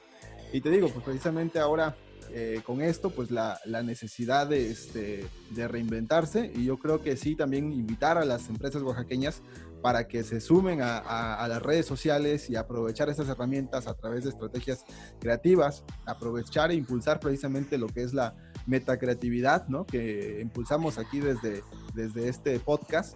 Y 0.54 0.62
te 0.62 0.70
digo, 0.70 0.88
pues 0.88 1.04
precisamente 1.04 1.60
ahora 1.60 1.98
eh, 2.32 2.62
con 2.66 2.82
esto, 2.82 3.10
pues 3.10 3.32
la, 3.32 3.60
la 3.66 3.84
necesidad 3.84 4.48
de, 4.48 4.70
este, 4.72 5.26
de 5.52 5.68
reinventarse 5.68 6.52
y 6.56 6.66
yo 6.66 6.78
creo 6.78 7.02
que 7.02 7.18
sí 7.18 7.36
también 7.36 7.72
invitar 7.74 8.18
a 8.18 8.26
las 8.26 8.50
empresas 8.50 8.82
oaxaqueñas 8.82 9.42
para 9.82 10.08
que 10.08 10.24
se 10.24 10.42
sumen 10.42 10.80
a, 10.82 11.46
las 11.48 11.62
redes 11.62 11.86
sociales 11.86 12.50
y 12.50 12.56
aprovechar 12.56 13.10
estas 13.10 13.30
herramientas 13.30 13.88
a 13.88 13.94
través 13.94 14.24
de 14.24 14.32
estrategias 14.32 14.84
creativas, 15.20 15.84
aprovechar 16.06 16.72
e 16.72 16.76
impulsar 16.76 17.20
precisamente 17.20 17.78
lo 17.78 17.88
que 17.88 18.02
es 18.04 18.14
la 18.14 18.36
metacreatividad, 18.66 19.68
¿no? 19.68 19.86
Que 19.86 20.40
impulsamos 20.42 20.98
aquí 20.98 21.20
desde, 21.20 21.64
desde 21.94 22.28
este 22.28 22.60
podcast 22.60 23.16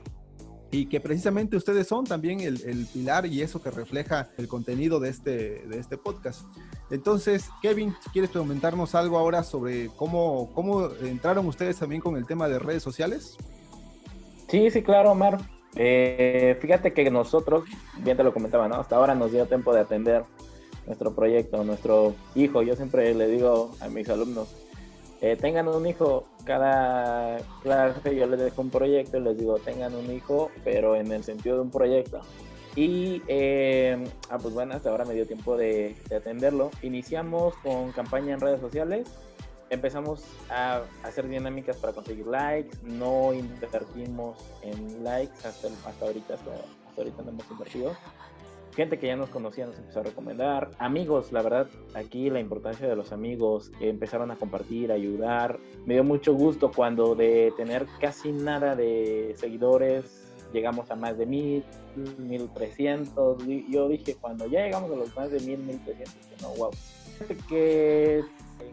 y 0.72 0.86
que 0.86 1.02
precisamente 1.02 1.58
ustedes 1.58 1.88
son 1.88 2.06
también 2.06 2.40
el, 2.40 2.62
el, 2.62 2.86
pilar 2.86 3.26
y 3.26 3.42
eso 3.42 3.62
que 3.62 3.72
refleja 3.72 4.30
el 4.38 4.48
contenido 4.48 5.00
de 5.00 5.10
este, 5.10 5.66
de 5.68 5.78
este 5.78 5.98
podcast. 5.98 6.46
Entonces, 6.92 7.50
Kevin, 7.62 7.96
¿quieres 8.12 8.32
comentarnos 8.32 8.96
algo 8.96 9.18
ahora 9.18 9.44
sobre 9.44 9.88
cómo, 9.96 10.52
cómo 10.54 10.90
entraron 11.02 11.48
ustedes 11.48 11.80
también 11.80 12.02
con 12.02 12.18
el 12.18 12.26
tema 12.26 12.50
de 12.50 12.60
redes 12.60 12.84
sociales? 12.84 13.38
Sí, 14.50 14.70
sí, 14.70 14.84
claro, 14.84 15.12
Omar. 15.12 15.40
Eh, 15.76 16.58
fíjate 16.60 16.92
que 16.94 17.10
nosotros, 17.10 17.64
bien 18.00 18.18
te 18.18 18.24
lo 18.24 18.34
comentaba, 18.34 18.68
¿no? 18.68 18.76
Hasta 18.76 18.98
ahora 18.98 19.16
nos 19.16 19.32
dio 19.32 19.46
tiempo 19.46 19.74
de 19.74 19.80
atender 19.80 20.24
nuestro 20.86 21.14
proyecto, 21.14 21.64
nuestro 21.64 22.14
hijo. 22.36 22.62
Yo 22.62 22.76
siempre 22.76 23.14
le 23.14 23.28
digo 23.28 23.72
a 23.80 23.88
mis 23.88 24.10
alumnos, 24.10 24.50
eh, 25.22 25.38
tengan 25.40 25.70
un 25.70 25.86
hijo, 25.88 26.26
cada 26.44 27.38
clase 27.62 28.16
yo 28.16 28.26
les 28.26 28.40
dejo 28.40 28.62
un 28.62 28.70
proyecto 28.70 29.18
y 29.18 29.22
les 29.22 29.38
digo, 29.38 29.60
tengan 29.60 29.96
un 29.96 30.12
hijo, 30.12 30.52
pero 30.66 30.96
en 30.96 31.12
el 31.12 31.24
sentido 31.24 31.56
de 31.56 31.62
un 31.62 31.72
proyecto. 31.72 32.22
Y, 32.76 33.22
eh, 33.28 34.02
ah, 34.30 34.38
pues 34.38 34.54
bueno, 34.54 34.74
hasta 34.74 34.90
ahora 34.90 35.06
me 35.06 35.14
dio 35.14 35.28
tiempo 35.28 35.58
de, 35.58 35.96
de, 36.10 36.16
atenderlo. 36.16 36.72
Iniciamos 36.82 37.56
con 37.58 37.92
campaña 37.92 38.34
en 38.34 38.40
redes 38.40 38.62
sociales, 38.62 39.08
empezamos 39.70 40.24
a 40.50 40.82
hacer 41.04 41.28
dinámicas 41.28 41.78
para 41.78 41.94
conseguir 41.94 42.28
likes, 42.28 42.78
no 42.84 43.34
invertimos 43.34 44.38
en 44.62 45.04
likes 45.04 45.48
hasta, 45.48 45.68
hasta 45.86 46.06
ahorita, 46.06 46.36
hasta, 46.36 46.52
hasta 46.52 47.02
ahorita 47.02 47.24
no 47.24 47.30
hemos 47.30 47.52
invertido 47.52 47.96
gente 48.76 49.00
que 49.00 49.08
ya 49.08 49.16
nos 49.16 49.30
conocía 49.30 49.66
nos 49.66 49.78
empezó 49.78 50.00
a 50.00 50.04
recomendar, 50.04 50.72
amigos, 50.80 51.32
la 51.32 51.42
verdad, 51.42 51.68
aquí 51.94 52.30
la 52.30 52.40
importancia 52.40 52.88
de 52.88 52.96
los 52.96 53.12
amigos 53.12 53.72
que 53.80 53.90
empezaron 53.90 54.32
a 54.32 54.36
compartir, 54.36 54.92
a 54.92 54.96
ayudar. 54.96 55.60
Me 55.86 55.96
dio 55.96 56.04
mucho 56.04 56.34
gusto 56.34 56.72
cuando 56.72 57.16
de 57.16 57.54
tener 57.58 57.86
casi 58.00 58.32
nada 58.32 58.76
de 58.76 59.36
seguidores 59.38 60.21
llegamos 60.54 60.90
a 60.92 60.96
más 60.96 61.18
de 61.18 61.26
mil, 61.26 61.64
mil 62.18 62.50
trescientos. 62.50 63.44
Yo 63.70 63.88
dije, 63.88 64.16
cuando 64.20 64.48
ya 64.48 64.64
llegamos 64.64 64.92
a 64.92 64.96
los 64.96 65.16
más 65.16 65.32
de 65.32 65.40
mil, 65.40 65.60
mil 65.60 65.80
trescientos, 65.84 66.28
no, 66.42 66.50
wow. 66.56 66.72
Que 67.48 68.24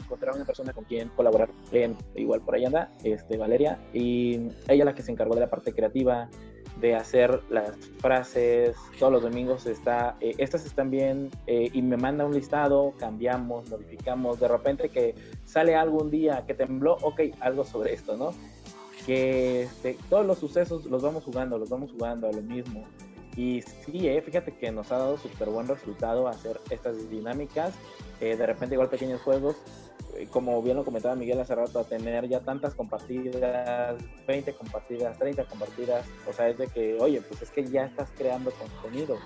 encontrar 0.00 0.34
una 0.34 0.44
persona 0.44 0.72
con 0.72 0.84
quien 0.84 1.08
colaborar, 1.10 1.50
igual 2.14 2.40
por 2.40 2.54
ahí 2.54 2.64
anda, 2.64 2.90
este, 3.04 3.36
Valeria, 3.36 3.78
y 3.92 4.48
ella 4.68 4.84
la 4.84 4.94
que 4.94 5.02
se 5.02 5.12
encargó 5.12 5.34
de 5.34 5.40
la 5.40 5.50
parte 5.50 5.72
creativa, 5.72 6.28
de 6.80 6.94
hacer 6.94 7.42
las 7.50 7.74
frases 8.00 8.76
todos 8.98 9.12
los 9.12 9.22
domingos 9.22 9.66
está 9.66 10.16
eh, 10.20 10.34
estas 10.38 10.64
están 10.64 10.90
bien 10.90 11.30
eh, 11.46 11.70
y 11.72 11.82
me 11.82 11.96
manda 11.96 12.24
un 12.24 12.34
listado 12.34 12.94
cambiamos 12.98 13.68
modificamos 13.68 14.38
de 14.38 14.48
repente 14.48 14.88
que 14.88 15.14
sale 15.44 15.74
algún 15.74 16.10
día 16.10 16.44
que 16.46 16.54
tembló 16.54 16.96
ok 17.02 17.20
algo 17.40 17.64
sobre 17.64 17.94
esto 17.94 18.16
no 18.16 18.32
que 19.08 19.62
este, 19.62 19.96
todos 20.10 20.26
los 20.26 20.38
sucesos 20.38 20.84
los 20.84 21.00
vamos 21.02 21.24
jugando 21.24 21.56
los 21.56 21.70
vamos 21.70 21.90
jugando 21.90 22.28
a 22.28 22.32
lo 22.32 22.42
mismo. 22.42 22.84
Y 23.36 23.62
sí 23.62 24.06
eh, 24.08 24.20
fíjate 24.20 24.52
que 24.52 24.70
nos 24.70 24.92
ha 24.92 24.98
dado 24.98 25.16
súper 25.16 25.48
buen 25.48 25.66
resultado 25.66 26.28
hacer 26.28 26.60
estas 26.70 27.08
dinámicas 27.08 27.72
eh, 28.20 28.36
de 28.36 28.46
repente 28.46 28.74
igual 28.74 28.90
pequeños 28.90 29.22
juegos 29.22 29.56
como 30.30 30.60
bien 30.62 30.76
lo 30.76 30.84
comentaba 30.84 31.14
Miguel 31.14 31.40
hace 31.40 31.54
rato, 31.54 31.78
a 31.78 31.84
tener 31.84 32.28
ya 32.28 32.40
tantas 32.40 32.74
compartidas, 32.74 33.96
20 34.26 34.52
compartidas, 34.54 35.18
30 35.18 35.44
compartidas, 35.44 36.06
o 36.28 36.32
sea, 36.32 36.48
es 36.48 36.58
de 36.58 36.66
que, 36.66 36.98
oye, 37.00 37.20
pues 37.20 37.42
es 37.42 37.50
que 37.50 37.64
ya 37.64 37.84
estás 37.84 38.08
creando 38.16 38.50
contenido 38.50 39.16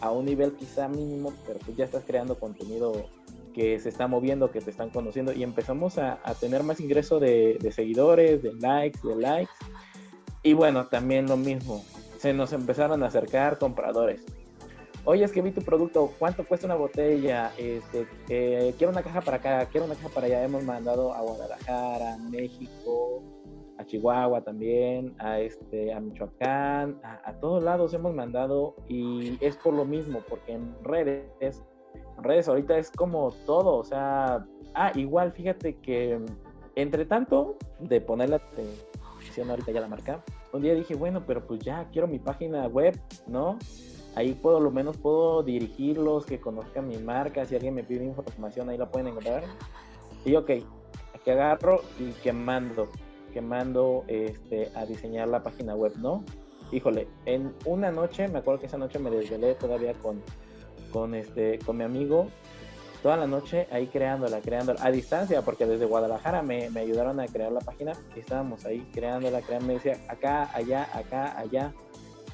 a 0.00 0.12
un 0.12 0.26
nivel 0.26 0.54
quizá 0.54 0.88
mínimo, 0.88 1.32
pero 1.46 1.58
pues 1.60 1.76
ya 1.76 1.84
estás 1.84 2.04
creando 2.06 2.38
contenido 2.38 3.08
que 3.56 3.80
se 3.80 3.88
está 3.88 4.06
moviendo, 4.06 4.50
que 4.50 4.60
te 4.60 4.70
están 4.70 4.90
conociendo 4.90 5.32
y 5.32 5.42
empezamos 5.42 5.96
a, 5.96 6.20
a 6.22 6.34
tener 6.34 6.62
más 6.62 6.78
ingreso 6.78 7.18
de, 7.18 7.56
de 7.58 7.72
seguidores, 7.72 8.42
de 8.42 8.52
likes, 8.52 9.00
de 9.02 9.16
likes. 9.16 9.52
Y 10.42 10.52
bueno, 10.52 10.86
también 10.88 11.26
lo 11.26 11.38
mismo, 11.38 11.82
se 12.18 12.34
nos 12.34 12.52
empezaron 12.52 13.02
a 13.02 13.06
acercar 13.06 13.58
compradores 13.58 14.22
oye, 15.06 15.24
es 15.24 15.32
que 15.32 15.40
vi 15.40 15.52
tu 15.52 15.62
producto, 15.62 16.12
¿cuánto 16.18 16.44
cuesta 16.44 16.66
una 16.66 16.74
botella? 16.74 17.52
Este, 17.56 18.06
eh, 18.28 18.74
quiero 18.76 18.92
una 18.92 19.02
caja 19.02 19.20
para 19.20 19.38
acá, 19.38 19.66
quiero 19.66 19.86
una 19.86 19.94
caja 19.94 20.08
para 20.10 20.26
allá. 20.26 20.42
Hemos 20.42 20.64
mandado 20.64 21.14
a 21.14 21.22
Guadalajara, 21.22 22.18
México, 22.18 23.22
a 23.78 23.84
Chihuahua 23.84 24.42
también, 24.42 25.14
a, 25.18 25.38
este, 25.38 25.92
a 25.92 26.00
Michoacán, 26.00 27.00
a, 27.02 27.32
todos 27.40 27.62
lados 27.62 27.94
hemos 27.94 28.14
mandado 28.14 28.74
y 28.88 29.38
es 29.40 29.56
por 29.56 29.74
lo 29.74 29.84
mismo, 29.84 30.22
porque 30.28 30.52
en 30.52 30.74
redes, 30.82 31.62
redes 32.22 32.48
ahorita 32.48 32.78
es 32.78 32.90
como 32.90 33.32
todo, 33.46 33.76
o 33.76 33.84
sea, 33.84 34.46
ah, 34.74 34.92
igual 34.94 35.32
fíjate 35.32 35.76
que 35.76 36.18
entre 36.74 37.06
tanto 37.06 37.56
de 37.80 38.00
poner 38.00 38.30
la 38.30 38.36
atención 38.36 39.50
ahorita 39.50 39.72
ya 39.72 39.80
la 39.80 39.88
marca, 39.88 40.22
un 40.52 40.62
día 40.62 40.74
dije, 40.74 40.94
bueno, 40.94 41.24
pero 41.26 41.46
pues 41.46 41.60
ya 41.60 41.88
quiero 41.92 42.06
mi 42.06 42.18
página 42.18 42.66
web, 42.66 42.98
¿no? 43.26 43.58
Ahí 44.14 44.32
puedo, 44.32 44.60
lo 44.60 44.70
menos 44.70 44.96
puedo 44.96 45.42
dirigirlos, 45.42 46.24
que 46.24 46.40
conozcan 46.40 46.88
mi 46.88 46.96
marca, 46.96 47.44
si 47.44 47.54
alguien 47.54 47.74
me 47.74 47.84
pide 47.84 48.04
información 48.04 48.70
ahí 48.70 48.78
la 48.78 48.90
pueden 48.90 49.08
encontrar. 49.08 49.44
Y 50.24 50.34
ok, 50.36 50.50
aquí 51.14 51.30
agarro 51.30 51.82
y 51.98 52.12
que 52.22 52.32
mando, 52.32 52.88
que 53.34 53.42
mando 53.42 54.04
este, 54.06 54.70
a 54.74 54.86
diseñar 54.86 55.28
la 55.28 55.42
página 55.42 55.74
web, 55.74 55.92
¿no? 55.98 56.24
Híjole, 56.72 57.06
en 57.26 57.54
una 57.66 57.90
noche, 57.90 58.26
me 58.28 58.38
acuerdo 58.38 58.60
que 58.60 58.66
esa 58.66 58.78
noche 58.78 58.98
me 58.98 59.10
desvelé 59.10 59.54
todavía 59.54 59.92
con, 59.94 60.22
con, 60.92 61.14
este, 61.14 61.58
con 61.60 61.76
mi 61.76 61.84
amigo, 61.84 62.28
toda 63.02 63.16
la 63.16 63.26
noche 63.26 63.68
ahí 63.70 63.86
creándola, 63.86 64.40
creándola, 64.40 64.80
a 64.82 64.90
distancia, 64.90 65.42
porque 65.42 65.66
desde 65.66 65.84
Guadalajara 65.84 66.42
me, 66.42 66.70
me 66.70 66.80
ayudaron 66.80 67.20
a 67.20 67.26
crear 67.26 67.52
la 67.52 67.60
página 67.60 67.92
y 68.14 68.20
estábamos 68.20 68.64
ahí 68.64 68.88
creándola, 68.92 69.42
creando, 69.42 69.66
me 69.66 69.74
decía 69.74 69.98
acá, 70.08 70.50
allá, 70.54 70.88
acá, 70.92 71.38
allá 71.38 71.72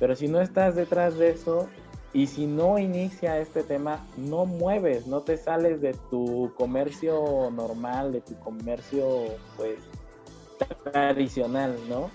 pero 0.02 0.16
si 0.16 0.26
no 0.26 0.40
estás 0.40 0.74
detrás 0.74 1.16
de 1.16 1.30
eso 1.30 1.68
y 2.12 2.26
si 2.26 2.46
no 2.46 2.76
inicia 2.76 3.38
este 3.38 3.62
tema, 3.62 4.04
no 4.16 4.46
mueves, 4.46 5.06
no 5.06 5.20
te 5.20 5.36
sales 5.36 5.80
de 5.80 5.94
tu 6.10 6.52
comercio 6.56 7.50
normal, 7.52 8.10
de 8.10 8.20
tu 8.20 8.36
comercio 8.40 9.26
pues 9.56 9.78
tradicional, 10.90 11.76
¿no? 11.88 12.10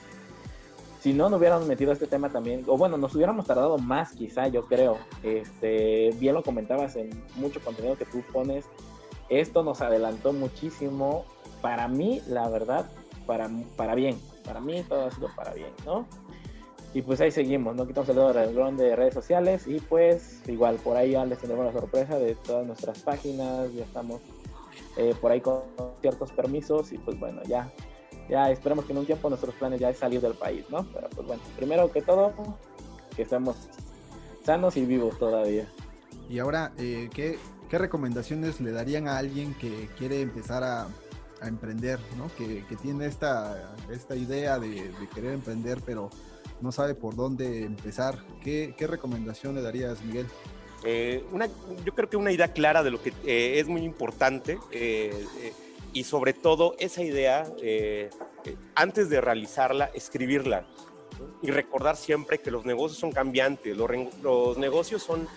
Si 1.08 1.14
no, 1.14 1.30
no 1.30 1.38
hubiéramos 1.38 1.66
metido 1.66 1.94
este 1.94 2.06
tema 2.06 2.30
también, 2.30 2.66
o 2.68 2.78
bueno, 2.78 2.98
nos 2.98 3.16
hubiéramos 3.16 3.46
tardado 3.46 3.78
más 3.78 4.12
quizá, 4.12 4.50
yo 4.50 4.66
creo. 4.66 4.98
Este, 5.24 6.14
bien 6.20 6.34
lo 6.34 6.44
comentabas 6.44 6.98
en 6.98 7.12
mucho 7.36 7.62
contenido 7.62 7.96
que 7.96 8.04
tú 8.04 8.22
pones. 8.34 8.66
Esto 9.30 9.64
nos 9.64 9.80
adelantó 9.80 10.34
muchísimo. 10.34 11.24
Para 11.62 11.88
mí, 11.88 12.22
la 12.28 12.50
verdad, 12.50 12.92
para, 13.26 13.50
para 13.78 13.96
bien. 13.96 14.20
Para 14.44 14.60
mí 14.60 14.84
todo 14.84 15.06
ha 15.06 15.12
sido 15.12 15.30
para 15.34 15.54
bien, 15.54 15.70
¿no? 15.86 16.06
Y 16.94 17.02
pues 17.04 17.22
ahí 17.22 17.32
seguimos, 17.32 17.74
no 17.74 17.88
quitamos 17.88 18.10
el 18.10 18.16
dedo 18.16 18.34
de 18.74 18.96
redes 18.98 19.14
sociales 19.14 19.66
y 19.66 19.80
pues 19.80 20.42
igual 20.50 20.76
por 20.76 20.98
ahí 20.98 21.12
ya 21.12 21.24
les 21.24 21.40
tenemos 21.40 21.66
la 21.66 21.72
sorpresa 21.72 22.20
de 22.20 22.36
todas 22.36 22.68
nuestras 22.68 23.00
páginas, 23.00 23.74
ya 23.74 23.86
estamos 23.86 24.20
eh, 24.98 25.16
por 25.22 25.32
ahí 25.32 25.40
con 25.40 25.62
ciertos 26.02 26.34
permisos 26.34 26.92
y 26.92 26.98
pues 26.98 27.18
bueno, 27.18 27.42
ya, 27.46 27.72
ya 28.30 28.52
esperemos 28.52 28.86
que 28.86 28.94
en 28.94 29.00
un 29.00 29.06
tiempo 29.06 29.30
nuestros 29.30 29.56
planes 29.56 29.80
ya 29.80 29.90
es 29.90 29.98
salir 29.98 30.22
del 30.22 30.34
país, 30.34 30.66
¿no? 30.70 30.86
Pero 30.94 31.10
pues 31.10 31.28
bueno, 31.28 31.42
primero 31.56 31.92
que 31.92 32.02
todo, 32.02 32.34
que 33.16 33.24
estemos 33.24 33.56
sanos 34.46 34.78
y 34.78 34.86
vivos 34.86 35.18
todavía. 35.18 35.68
Y 36.30 36.40
ahora, 36.40 36.74
eh, 36.78 37.10
¿qué, 37.14 37.38
¿qué, 37.70 37.78
recomendaciones 37.78 38.60
le 38.60 38.72
darían 38.72 39.08
a 39.08 39.18
alguien 39.18 39.54
que 39.56 39.90
quiere 39.98 40.22
empezar 40.22 40.64
a, 40.64 40.88
a 41.42 41.48
emprender, 41.48 42.00
¿no? 42.18 42.30
Que, 42.38 42.66
que, 42.66 42.76
tiene 42.76 43.06
esta, 43.06 43.76
esta 43.90 44.16
idea 44.16 44.60
de, 44.60 44.70
de 44.70 45.08
querer 45.14 45.34
emprender, 45.34 45.82
pero 45.86 46.10
no 46.62 46.72
sabe 46.72 46.96
por 46.96 47.16
dónde 47.16 47.64
empezar. 47.64 48.20
¿Qué, 48.44 48.74
recomendación 48.80 49.56
le 49.56 49.62
darías, 49.62 50.04
Miguel? 50.04 50.28
Eh, 50.84 51.24
una, 51.32 51.48
yo 51.86 51.94
creo 51.94 52.10
que 52.10 52.18
una 52.18 52.32
idea 52.32 52.50
clara 52.50 52.84
de 52.84 52.92
lo 52.92 53.02
que 53.02 53.10
eh, 53.26 53.60
es 53.60 53.68
muy 53.68 53.84
importante 53.84 54.60
eh, 54.72 55.26
y 55.98 56.04
sobre 56.04 56.34
todo 56.34 56.76
esa 56.78 57.02
idea, 57.02 57.52
antes 58.76 59.10
de 59.10 59.20
realizarla, 59.20 59.86
escribirla 59.96 60.64
y 61.42 61.50
recordar 61.50 61.98
siempre 61.98 62.38
que 62.38 62.52
los 62.52 62.66
negocios 62.66 63.00
son 63.00 63.12
cambiantes, 63.12 63.76
los, 63.76 64.58
negocios 64.60 65.02
son 65.02 65.28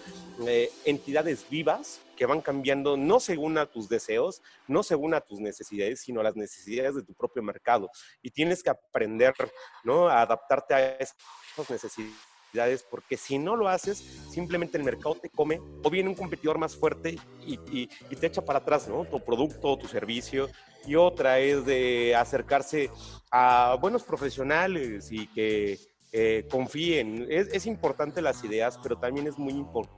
entidades 0.85 1.49
vivas 1.49 2.03
que 2.15 2.27
van 2.27 2.43
cambiando 2.43 2.99
no 2.99 3.21
según 3.21 3.57
a 3.57 3.65
tus 3.65 3.89
deseos, 3.89 4.43
no 4.69 4.83
según 4.83 5.15
a 5.15 5.23
tus 5.23 5.41
necesidades, 5.41 6.03
sino 6.03 6.21
a 6.21 6.25
las 6.25 6.37
necesidades 6.37 6.95
de 6.95 7.05
tu 7.05 7.15
propio 7.15 7.43
mercado. 7.43 7.89
Y 8.21 8.31
tienes 8.31 8.63
que 8.63 8.69
aprender, 8.69 9.33
¿no? 9.83 10.11
A 10.11 10.21
adaptarte 10.21 10.75
a 10.75 10.97
esas 10.97 11.17
necesidades, 11.71 12.15
porque 12.89 13.17
si 13.17 13.39
no 13.39 13.57
lo 13.57 13.69
haces, 13.69 13.99
simplemente 14.31 14.77
el 14.77 14.85
mercado 14.85 15.15
te 15.15 15.31
come 15.31 15.61
o 15.83 15.91
viene 15.91 16.09
un 16.09 16.15
competidor 16.15 16.59
más 16.59 16.77
fuerte 16.77 17.19
y, 17.47 17.59
y, 17.71 17.87
te 18.17 18.27
echa 18.27 18.43
para 18.43 18.59
atrás, 18.59 18.89
¿no? 18.89 19.05
Tu 19.05 19.21
producto, 19.25 19.77
tu 19.77 19.87
servicio. 19.87 20.49
Y 20.87 20.95
otra 20.95 21.39
es 21.39 21.67
de 21.67 22.15
acercarse 22.17 22.91
a 23.31 23.77
buenos 23.81 24.03
profesionales 24.03 25.13
y 25.13 25.27
que 25.29 25.79
eh, 26.13 26.47
confíen. 26.51 27.27
Es, 27.31 27.67
importante 27.67 28.21
las 28.21 28.43
ideas, 28.43 28.79
pero 28.83 28.97
también 28.97 29.27
es 29.27 29.39
muy 29.39 29.53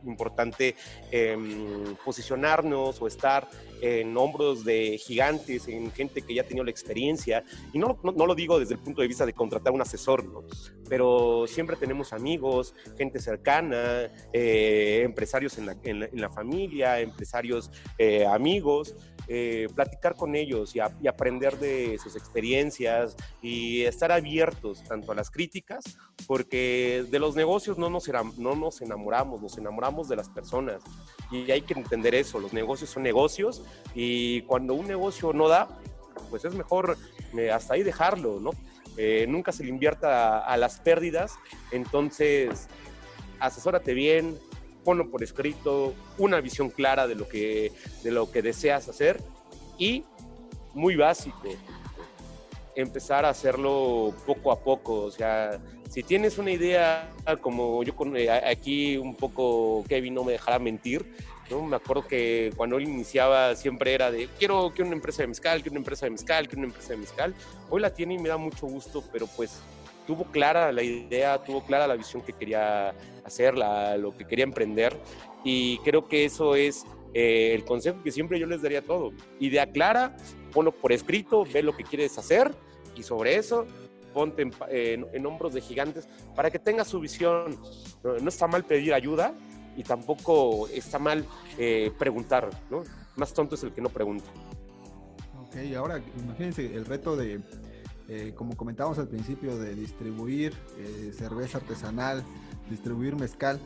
importante 0.04 0.74
em, 1.10 1.96
posicionarnos 2.04 3.00
o 3.00 3.06
estar 3.06 3.48
en 3.80 4.16
hombros 4.16 4.64
de 4.64 4.98
gigantes, 4.98 5.68
en 5.68 5.90
gente 5.92 6.22
que 6.22 6.34
ya 6.34 6.42
ha 6.42 6.44
tenido 6.44 6.64
la 6.64 6.70
experiencia. 6.70 7.44
Y 7.72 7.78
no, 7.78 7.98
no, 8.02 8.26
lo 8.26 8.34
digo 8.34 8.58
desde 8.58 8.74
el 8.74 8.80
punto 8.80 9.00
de 9.00 9.08
vista 9.08 9.24
de 9.24 9.32
contratar 9.32 9.72
un 9.72 9.80
asesor, 9.80 10.24
¿no? 10.24 10.44
pero 10.92 11.46
siempre 11.46 11.76
tenemos 11.76 12.12
amigos, 12.12 12.74
gente 12.98 13.18
cercana, 13.18 14.10
eh, 14.32 15.00
empresarios 15.04 15.56
en 15.56 15.64
la, 15.64 15.76
en, 15.84 16.20
la, 16.20 16.28
familia, 16.28 17.00
empresarios 17.00 17.70
eh, 17.96 18.26
amigos. 18.26 18.94
Eh, 19.28 19.68
platicar 19.74 20.16
con 20.16 20.34
ellos 20.34 20.74
y, 20.74 20.80
aprender 20.80 21.56
de 21.58 21.96
sus 22.02 22.16
experiencias 22.16 23.16
y 23.40 23.82
estar 23.82 24.10
abiertos 24.10 24.82
tanto 24.82 25.12
a 25.12 25.14
las 25.14 25.30
críticas, 25.30 25.96
porque 26.26 27.04
de 27.08 27.18
los 27.20 27.36
negocios 27.36 27.78
no 27.78 27.88
nos, 27.88 28.08
no 28.36 28.56
nos 28.56 28.80
enamoramos, 28.82 29.40
nos 29.40 29.56
enamoramos 29.58 30.08
de 30.08 30.16
las 30.16 30.28
personas 30.28 30.82
y 31.30 31.50
hay 31.52 31.62
que 31.62 31.74
entender 31.74 32.14
eso, 32.16 32.40
los 32.40 32.52
negocios 32.52 32.90
son 32.90 33.04
negocios 33.04 33.62
y 33.94 34.42
cuando 34.42 34.74
un 34.74 34.88
negocio 34.88 35.32
no 35.32 35.48
da, 35.48 35.68
pues 36.28 36.44
es 36.44 36.54
mejor 36.54 36.96
eh, 37.38 37.50
hasta 37.52 37.74
ahí 37.74 37.82
dejarlo, 37.82 38.40
¿no? 38.40 38.50
Eh, 38.96 39.26
nunca 39.28 39.52
se 39.52 39.62
le 39.62 39.70
invierta 39.70 40.40
a 40.40 40.56
las 40.56 40.80
pérdidas, 40.80 41.34
entonces 41.70 42.68
asesórate 43.38 43.94
bien, 43.94 44.38
ponlo 44.85 45.11
por 45.11 45.22
escrito, 45.22 45.95
una 46.18 46.41
visión 46.41 46.70
clara 46.70 47.07
de 47.07 47.14
lo 47.14 47.28
que, 47.28 47.72
de 48.03 48.11
lo 48.11 48.30
que 48.30 48.43
deseas 48.43 48.89
hacer 48.89 49.20
y, 49.78 50.05
muy 50.74 50.97
básico, 50.97 51.49
empezar 52.74 53.24
a 53.24 53.30
hacerlo 53.30 54.14
poco 54.26 54.53
a 54.53 54.61
poco. 54.61 55.03
O 55.03 55.11
sea, 55.11 55.61
si 55.91 56.03
tienes 56.03 56.39
una 56.39 56.51
idea 56.51 57.11
como 57.41 57.83
yo 57.83 57.95
con, 57.95 58.16
eh, 58.16 58.30
aquí 58.30 58.97
un 58.97 59.14
poco 59.14 59.85
Kevin 59.89 60.14
no 60.14 60.24
me 60.24 60.33
dejará 60.33 60.59
mentir, 60.59 61.14
¿no? 61.51 61.62
Me 61.62 61.76
acuerdo 61.76 62.07
que 62.07 62.51
cuando 62.57 62.78
él 62.78 62.85
iniciaba 62.85 63.55
siempre 63.57 63.93
era 63.93 64.11
de 64.11 64.28
quiero 64.39 64.72
que 64.72 64.83
una 64.83 64.95
empresa 64.95 65.22
de 65.22 65.28
mezcal, 65.28 65.62
que 65.62 65.68
una 65.68 65.78
empresa 65.78 66.07
de 66.07 66.11
mezcal, 66.11 66.49
que 66.49 66.57
una 66.57 66.66
empresa 66.66 66.91
de 66.91 66.97
mezcal. 66.97 67.35
Hoy 67.68 67.83
la 67.83 67.93
tiene 67.93 68.14
y 68.14 68.18
me 68.18 68.28
da 68.28 68.39
mucho 68.39 68.66
gusto, 68.66 69.05
pero 69.12 69.26
pues 69.26 69.61
tuvo 70.07 70.24
clara 70.24 70.72
la 70.72 70.83
idea, 70.83 71.43
tuvo 71.45 71.62
clara 71.64 71.87
la 71.87 71.95
visión 71.95 72.22
que 72.22 72.33
quería 72.33 72.95
hacer, 73.24 73.54
lo 73.56 74.16
que 74.16 74.26
quería 74.26 74.44
emprender. 74.44 74.96
Y 75.44 75.78
creo 75.78 76.06
que 76.08 76.24
eso 76.24 76.54
es 76.54 76.84
eh, 77.14 77.54
el 77.54 77.64
consejo 77.64 78.02
que 78.02 78.10
siempre 78.10 78.38
yo 78.38 78.46
les 78.46 78.62
daría 78.62 78.80
a 78.80 78.82
todo. 78.82 79.12
Idea 79.38 79.70
clara, 79.70 80.16
ponlo 80.52 80.72
por 80.72 80.92
escrito, 80.92 81.44
ve 81.52 81.62
lo 81.62 81.76
que 81.76 81.84
quieres 81.84 82.16
hacer 82.18 82.52
y 82.96 83.02
sobre 83.02 83.36
eso 83.36 83.66
ponte 84.14 84.46
en, 84.68 85.26
hombros 85.26 85.54
de 85.54 85.62
gigantes 85.62 86.06
para 86.36 86.50
que 86.50 86.58
tengas 86.58 86.88
su 86.88 87.00
visión. 87.00 87.58
No, 88.02 88.28
está 88.28 88.46
mal 88.46 88.64
pedir 88.64 88.92
ayuda 88.92 89.34
y 89.76 89.82
tampoco 89.82 90.68
está 90.68 90.98
mal 90.98 91.24
eh, 91.58 91.90
preguntar, 91.98 92.50
¿no? 92.70 92.82
Más 93.16 93.32
tonto 93.32 93.54
es 93.54 93.62
el 93.62 93.72
que 93.72 93.80
no 93.80 93.88
pregunta. 93.88 94.26
Ok, 95.46 95.56
ahora 95.76 96.02
imagínense 96.18 96.74
el 96.74 96.84
reto 96.84 97.16
de 97.16 97.40
eh, 98.08 98.32
como 98.34 98.54
comentábamos 98.54 98.98
al 98.98 99.08
principio, 99.08 99.56
de 99.56 99.74
distribuir 99.74 100.52
cerveza 101.16 101.58
artesanal, 101.58 102.22
distribuir 102.70 103.16
mezcal 103.16 103.60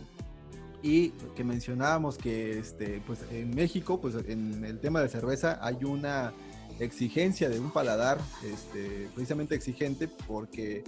y 0.82 1.10
que 1.34 1.44
mencionábamos 1.44 2.18
que 2.18 2.58
este, 2.58 3.02
pues 3.06 3.20
en 3.30 3.54
México, 3.54 4.00
pues 4.00 4.14
en 4.26 4.64
el 4.64 4.78
tema 4.80 5.00
de 5.00 5.08
cerveza 5.08 5.58
hay 5.62 5.84
una 5.84 6.32
exigencia 6.78 7.48
de 7.48 7.58
un 7.58 7.70
paladar 7.70 8.18
este, 8.44 9.08
precisamente 9.14 9.54
exigente 9.54 10.08
porque 10.08 10.84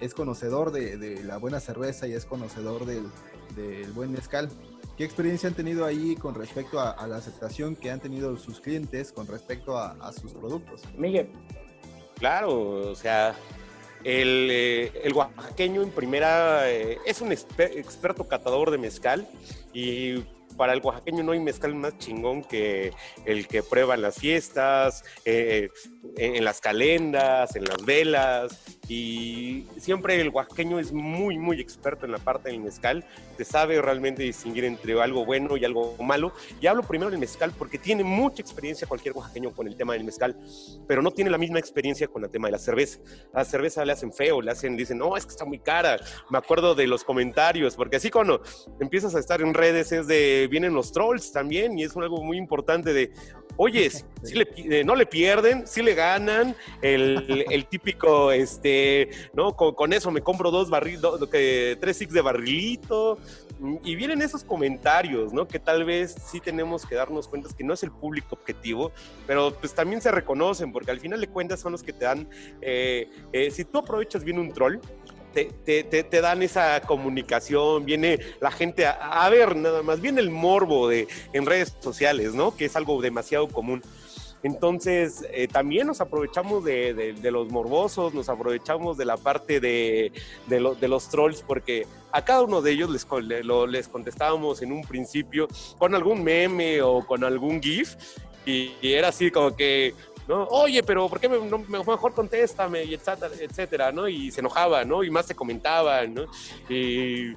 es 0.00 0.14
conocedor 0.14 0.70
de, 0.72 1.22
la 1.24 1.38
buena 1.38 1.60
cerveza 1.60 2.06
y 2.06 2.12
es 2.12 2.24
conocedor 2.26 2.86
del, 2.86 3.06
buen 3.94 4.12
mezcal. 4.12 4.48
¿Qué 4.96 5.04
experiencia 5.04 5.48
han 5.48 5.54
tenido 5.54 5.84
ahí 5.84 6.14
con 6.14 6.34
respecto 6.34 6.78
a, 6.78 7.06
la 7.06 7.16
aceptación 7.16 7.74
que 7.74 7.90
han 7.90 8.00
tenido 8.00 8.36
sus 8.38 8.60
clientes 8.60 9.12
con 9.12 9.26
respecto 9.26 9.76
a, 9.76 9.92
a 10.00 10.12
sus 10.12 10.32
productos? 10.32 10.82
Miguel, 10.96 11.30
Claro, 12.20 12.90
o 12.90 12.94
sea, 12.94 13.34
el, 14.04 14.48
eh, 14.50 15.12
oaxaqueño 15.14 15.82
en 15.82 15.90
primera 15.90 16.70
eh, 16.70 16.98
es 17.06 17.20
un 17.20 17.32
experto 17.32 18.26
catador 18.28 18.70
de 18.70 18.78
mezcal 18.78 19.28
y 19.72 20.24
para 20.60 20.74
el 20.74 20.82
oaxaqueño 20.82 21.22
no 21.22 21.32
hay 21.32 21.40
mezcal 21.40 21.74
más 21.74 21.96
chingón 21.96 22.44
que 22.44 22.92
el 23.24 23.48
que 23.48 23.62
prueba 23.62 23.94
en 23.94 24.02
las 24.02 24.18
fiestas, 24.18 25.02
eh, 25.24 25.70
en, 26.18 26.44
las 26.44 26.60
calendas, 26.60 27.56
en 27.56 27.64
las 27.64 27.82
velas. 27.82 28.60
y 28.86 29.66
siempre 29.78 30.20
el 30.20 30.28
oaxaqueño 30.28 30.78
es 30.78 30.92
muy, 30.92 31.38
muy 31.38 31.60
experto 31.62 32.04
en 32.04 32.12
la 32.12 32.18
parte 32.18 32.50
del 32.50 32.60
mezcal, 32.60 33.06
te 33.38 33.44
sabe 33.46 33.80
realmente 33.80 34.22
distinguir 34.22 34.64
entre 34.64 35.00
algo 35.00 35.24
bueno 35.24 35.56
y 35.56 35.64
algo 35.64 35.96
malo. 36.02 36.34
Y 36.60 36.66
hablo 36.66 36.82
primero 36.82 37.10
del 37.10 37.18
mezcal 37.18 37.54
porque 37.56 37.78
tiene 37.78 38.04
mucha 38.04 38.42
experiencia 38.42 38.86
cualquier 38.86 39.16
oaxaqueño 39.16 39.52
con 39.52 39.66
el 39.66 39.76
tema 39.76 39.94
del 39.94 40.04
mezcal, 40.04 40.36
pero 40.86 41.00
no 41.00 41.10
tiene 41.10 41.30
la 41.30 41.38
misma 41.38 41.58
experiencia 41.58 42.06
con 42.06 42.22
el 42.22 42.30
tema 42.30 42.48
de 42.48 42.52
la 42.52 42.58
cerveza. 42.58 42.98
La 43.32 43.46
cerveza 43.46 43.82
le 43.86 43.92
hacen 43.92 44.12
feo, 44.12 44.42
le 44.42 44.50
hacen, 44.50 44.76
dicen, 44.76 44.98
no, 44.98 45.16
es 45.16 45.24
que 45.24 45.30
está 45.30 45.46
muy 45.46 45.58
cara. 45.58 45.96
Me 46.28 46.36
acuerdo 46.36 46.74
de 46.74 46.86
los 46.86 47.02
comentarios, 47.02 47.76
porque 47.76 47.96
así 47.96 48.10
cuando 48.10 48.42
empiezas 48.78 49.14
a 49.14 49.20
estar 49.20 49.40
en 49.40 49.54
redes 49.54 49.90
es 49.92 50.06
de, 50.06 50.49
vienen 50.50 50.74
los 50.74 50.92
trolls 50.92 51.32
también 51.32 51.78
y 51.78 51.84
es 51.84 51.96
algo 51.96 52.22
muy 52.22 52.36
importante 52.36 52.92
de, 52.92 53.12
oye, 53.56 53.90
si, 53.90 54.34
le, 54.34 54.48
eh, 54.56 54.84
no 54.84 54.94
le 54.94 55.06
pierden, 55.06 55.66
si 55.66 55.82
le 55.82 55.94
ganan, 55.94 56.54
el, 56.82 57.44
el 57.50 57.66
típico, 57.66 58.32
este, 58.32 59.10
¿no? 59.34 59.54
Con, 59.54 59.92
eso 59.92 60.10
me 60.10 60.20
compro 60.20 60.50
dos 60.50 60.70
barrilos, 60.70 61.20
tres 61.30 61.96
six 61.96 62.12
de 62.12 62.20
barrilito, 62.20 63.18
y 63.84 63.94
vienen 63.94 64.22
esos 64.22 64.42
comentarios, 64.42 65.32
¿no? 65.32 65.46
Que 65.46 65.58
tal 65.58 65.84
vez 65.84 66.16
sí 66.30 66.40
tenemos 66.40 66.86
que 66.86 66.94
darnos 66.94 67.28
cuenta 67.28 67.50
que 67.56 67.62
no 67.62 67.74
es 67.74 67.82
el 67.82 67.90
público 67.90 68.28
objetivo, 68.34 68.92
pero 69.26 69.52
pues 69.52 69.74
también 69.74 70.00
se 70.00 70.10
reconocen, 70.10 70.72
porque 70.72 70.90
al 70.90 71.00
final 71.00 71.20
de 71.20 71.28
cuentas 71.28 71.60
son 71.60 71.72
los 71.72 71.82
que 71.82 71.92
te 71.92 72.06
dan, 72.06 72.28
eh, 72.62 73.10
eh, 73.32 73.50
si 73.50 73.64
tú 73.64 73.78
aprovechas 73.78 74.24
bien 74.24 74.38
un 74.38 74.52
troll, 74.52 74.78
te, 75.32 76.20
dan 76.20 76.42
esa 76.42 76.80
comunicación, 76.82 77.84
viene 77.84 78.18
la 78.40 78.50
gente 78.50 78.86
a, 78.86 79.28
ver 79.28 79.56
nada 79.56 79.82
más, 79.82 80.00
viene 80.00 80.20
el 80.20 80.30
morbo 80.30 80.88
de, 80.88 81.08
en 81.32 81.46
redes 81.46 81.76
sociales, 81.80 82.34
¿no? 82.34 82.56
Que 82.56 82.66
es 82.66 82.76
algo 82.76 83.00
demasiado 83.00 83.48
común. 83.48 83.82
Entonces, 84.42 85.22
eh, 85.32 85.48
también 85.48 85.86
nos 85.86 86.00
aprovechamos 86.00 86.64
de, 86.64 87.14
los 87.22 87.50
morbosos, 87.50 88.14
nos 88.14 88.28
aprovechamos 88.30 88.96
de 88.96 89.04
la 89.04 89.18
parte 89.18 89.60
de, 89.60 90.12
de, 90.46 90.88
los 90.88 91.08
trolls, 91.10 91.42
porque 91.42 91.86
a 92.10 92.24
cada 92.24 92.42
uno 92.42 92.62
de 92.62 92.72
ellos 92.72 92.90
les, 92.90 93.06
les 93.68 93.88
contestábamos 93.88 94.62
en 94.62 94.72
un 94.72 94.82
principio 94.82 95.46
con 95.78 95.94
algún 95.94 96.24
meme 96.24 96.80
o 96.80 97.06
con 97.06 97.22
algún 97.22 97.60
GIF, 97.60 97.96
y 98.46 98.72
era 98.82 99.08
así 99.08 99.30
como 99.30 99.54
que 99.54 99.94
¿no? 100.28 100.44
Oye, 100.44 100.82
pero 100.82 101.08
¿por 101.08 101.20
qué 101.20 101.28
me, 101.28 101.38
no, 101.38 101.58
mejor 101.58 102.14
contéstame? 102.14 102.84
Y 102.84 102.94
etcétera, 102.94 103.34
etcétera, 103.38 103.92
¿no? 103.92 104.08
Y 104.08 104.30
se 104.30 104.40
enojaba, 104.40 104.84
¿no? 104.84 105.02
Y 105.04 105.10
más 105.10 105.26
se 105.26 105.34
comentaban, 105.34 106.14
¿no? 106.14 106.24
Y, 106.68 107.34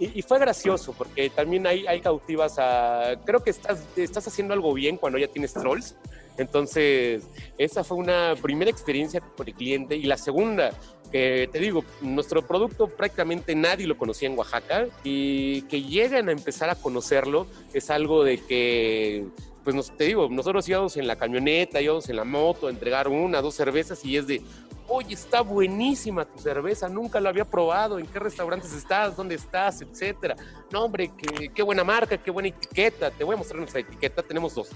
y, 0.00 0.22
fue 0.22 0.38
gracioso 0.38 0.92
porque 0.92 1.28
también 1.30 1.66
hay, 1.66 2.00
cautivas 2.00 2.56
a... 2.58 3.14
Creo 3.24 3.42
que 3.42 3.50
estás, 3.50 3.84
estás 3.96 4.28
haciendo 4.28 4.54
algo 4.54 4.72
bien 4.72 4.96
cuando 4.96 5.18
ya 5.18 5.26
tienes 5.26 5.52
trolls. 5.52 5.96
Entonces, 6.36 7.24
esa 7.58 7.82
fue 7.82 7.96
una 7.96 8.34
primera 8.40 8.70
experiencia 8.70 9.20
con 9.20 9.48
el 9.48 9.54
cliente. 9.54 9.96
Y 9.96 10.04
la 10.04 10.16
segunda, 10.16 10.70
que 11.10 11.48
te 11.50 11.58
digo, 11.58 11.84
nuestro 12.00 12.46
producto 12.46 12.86
prácticamente 12.86 13.56
nadie 13.56 13.88
lo 13.88 13.98
conocía 13.98 14.28
en 14.28 14.38
Oaxaca 14.38 14.86
y 15.02 15.62
que 15.62 15.82
lleguen 15.82 16.28
a 16.28 16.32
empezar 16.32 16.70
a 16.70 16.76
conocerlo 16.76 17.48
es 17.72 17.90
algo 17.90 18.22
de 18.22 18.38
que 18.38 19.26
pues 19.68 19.76
nos, 19.76 19.94
te 19.94 20.04
digo, 20.04 20.30
nosotros 20.30 20.66
íbamos 20.66 20.96
en 20.96 21.06
la 21.06 21.16
camioneta, 21.16 21.78
íbamos 21.78 22.08
en 22.08 22.16
la 22.16 22.24
moto 22.24 22.68
a 22.68 22.70
entregar 22.70 23.06
una, 23.06 23.42
dos 23.42 23.54
cervezas 23.54 24.02
y 24.02 24.16
es 24.16 24.26
de, 24.26 24.40
oye, 24.86 25.12
está 25.12 25.42
buenísima 25.42 26.24
tu 26.24 26.38
cerveza, 26.38 26.88
nunca 26.88 27.20
la 27.20 27.28
había 27.28 27.44
probado, 27.44 27.98
¿en 27.98 28.06
qué 28.06 28.18
restaurantes 28.18 28.72
estás? 28.72 29.14
¿Dónde 29.14 29.34
estás? 29.34 29.82
Etcétera. 29.82 30.36
No, 30.72 30.86
hombre, 30.86 31.12
qué, 31.18 31.50
qué 31.50 31.62
buena 31.62 31.84
marca, 31.84 32.16
qué 32.16 32.30
buena 32.30 32.48
etiqueta. 32.48 33.10
Te 33.10 33.24
voy 33.24 33.34
a 33.34 33.36
mostrar 33.36 33.58
nuestra 33.58 33.80
etiqueta, 33.80 34.22
tenemos 34.22 34.54
dos. 34.54 34.70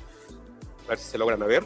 A 0.85 0.91
ver 0.91 0.99
si 0.99 1.11
se 1.11 1.17
logran 1.17 1.43
a 1.43 1.47
ver. 1.47 1.65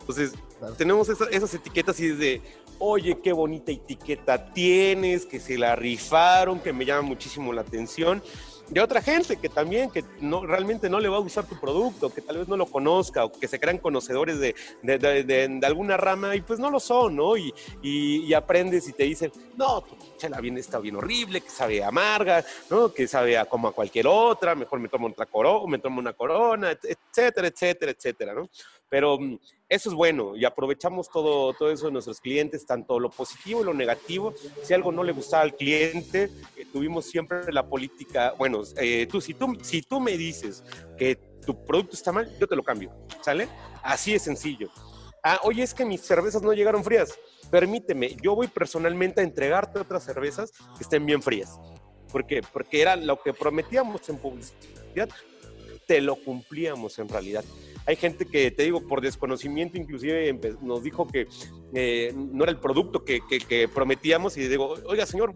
Entonces, 0.00 0.32
tenemos 0.78 1.10
esas 1.10 1.52
etiquetas 1.52 2.00
y 2.00 2.06
es 2.06 2.18
de, 2.18 2.40
oye, 2.78 3.18
qué 3.22 3.34
bonita 3.34 3.72
etiqueta 3.72 4.54
tienes, 4.54 5.26
que 5.26 5.38
se 5.38 5.58
la 5.58 5.76
rifaron, 5.76 6.60
que 6.60 6.72
me 6.72 6.86
llama 6.86 7.02
muchísimo 7.02 7.52
la 7.52 7.60
atención 7.60 8.22
de 8.68 8.80
otra 8.80 9.02
gente 9.02 9.36
que 9.36 9.48
también, 9.48 9.90
que 9.90 10.04
no, 10.20 10.46
realmente 10.46 10.88
no 10.88 11.00
le 11.00 11.08
va 11.08 11.16
a 11.16 11.20
gustar 11.20 11.46
tu 11.46 11.58
producto, 11.58 12.10
que 12.10 12.20
tal 12.20 12.38
vez 12.38 12.48
no 12.48 12.56
lo 12.56 12.66
conozca 12.66 13.24
o 13.24 13.32
que 13.32 13.46
se 13.46 13.60
crean 13.60 13.78
conocedores 13.78 14.38
de, 14.38 14.54
de, 14.82 14.98
de, 14.98 15.24
de 15.48 15.66
alguna 15.66 15.96
rama 15.96 16.34
y 16.34 16.40
pues 16.40 16.58
no 16.58 16.70
lo 16.70 16.80
son, 16.80 17.16
¿no? 17.16 17.36
Y, 17.36 17.52
y, 17.82 18.32
aprendes 18.34 18.88
y 18.88 18.92
te 18.92 19.04
dicen, 19.04 19.30
no, 19.56 19.82
tu 19.82 19.96
chela 20.16 20.40
bien 20.40 20.58
está 20.58 20.78
bien 20.78 20.96
horrible, 20.96 21.40
que 21.40 21.50
sabe 21.50 21.84
amarga, 21.84 22.44
¿no? 22.70 22.92
Que 22.92 23.06
sabe 23.06 23.38
a, 23.38 23.44
como 23.44 23.68
a 23.68 23.72
cualquier 23.72 24.06
otra, 24.06 24.54
mejor 24.54 24.80
me 24.80 24.88
tomo 24.88 25.06
otra 25.08 25.26
corona, 25.26 25.70
me 25.70 25.78
tomo 25.78 26.00
una 26.00 26.14
corona, 26.14 26.70
etcétera, 26.72 27.48
etcétera, 27.48 27.92
etcétera, 27.92 28.34
¿no? 28.34 28.48
Pero 28.88 29.18
mm, 29.18 29.38
eso 29.68 29.88
es 29.88 29.94
bueno 29.94 30.36
y 30.36 30.44
aprovechamos 30.44 31.08
todo, 31.08 31.52
todo 31.54 31.70
eso 31.70 31.86
de 31.86 31.92
nuestros 31.92 32.20
clientes, 32.20 32.66
tanto 32.66 33.00
lo 33.00 33.10
positivo 33.10 33.62
y 33.62 33.64
lo 33.64 33.74
negativo. 33.74 34.34
Si 34.62 34.74
algo 34.74 34.92
no 34.92 35.02
le 35.02 35.12
gustaba 35.12 35.42
al 35.42 35.56
cliente, 35.56 36.30
eh, 36.56 36.66
tuvimos 36.72 37.06
siempre 37.06 37.52
la 37.52 37.66
política, 37.66 38.34
bueno, 38.38 38.62
eh, 38.76 39.06
tú, 39.10 39.20
si 39.20 39.34
tú, 39.34 39.56
si 39.62 39.82
tú 39.82 40.00
me 40.00 40.16
dices 40.16 40.62
que 40.96 41.16
tu 41.44 41.64
producto 41.64 41.94
está 41.96 42.12
mal, 42.12 42.30
yo 42.38 42.46
te 42.46 42.56
lo 42.56 42.62
cambio, 42.62 42.92
¿sale? 43.20 43.48
Así 43.82 44.14
es 44.14 44.22
sencillo. 44.22 44.70
Ah, 45.22 45.40
oye, 45.42 45.62
es 45.62 45.72
que 45.72 45.84
mis 45.84 46.02
cervezas 46.02 46.42
no 46.42 46.52
llegaron 46.52 46.84
frías. 46.84 47.18
Permíteme, 47.50 48.14
yo 48.22 48.34
voy 48.34 48.46
personalmente 48.46 49.20
a 49.20 49.24
entregarte 49.24 49.78
otras 49.78 50.04
cervezas 50.04 50.52
que 50.76 50.82
estén 50.82 51.06
bien 51.06 51.22
frías. 51.22 51.58
¿Por 52.12 52.26
qué? 52.26 52.42
Porque 52.52 52.82
era 52.82 52.96
lo 52.96 53.20
que 53.20 53.32
prometíamos 53.32 54.08
en 54.08 54.18
publicidad, 54.18 55.08
te 55.86 56.00
lo 56.00 56.16
cumplíamos 56.16 56.98
en 56.98 57.08
realidad. 57.08 57.44
Hay 57.86 57.96
gente 57.96 58.26
que, 58.26 58.50
te 58.50 58.62
digo, 58.62 58.86
por 58.86 59.00
desconocimiento 59.00 59.78
inclusive 59.78 60.38
nos 60.62 60.82
dijo 60.82 61.06
que 61.06 61.28
eh, 61.74 62.12
no 62.14 62.44
era 62.44 62.52
el 62.52 62.58
producto 62.58 63.04
que, 63.04 63.20
prometíamos 63.74 64.36
y 64.36 64.48
digo, 64.48 64.74
oiga 64.86 65.06
señor, 65.06 65.34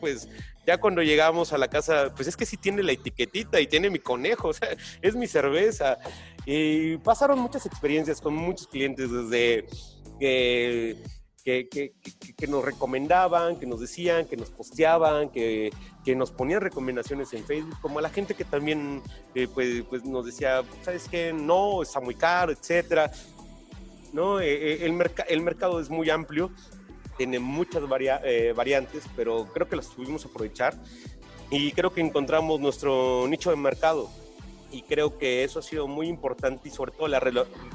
pues 0.00 0.28
ya 0.66 0.78
cuando 0.78 1.02
llegamos 1.02 1.52
a 1.52 1.58
la 1.58 1.68
casa, 1.68 2.12
pues 2.14 2.28
es 2.28 2.36
que 2.36 2.46
sí 2.46 2.56
tiene 2.56 2.82
la 2.82 2.92
etiquetita 2.92 3.60
y 3.60 3.66
tiene 3.66 3.90
mi 3.90 3.98
conejo, 3.98 4.48
o 4.50 4.52
sea, 4.52 4.68
es 5.00 5.16
mi 5.16 5.26
cerveza. 5.26 5.98
Y 6.46 6.98
pasaron 6.98 7.38
muchas 7.38 7.66
experiencias 7.66 8.20
con 8.20 8.34
muchos 8.34 8.66
clientes 8.66 9.10
desde 9.10 9.66
que 10.18 10.96
que, 11.70 11.92
que, 12.36 12.46
nos 12.46 12.64
recomendaban, 12.64 13.56
que 13.56 13.66
nos 13.66 13.80
decían, 13.80 14.26
que 14.26 14.36
nos 14.36 14.50
posteaban, 14.50 15.30
que, 15.30 15.70
nos 16.16 16.30
ponían 16.32 16.60
recomendaciones 16.60 17.32
en 17.34 17.44
Facebook, 17.44 17.76
como 17.80 17.98
a 17.98 18.02
la 18.02 18.10
gente 18.10 18.34
que 18.34 18.44
también 18.44 19.02
eh, 19.34 19.48
pues, 19.52 19.84
pues, 19.88 20.04
nos 20.04 20.26
decía, 20.26 20.62
¿sabes 20.82 21.08
qué? 21.08 21.32
No, 21.32 21.82
está 21.82 22.00
muy 22.00 22.14
caro, 22.14 22.52
etcétera. 22.52 23.10
¿No? 24.12 24.40
Eh, 24.40 24.52
eh, 24.52 24.86
el, 24.86 24.98
el 25.28 25.40
mercado 25.42 25.80
es 25.80 25.88
muy 25.88 26.10
amplio, 26.10 26.50
tiene 27.16 27.38
muchas 27.38 27.86
variantes, 27.88 29.04
pero 29.14 29.46
creo 29.52 29.68
que 29.68 29.76
las 29.76 29.88
tuvimos 29.88 30.24
aprovechar 30.24 30.74
y 31.50 31.72
creo 31.72 31.92
que 31.92 32.00
encontramos 32.00 32.60
nuestro 32.60 33.26
nicho 33.28 33.50
de 33.50 33.56
mercado 33.56 34.08
y 34.70 34.82
creo 34.82 35.18
que 35.18 35.44
eso 35.44 35.58
ha 35.58 35.62
sido 35.62 35.86
muy 35.86 36.08
importante 36.08 36.68
y 36.68 36.70
sobre 36.70 36.92
todo 36.92 37.08
la, 37.08 37.20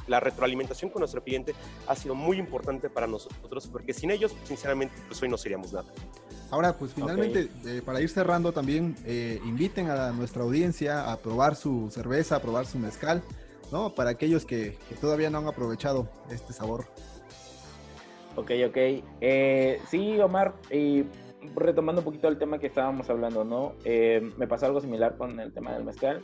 la, 0.08 0.20
retroalimentación 0.20 0.92
con 0.92 1.02
nuestro 1.02 1.24
cliente 1.24 1.54
ha 1.88 1.96
sido 1.96 2.16
muy 2.16 2.38
importante 2.38 2.90
para 2.90 3.08
nosotros 3.08 3.68
porque 3.68 3.94
sin 3.94 4.12
ellos, 4.12 4.36
sinceramente, 4.46 4.96
pues 5.08 5.22
hoy 5.22 5.30
no 5.30 5.38
seríamos 5.38 5.74
nada. 5.74 5.92
Ahora, 6.52 6.74
pues 6.78 6.94
finalmente, 6.94 7.50
eh, 7.66 7.82
para 7.84 8.02
ir 8.02 8.10
cerrando 8.10 8.52
también, 8.52 8.96
eh, 9.06 9.40
inviten 9.46 9.90
a 9.90 10.12
nuestra 10.12 10.44
audiencia 10.44 11.12
a 11.12 11.18
probar 11.18 11.56
su 11.56 11.90
cerveza, 11.92 12.36
a 12.36 12.42
probar 12.42 12.66
su 12.66 12.78
mezcal, 12.78 13.24
¿no? 13.72 13.94
Para 13.96 14.12
aquellos 14.12 14.46
que, 14.46 14.78
todavía 15.02 15.30
no 15.30 15.40
han 15.40 15.48
aprovechado 15.48 16.08
este 16.30 16.54
sabor. 16.54 16.86
Ok, 18.36 18.52
ok. 18.68 18.78
Eh, 19.22 19.82
sí, 19.90 20.20
Omar, 20.20 20.54
y 20.72 21.04
retomando 21.56 22.02
un 22.02 22.06
poquito 22.06 22.28
el 22.28 22.38
tema 22.38 22.60
que 22.60 22.68
estábamos 22.68 23.10
hablando, 23.10 23.44
¿no? 23.44 23.76
me 23.84 24.48
pasó 24.48 24.66
algo 24.66 24.82
similar 24.82 25.18
con 25.18 25.40
el 25.40 25.52
tema 25.52 25.74
del 25.74 25.84
mezcal. 25.84 26.22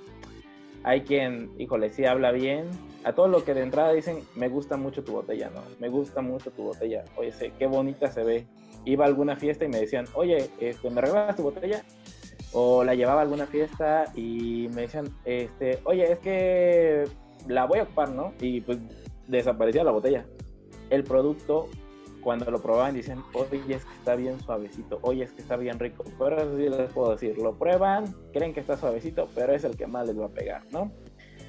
Hay 0.84 1.02
quien, 1.02 1.52
híjole, 1.60 1.90
sí 1.90 2.06
habla 2.06 2.32
bien. 2.32 2.70
A 3.04 3.14
todo 3.14 3.28
lo 3.28 3.44
que 3.44 3.54
de 3.54 3.62
entrada 3.62 3.94
dicen, 3.94 4.20
me 4.36 4.48
gusta 4.48 4.78
mucho 4.78 5.04
tu 5.04 5.14
botella, 5.14 5.50
¿no? 5.54 5.62
Me 5.80 5.90
gusta 5.90 6.22
mucho 6.22 6.52
tu 6.52 6.64
botella. 6.64 7.04
Oye, 7.16 7.32
sé, 7.32 7.52
qué 7.58 7.68
bonita 7.68 8.12
se 8.12 8.24
ve. 8.24 8.48
Iba 8.86 9.06
a 9.06 9.08
alguna 9.08 9.36
fiesta 9.36 9.66
y 9.66 9.68
me 9.68 9.80
decían, 9.80 10.06
oye, 10.14 10.50
este, 10.60 10.90
¿me 10.90 11.02
regalas 11.02 11.36
tu 11.36 11.44
botella? 11.44 11.84
O 12.54 12.84
la 12.84 12.96
llevaba 12.96 13.22
a 13.22 13.24
alguna 13.24 13.46
fiesta 13.46 14.06
y 14.16 14.70
me 14.74 14.82
decían, 14.82 15.10
este, 15.26 15.80
oye, 15.84 16.12
es 16.12 16.20
que 16.20 17.04
la 17.48 17.66
voy 17.66 17.80
a 17.80 17.84
ocupar, 17.84 18.10
¿no? 18.10 18.34
Y 18.40 18.62
pues 18.62 18.80
desaparecía 19.28 19.84
la 19.84 19.92
botella. 19.92 20.26
El 20.90 21.04
producto 21.04 21.70
cuando 22.22 22.50
lo 22.50 22.62
probaban 22.62 22.94
dicen, 22.94 23.24
oye, 23.34 23.76
es 23.76 23.86
que 23.86 23.94
está 23.94 24.16
bien 24.16 24.40
suavecito, 24.40 25.00
oye, 25.02 25.24
es 25.24 25.32
que 25.32 25.42
está 25.42 25.58
bien 25.58 25.80
rico. 25.80 26.04
Pero 26.18 26.38
eso 26.38 26.58
sí 26.58 26.70
les 26.70 26.92
puedo 26.92 27.12
decir, 27.12 27.38
lo 27.38 27.56
prueban, 27.58 28.16
creen 28.34 28.54
que 28.54 28.60
está 28.60 28.78
suavecito, 28.78 29.30
pero 29.36 29.54
es 29.54 29.64
el 29.64 29.76
que 29.76 29.88
más 29.88 30.08
les 30.08 30.20
va 30.20 30.26
a 30.26 30.30
pegar, 30.30 30.64
¿no? 30.72 30.92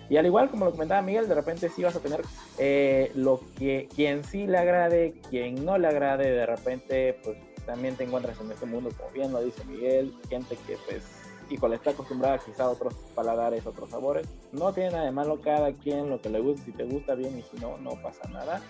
Y 0.09 0.17
al 0.17 0.27
igual 0.27 0.51
como 0.51 0.67
lo 0.67 0.73
comentaba 0.73 1.01
Miguel, 1.01 1.29
de 1.29 1.35
repente 1.35 1.69
sí 1.69 1.83
vas 1.83 1.97
a 1.97 2.01
tener 2.01 2.21
eh, 2.59 3.11
lo 3.15 3.41
que 3.59 3.89
quien 3.95 4.25
sí 4.25 4.47
le 4.47 4.59
agrade, 4.59 5.15
quien 5.31 5.65
no 5.65 5.79
le 5.79 5.89
agrade, 5.89 6.31
de 6.31 6.45
repente 6.45 7.19
pues 7.23 7.39
también 7.65 7.95
te 7.97 8.05
encuentras 8.05 8.39
en 8.41 8.51
este 8.51 8.67
mundo, 8.67 8.91
como 8.97 9.11
bien 9.11 9.33
lo 9.33 9.43
dice 9.43 9.65
Miguel, 9.65 10.13
gente 10.29 10.59
que 10.67 10.77
pues 10.87 11.23
híjole, 11.53 11.77
está 11.77 11.91
acostumbrada 11.91 12.39
quizá 12.39 12.65
a 12.65 12.71
otros 12.71 12.95
paladares, 13.15 13.67
otros 13.67 13.91
sabores. 13.91 14.27
No 14.53 14.73
tiene 14.73 14.91
nada 14.91 15.05
de 15.05 15.13
malo 15.13 15.41
cada 15.41 15.73
quien 15.73 16.09
lo 16.09 16.21
que 16.21 16.31
le 16.31 16.41
gusta, 16.41 16.65
si 16.65 16.73
te 16.73 16.85
gusta 16.85 17.15
bien 17.15 17.39
y 17.39 17.43
si 17.43 17.59
no, 17.59 17.79
no 17.79 17.91
pasa 18.03 18.29
nada. 18.31 18.61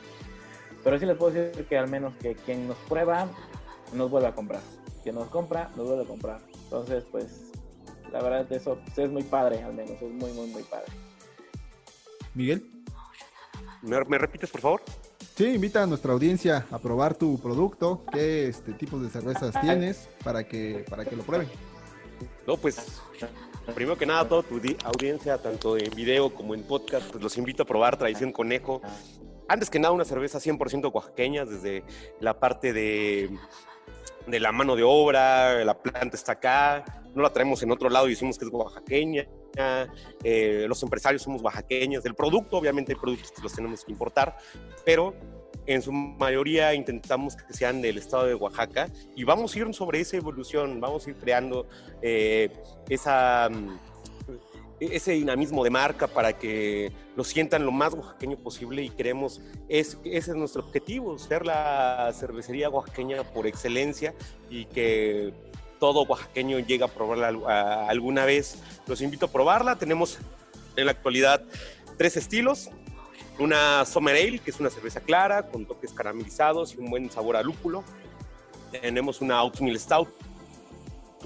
Pero 0.85 0.99
sí 0.99 1.07
les 1.07 1.17
puedo 1.17 1.33
decir 1.33 1.67
que 1.67 1.79
al 1.79 1.89
menos 1.89 2.15
que 2.21 2.35
quien 2.35 2.69
nos 2.69 2.77
prueba 2.89 3.29
nos 3.93 4.11
vuelve 4.11 4.29
a 4.29 4.35
comprar. 4.35 4.61
Quien 5.03 5.15
nos 5.15 5.29
compra 5.29 5.71
nos 5.77 5.87
vuelve 5.87 6.05
a 6.05 6.07
comprar. 6.07 6.41
Entonces, 6.65 7.05
pues, 7.11 7.51
la 8.13 8.23
verdad 8.23 8.51
eso 8.53 8.79
pues, 8.85 8.99
es 8.99 9.11
muy 9.11 9.23
padre, 9.23 9.63
al 9.63 9.75
menos, 9.75 10.01
es 10.01 10.13
muy, 10.13 10.33
muy, 10.33 10.49
muy 10.49 10.63
padre. 10.63 10.87
Miguel. 12.35 12.69
¿Me, 13.83 14.19
repites, 14.19 14.51
por 14.51 14.61
favor? 14.61 14.83
Sí, 15.37 15.47
invita 15.55 15.83
a 15.83 15.87
nuestra 15.87 16.13
audiencia 16.13 16.67
a 16.71 16.79
probar 16.79 17.15
tu 17.15 17.39
producto, 17.41 18.05
qué 18.13 18.47
este, 18.47 18.73
tipos 18.73 19.03
de 19.03 19.09
cervezas 19.09 19.61
tienes 19.61 20.09
para 20.23 20.47
que, 20.47 20.85
para 20.89 21.05
que 21.05 21.17
lo 21.17 21.25
prueben. 21.25 21.49
No, 22.47 22.57
pues 22.57 23.01
primero 23.75 23.97
que 23.97 24.07
nada, 24.07 24.29
toda 24.29 24.43
tu 24.43 24.61
audiencia, 24.85 25.39
tanto 25.39 25.77
en 25.77 25.91
video 25.95 26.35
como 26.35 26.55
en 26.55 26.63
podcast, 26.63 27.11
pues 27.11 27.23
los 27.23 27.37
invito 27.39 27.63
a 27.63 27.67
probar 27.67 27.97
Tradición 27.97 28.33
Conejo. 28.33 28.83
Antes 29.49 29.71
que 29.71 29.79
nada, 29.79 29.93
una 29.93 30.05
cerveza 30.05 30.39
100% 30.39 30.93
oaxaqueña, 30.93 31.45
desde 31.45 31.85
la 32.21 32.39
parte 32.39 32.73
de, 32.73 33.31
de 34.27 34.41
la 34.41 34.53
mano 34.53 34.77
de 34.77 34.83
obra, 34.83 35.65
la 35.65 35.75
planta 35.75 36.17
está 36.17 36.33
acá, 36.33 37.03
no 37.15 37.23
la 37.23 37.33
traemos 37.33 37.63
en 37.63 37.71
otro 37.71 37.89
lado 37.91 38.07
y 38.07 38.11
decimos 38.11 38.39
que 38.39 38.45
es 38.45 38.51
oaxaqueña. 38.53 39.27
Eh, 40.25 40.65
los 40.67 40.83
empresarios 40.83 41.23
somos 41.23 41.43
oaxaqueños. 41.43 42.03
Del 42.03 42.15
producto, 42.15 42.57
obviamente 42.57 42.93
hay 42.93 42.99
productos 42.99 43.33
que 43.33 43.43
los 43.43 43.53
tenemos 43.53 43.85
que 43.85 43.93
importar, 43.93 44.37
pero 44.85 45.15
en 45.67 45.83
su 45.83 45.93
mayoría 45.93 46.75
intentamos 46.75 47.37
que 47.37 47.53
sean 47.53 47.81
del 47.81 47.99
estado 47.99 48.27
de 48.27 48.35
Oaxaca 48.35 48.89
y 49.15 49.25
vamos 49.25 49.55
a 49.55 49.59
ir 49.59 49.75
sobre 49.75 50.01
esa 50.01 50.17
evolución, 50.17 50.81
vamos 50.81 51.07
a 51.07 51.11
ir 51.11 51.17
creando 51.17 51.69
eh, 52.01 52.51
esa, 52.89 53.49
mm, 53.49 53.79
ese 54.91 55.13
dinamismo 55.13 55.63
de 55.65 55.71
marca 55.71 56.07
para 56.07 56.33
que 56.33 56.93
lo 57.17 57.25
sientan 57.25 57.65
lo 57.65 57.73
más 57.73 57.95
oaxaqueño 57.95 58.37
posible 58.39 58.83
y 58.83 58.91
queremos, 58.91 59.41
es, 59.69 59.99
ese 60.05 60.31
es 60.33 60.37
nuestro 60.37 60.63
objetivo, 60.63 61.19
ser 61.19 61.47
la 61.47 62.13
cervecería 62.15 62.69
oaxaqueña 62.69 63.23
por 63.23 63.47
excelencia 63.47 64.15
y 64.51 64.65
que 64.67 65.33
todo 65.79 66.03
oaxaqueño 66.03 66.59
llegue 66.61 66.85
a 66.85 66.89
probarla 66.89 67.87
alguna 67.89 68.25
vez. 68.25 68.59
Los 68.87 69.01
invito 69.01 69.27
a 69.27 69.31
probarla, 69.31 69.77
tenemos 69.77 70.19
en 70.77 70.87
la 70.87 70.93
actualidad 70.93 71.43
tres 71.99 72.17
estilos, 72.17 72.71
una 73.39 73.85
Summer 73.85 74.15
Ale, 74.15 74.39
que 74.39 74.51
es 74.51 74.61
una 74.61 74.71
cerveza 74.71 75.01
clara, 75.01 75.49
con 75.49 75.67
toques 75.67 75.93
caramelizados 75.93 76.75
y 76.75 76.79
un 76.79 76.91
buen 76.91 77.11
sabor 77.11 77.37
a 77.37 77.43
lúpulo. 77.43 77.85
Tenemos 78.71 79.21
una 79.21 79.43
Oatmeal 79.43 79.79
Stout, 79.79 80.09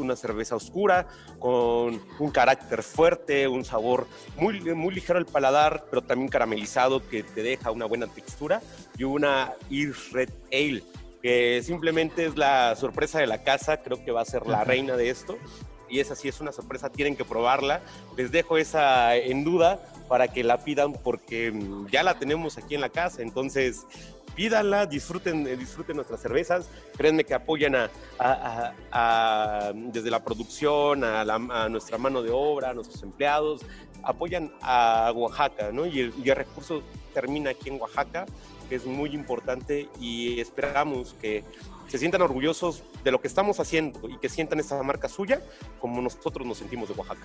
una 0.02 0.16
cerveza 0.16 0.56
oscura, 0.56 1.06
con 1.38 2.00
un 2.18 2.30
carácter 2.30 2.82
fuerte, 2.82 3.48
un 3.48 3.64
sabor 3.64 4.06
muy, 4.36 4.60
muy 4.74 4.94
ligero 4.94 5.18
al 5.18 5.26
paladar, 5.26 5.86
pero 5.90 6.02
también 6.02 6.28
caramelizado, 6.28 7.06
que 7.08 7.22
te 7.22 7.42
deja 7.42 7.70
una 7.70 7.86
buena 7.86 8.06
textura. 8.06 8.60
Y 8.98 9.04
una 9.04 9.52
Irish 9.70 10.12
Red 10.12 10.30
Ale, 10.52 10.82
que 11.22 11.62
simplemente 11.62 12.26
es 12.26 12.36
la 12.36 12.76
sorpresa 12.76 13.18
de 13.18 13.26
la 13.26 13.42
casa, 13.42 13.78
creo 13.78 14.04
que 14.04 14.12
va 14.12 14.22
a 14.22 14.24
ser 14.24 14.46
la 14.46 14.64
reina 14.64 14.96
de 14.96 15.10
esto. 15.10 15.36
Y 15.88 16.00
esa 16.00 16.16
sí 16.16 16.28
es 16.28 16.40
una 16.40 16.52
sorpresa, 16.52 16.90
tienen 16.90 17.16
que 17.16 17.24
probarla. 17.24 17.80
Les 18.16 18.32
dejo 18.32 18.58
esa 18.58 19.16
en 19.16 19.44
duda 19.44 19.80
para 20.08 20.28
que 20.28 20.44
la 20.44 20.58
pidan 20.58 20.92
porque 20.92 21.50
mm, 21.52 21.88
ya 21.88 22.02
la 22.02 22.18
tenemos 22.18 22.58
aquí 22.58 22.74
en 22.74 22.80
la 22.80 22.88
casa. 22.88 23.22
Entonces, 23.22 23.86
pídanla, 24.34 24.86
disfruten, 24.86 25.46
eh, 25.46 25.56
disfruten 25.56 25.96
nuestras 25.96 26.20
cervezas. 26.20 26.68
Créanme 26.96 27.24
que 27.24 27.34
apoyan 27.34 27.74
a, 28.18 29.72
desde 29.74 30.10
la 30.10 30.22
producción, 30.22 31.02
a, 31.02 31.68
nuestra 31.68 31.98
mano 31.98 32.22
de 32.22 32.30
obra, 32.30 32.70
a 32.70 32.74
nuestros 32.74 33.02
empleados. 33.02 33.62
Apoyan 34.02 34.52
a 34.60 35.12
Oaxaca, 35.14 35.72
¿no? 35.72 35.86
Y 35.86 36.00
el, 36.00 36.14
y 36.22 36.28
el 36.28 36.36
recurso 36.36 36.82
termina 37.12 37.50
aquí 37.50 37.70
en 37.70 37.80
Oaxaca, 37.80 38.26
que 38.68 38.76
es 38.76 38.86
muy 38.86 39.10
importante 39.10 39.88
y 39.98 40.38
esperamos 40.38 41.14
que 41.20 41.42
se 41.88 41.98
sientan 41.98 42.22
orgullosos 42.22 42.82
de 43.04 43.10
lo 43.10 43.20
que 43.20 43.28
estamos 43.28 43.58
haciendo 43.60 44.08
y 44.08 44.18
que 44.18 44.28
sientan 44.28 44.60
esta 44.60 44.80
marca 44.82 45.08
suya 45.08 45.40
como 45.80 46.02
nosotros 46.02 46.46
nos 46.46 46.58
sentimos 46.58 46.88
de 46.88 46.94
Oaxaca 46.94 47.24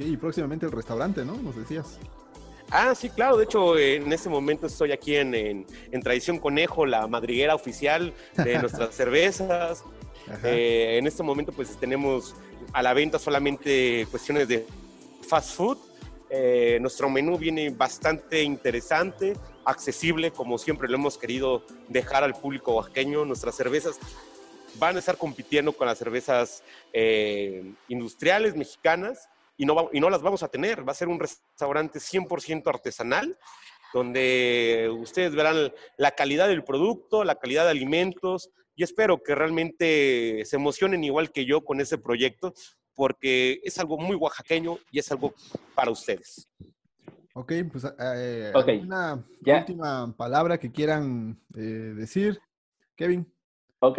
y 0.00 0.16
próximamente 0.16 0.66
el 0.66 0.72
restaurante, 0.72 1.24
¿no? 1.24 1.36
Nos 1.36 1.56
decías. 1.56 1.98
Ah, 2.70 2.94
sí, 2.94 3.10
claro. 3.10 3.36
De 3.36 3.44
hecho, 3.44 3.76
en 3.76 4.12
este 4.12 4.28
momento 4.28 4.66
estoy 4.66 4.92
aquí 4.92 5.16
en, 5.16 5.34
en, 5.34 6.02
Tradición 6.02 6.38
Conejo, 6.38 6.86
la 6.86 7.06
madriguera 7.06 7.54
oficial 7.54 8.14
de 8.36 8.58
nuestras 8.60 8.94
cervezas. 8.94 9.84
Eh, 10.44 10.96
en 10.98 11.06
este 11.06 11.22
momento, 11.22 11.52
pues 11.52 11.76
tenemos 11.76 12.36
a 12.72 12.82
la 12.82 12.94
venta 12.94 13.18
solamente 13.18 14.06
cuestiones 14.10 14.48
de 14.48 14.66
fast 15.28 15.56
food. 15.56 15.78
Eh, 16.30 16.78
nuestro 16.80 17.10
menú 17.10 17.36
viene 17.36 17.70
bastante 17.70 18.42
interesante, 18.44 19.36
accesible, 19.64 20.30
como 20.30 20.58
siempre 20.58 20.88
lo 20.88 20.94
hemos 20.94 21.18
querido 21.18 21.64
dejar 21.88 22.22
al 22.22 22.34
público 22.34 22.74
oaxaqueño. 22.74 23.24
Nuestras 23.24 23.56
cervezas 23.56 23.98
van 24.78 24.94
a 24.94 25.00
estar 25.00 25.16
compitiendo 25.16 25.72
con 25.72 25.88
las 25.88 25.98
cervezas 25.98 26.62
eh, 26.92 27.72
industriales 27.88 28.54
mexicanas 28.54 29.28
y 29.60 29.66
no, 29.66 29.90
y 29.92 30.00
no 30.00 30.08
las 30.08 30.22
vamos 30.22 30.42
a 30.42 30.48
tener. 30.48 30.88
Va 30.88 30.92
a 30.92 30.94
ser 30.94 31.08
un 31.08 31.20
restaurante 31.20 31.98
100% 31.98 32.66
artesanal, 32.66 33.36
donde 33.92 34.90
ustedes 34.98 35.34
verán 35.34 35.70
la 35.98 36.12
calidad 36.12 36.48
del 36.48 36.64
producto, 36.64 37.24
la 37.24 37.34
calidad 37.34 37.64
de 37.64 37.72
alimentos, 37.72 38.48
y 38.74 38.84
espero 38.84 39.22
que 39.22 39.34
realmente 39.34 40.46
se 40.46 40.56
emocionen 40.56 41.04
igual 41.04 41.30
que 41.30 41.44
yo 41.44 41.62
con 41.62 41.78
ese 41.78 41.98
proyecto, 41.98 42.54
porque 42.94 43.60
es 43.62 43.78
algo 43.78 43.98
muy 43.98 44.16
oaxaqueño 44.16 44.78
y 44.90 44.98
es 44.98 45.12
algo 45.12 45.34
para 45.74 45.90
ustedes. 45.90 46.48
Ok, 47.34 47.52
pues 47.70 47.84
eh, 47.98 48.52
una 48.82 49.22
última 49.44 50.16
palabra 50.16 50.56
que 50.56 50.72
quieran 50.72 51.38
eh, 51.54 51.60
decir, 51.60 52.40
Kevin. 52.96 53.30
Ok, 53.80 53.98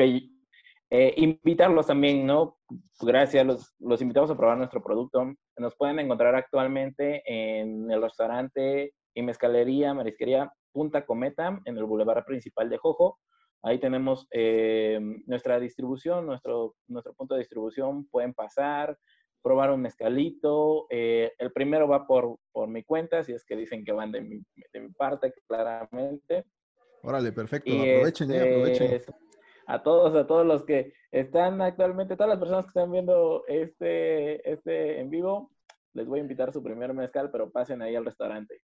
eh, 0.94 1.14
invitarlos 1.16 1.88
también, 1.88 2.26
¿no? 2.26 2.58
Gracias, 3.00 3.46
los, 3.46 3.74
los 3.80 4.02
invitamos 4.02 4.30
a 4.30 4.36
probar 4.36 4.58
nuestro 4.58 4.84
producto. 4.84 5.34
Nos 5.62 5.76
pueden 5.76 6.00
encontrar 6.00 6.34
actualmente 6.34 7.22
en 7.24 7.92
el 7.92 8.02
restaurante 8.02 8.96
y 9.14 9.22
mezcalería, 9.22 9.94
marisquería 9.94 10.52
Punta 10.72 11.06
Cometa, 11.06 11.62
en 11.66 11.78
el 11.78 11.84
bulevar 11.84 12.26
principal 12.26 12.68
de 12.68 12.80
Jojo. 12.80 13.20
Ahí 13.62 13.80
tenemos 13.80 14.28
eh, 14.32 15.00
nuestra 15.28 15.60
distribución, 15.60 16.26
nuestro, 16.26 16.74
nuestro 16.88 17.14
punto 17.14 17.36
de 17.36 17.42
distribución. 17.42 18.08
Pueden 18.08 18.34
pasar, 18.34 18.98
probar 19.44 19.70
un 19.70 19.84
mezcalito. 19.84 20.88
Eh, 20.90 21.32
el 21.38 21.52
primero 21.52 21.88
va 21.88 22.08
por, 22.08 22.38
por 22.52 22.68
mi 22.68 22.82
cuenta, 22.84 23.24
si 23.24 23.34
es 23.34 23.46
que 23.46 23.56
dicen 23.56 23.86
que 23.86 23.92
van 23.92 24.12
de 24.12 24.22
mi, 24.22 24.42
de 24.74 24.80
mi 24.80 24.90
parte, 24.94 25.32
claramente. 25.48 26.46
Órale, 27.04 27.32
perfecto. 27.34 27.72
aprovechen, 27.72 28.32
aprovechen. 28.32 29.02
A 29.72 29.82
todos, 29.84 30.14
a 30.16 30.28
todos 30.28 30.46
los 30.46 30.66
que 30.66 30.94
están 31.12 31.62
actualmente, 31.62 32.18
todas 32.18 32.32
las 32.32 32.40
personas 32.40 32.66
que 32.66 32.70
están 32.70 32.92
viendo 32.92 33.46
este, 33.48 34.52
este 34.52 35.00
en 35.00 35.10
vivo, 35.10 35.50
les 35.94 36.06
voy 36.08 36.20
a 36.20 36.24
invitar 36.24 36.52
su 36.52 36.62
primer 36.62 36.94
mezcal, 36.94 37.30
pero 37.32 37.50
pasen 37.50 37.82
ahí 37.82 37.96
al 37.96 38.04
restaurante. 38.04 38.60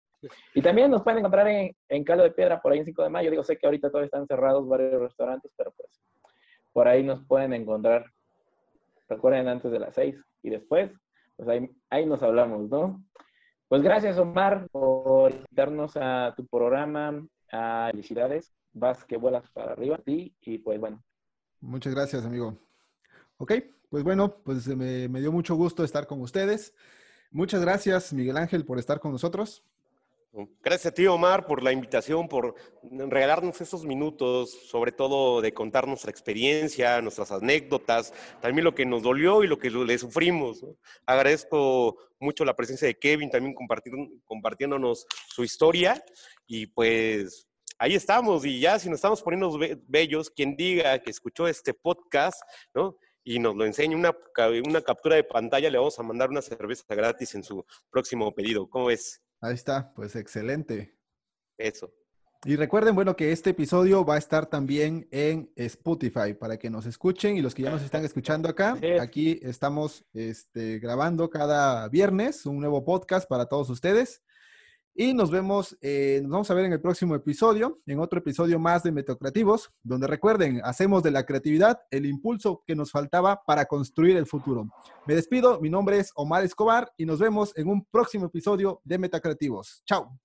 Y 0.54 0.60
también 0.60 0.90
nos 0.90 1.02
pueden 1.02 1.20
encontrar 1.20 1.48
en, 1.48 1.74
en 1.88 2.04
Calo 2.04 2.24
de 2.24 2.32
Piedra 2.32 2.60
por 2.60 2.72
ahí 2.72 2.80
en 2.80 2.84
5 2.84 3.02
de 3.02 3.08
mayo. 3.08 3.30
Digo, 3.30 3.42
sé 3.42 3.56
que 3.56 3.66
ahorita 3.66 3.88
todavía 3.88 4.06
están 4.06 4.26
cerrados 4.26 4.68
varios 4.68 5.00
restaurantes, 5.00 5.50
pero 5.56 5.72
pues 5.76 5.88
por 6.74 6.88
ahí 6.88 7.02
nos 7.02 7.24
pueden 7.24 7.54
encontrar. 7.54 8.04
Recuerden 9.08 9.48
antes 9.48 9.72
de 9.72 9.78
las 9.78 9.94
6 9.94 10.14
y 10.42 10.50
después, 10.50 10.92
pues 11.36 11.48
ahí, 11.48 11.70
ahí 11.88 12.04
nos 12.04 12.22
hablamos, 12.22 12.68
¿no? 12.68 13.02
Pues 13.68 13.82
gracias, 13.82 14.18
Omar, 14.18 14.66
por 14.70 15.32
invitarnos 15.32 15.96
a 15.96 16.34
tu 16.36 16.46
programa. 16.46 17.22
A 17.52 17.88
felicidades 17.90 18.52
vas 18.72 19.04
que 19.04 19.16
vuelas 19.16 19.48
para 19.50 19.72
arriba 19.72 20.00
y, 20.06 20.34
y 20.42 20.58
pues 20.58 20.78
bueno. 20.80 21.02
Muchas 21.60 21.94
gracias, 21.94 22.24
amigo. 22.24 22.58
Ok, 23.38 23.52
pues 23.88 24.04
bueno, 24.04 24.36
pues 24.44 24.66
me, 24.68 25.08
me 25.08 25.20
dio 25.20 25.32
mucho 25.32 25.54
gusto 25.56 25.84
estar 25.84 26.06
con 26.06 26.20
ustedes. 26.20 26.74
Muchas 27.30 27.60
gracias, 27.60 28.12
Miguel 28.12 28.36
Ángel, 28.36 28.64
por 28.64 28.78
estar 28.78 29.00
con 29.00 29.12
nosotros. 29.12 29.64
Gracias 30.62 30.92
a 30.92 30.94
ti, 30.94 31.06
Omar, 31.06 31.46
por 31.46 31.62
la 31.62 31.72
invitación, 31.72 32.28
por 32.28 32.54
regalarnos 32.82 33.60
esos 33.62 33.84
minutos, 33.84 34.50
sobre 34.50 34.92
todo 34.92 35.40
de 35.40 35.54
contar 35.54 35.88
nuestra 35.88 36.10
experiencia, 36.10 37.00
nuestras 37.00 37.32
anécdotas, 37.32 38.12
también 38.40 38.64
lo 38.64 38.74
que 38.74 38.84
nos 38.84 39.02
dolió 39.02 39.42
y 39.42 39.46
lo 39.46 39.58
que 39.58 39.70
le 39.70 39.98
sufrimos. 39.98 40.64
Agradezco 41.06 41.96
mucho 42.20 42.44
la 42.44 42.54
presencia 42.54 42.86
de 42.86 42.98
Kevin, 42.98 43.30
también 43.30 43.54
compartiéndonos 44.26 45.06
su 45.28 45.44
historia 45.44 46.02
y 46.46 46.66
pues 46.66 47.48
ahí 47.78 47.94
estamos 47.94 48.44
y 48.44 48.60
ya 48.60 48.78
si 48.78 48.90
nos 48.90 48.98
estamos 48.98 49.22
poniendo 49.22 49.58
bellos, 49.86 50.30
quien 50.30 50.56
diga 50.56 50.98
que 50.98 51.10
escuchó 51.10 51.48
este 51.48 51.72
podcast, 51.72 52.42
¿no? 52.74 52.98
Y 53.24 53.38
nos 53.38 53.56
lo 53.56 53.64
enseña 53.64 53.96
una, 53.96 54.16
una 54.64 54.82
captura 54.82 55.16
de 55.16 55.24
pantalla, 55.24 55.70
le 55.70 55.78
vamos 55.78 55.98
a 55.98 56.02
mandar 56.02 56.28
una 56.28 56.42
cerveza 56.42 56.84
gratis 56.94 57.34
en 57.34 57.42
su 57.42 57.64
próximo 57.90 58.34
pedido. 58.34 58.68
¿Cómo 58.68 58.86
ves? 58.86 59.22
Ahí 59.40 59.54
está, 59.54 59.92
pues 59.94 60.16
excelente. 60.16 60.98
Eso. 61.56 61.92
Y 62.44 62.54
recuerden, 62.54 62.94
bueno, 62.94 63.16
que 63.16 63.32
este 63.32 63.50
episodio 63.50 64.04
va 64.04 64.14
a 64.14 64.18
estar 64.18 64.46
también 64.46 65.08
en 65.10 65.52
Spotify 65.56 66.34
para 66.38 66.56
que 66.56 66.70
nos 66.70 66.86
escuchen 66.86 67.36
y 67.36 67.42
los 67.42 67.52
que 67.52 67.62
ya 67.62 67.70
nos 67.70 67.82
están 67.82 68.04
escuchando 68.04 68.48
acá, 68.48 68.78
aquí 69.00 69.40
estamos 69.42 70.04
este, 70.12 70.78
grabando 70.78 71.30
cada 71.30 71.88
viernes 71.88 72.46
un 72.46 72.60
nuevo 72.60 72.84
podcast 72.84 73.28
para 73.28 73.46
todos 73.46 73.70
ustedes. 73.70 74.22
Y 75.00 75.14
nos 75.14 75.30
vemos, 75.30 75.78
eh, 75.80 76.18
nos 76.22 76.32
vamos 76.32 76.50
a 76.50 76.54
ver 76.54 76.64
en 76.64 76.72
el 76.72 76.80
próximo 76.80 77.14
episodio, 77.14 77.78
en 77.86 78.00
otro 78.00 78.18
episodio 78.18 78.58
más 78.58 78.82
de 78.82 78.90
Metacreativos, 78.90 79.70
donde 79.84 80.08
recuerden, 80.08 80.60
hacemos 80.64 81.04
de 81.04 81.12
la 81.12 81.24
creatividad 81.24 81.78
el 81.92 82.04
impulso 82.04 82.64
que 82.66 82.74
nos 82.74 82.90
faltaba 82.90 83.44
para 83.46 83.66
construir 83.66 84.16
el 84.16 84.26
futuro. 84.26 84.68
Me 85.06 85.14
despido, 85.14 85.60
mi 85.60 85.70
nombre 85.70 86.00
es 86.00 86.10
Omar 86.16 86.42
Escobar 86.42 86.92
y 86.96 87.06
nos 87.06 87.20
vemos 87.20 87.56
en 87.56 87.68
un 87.68 87.84
próximo 87.84 88.26
episodio 88.26 88.80
de 88.82 88.98
Metacreativos. 88.98 89.84
Chao. 89.86 90.18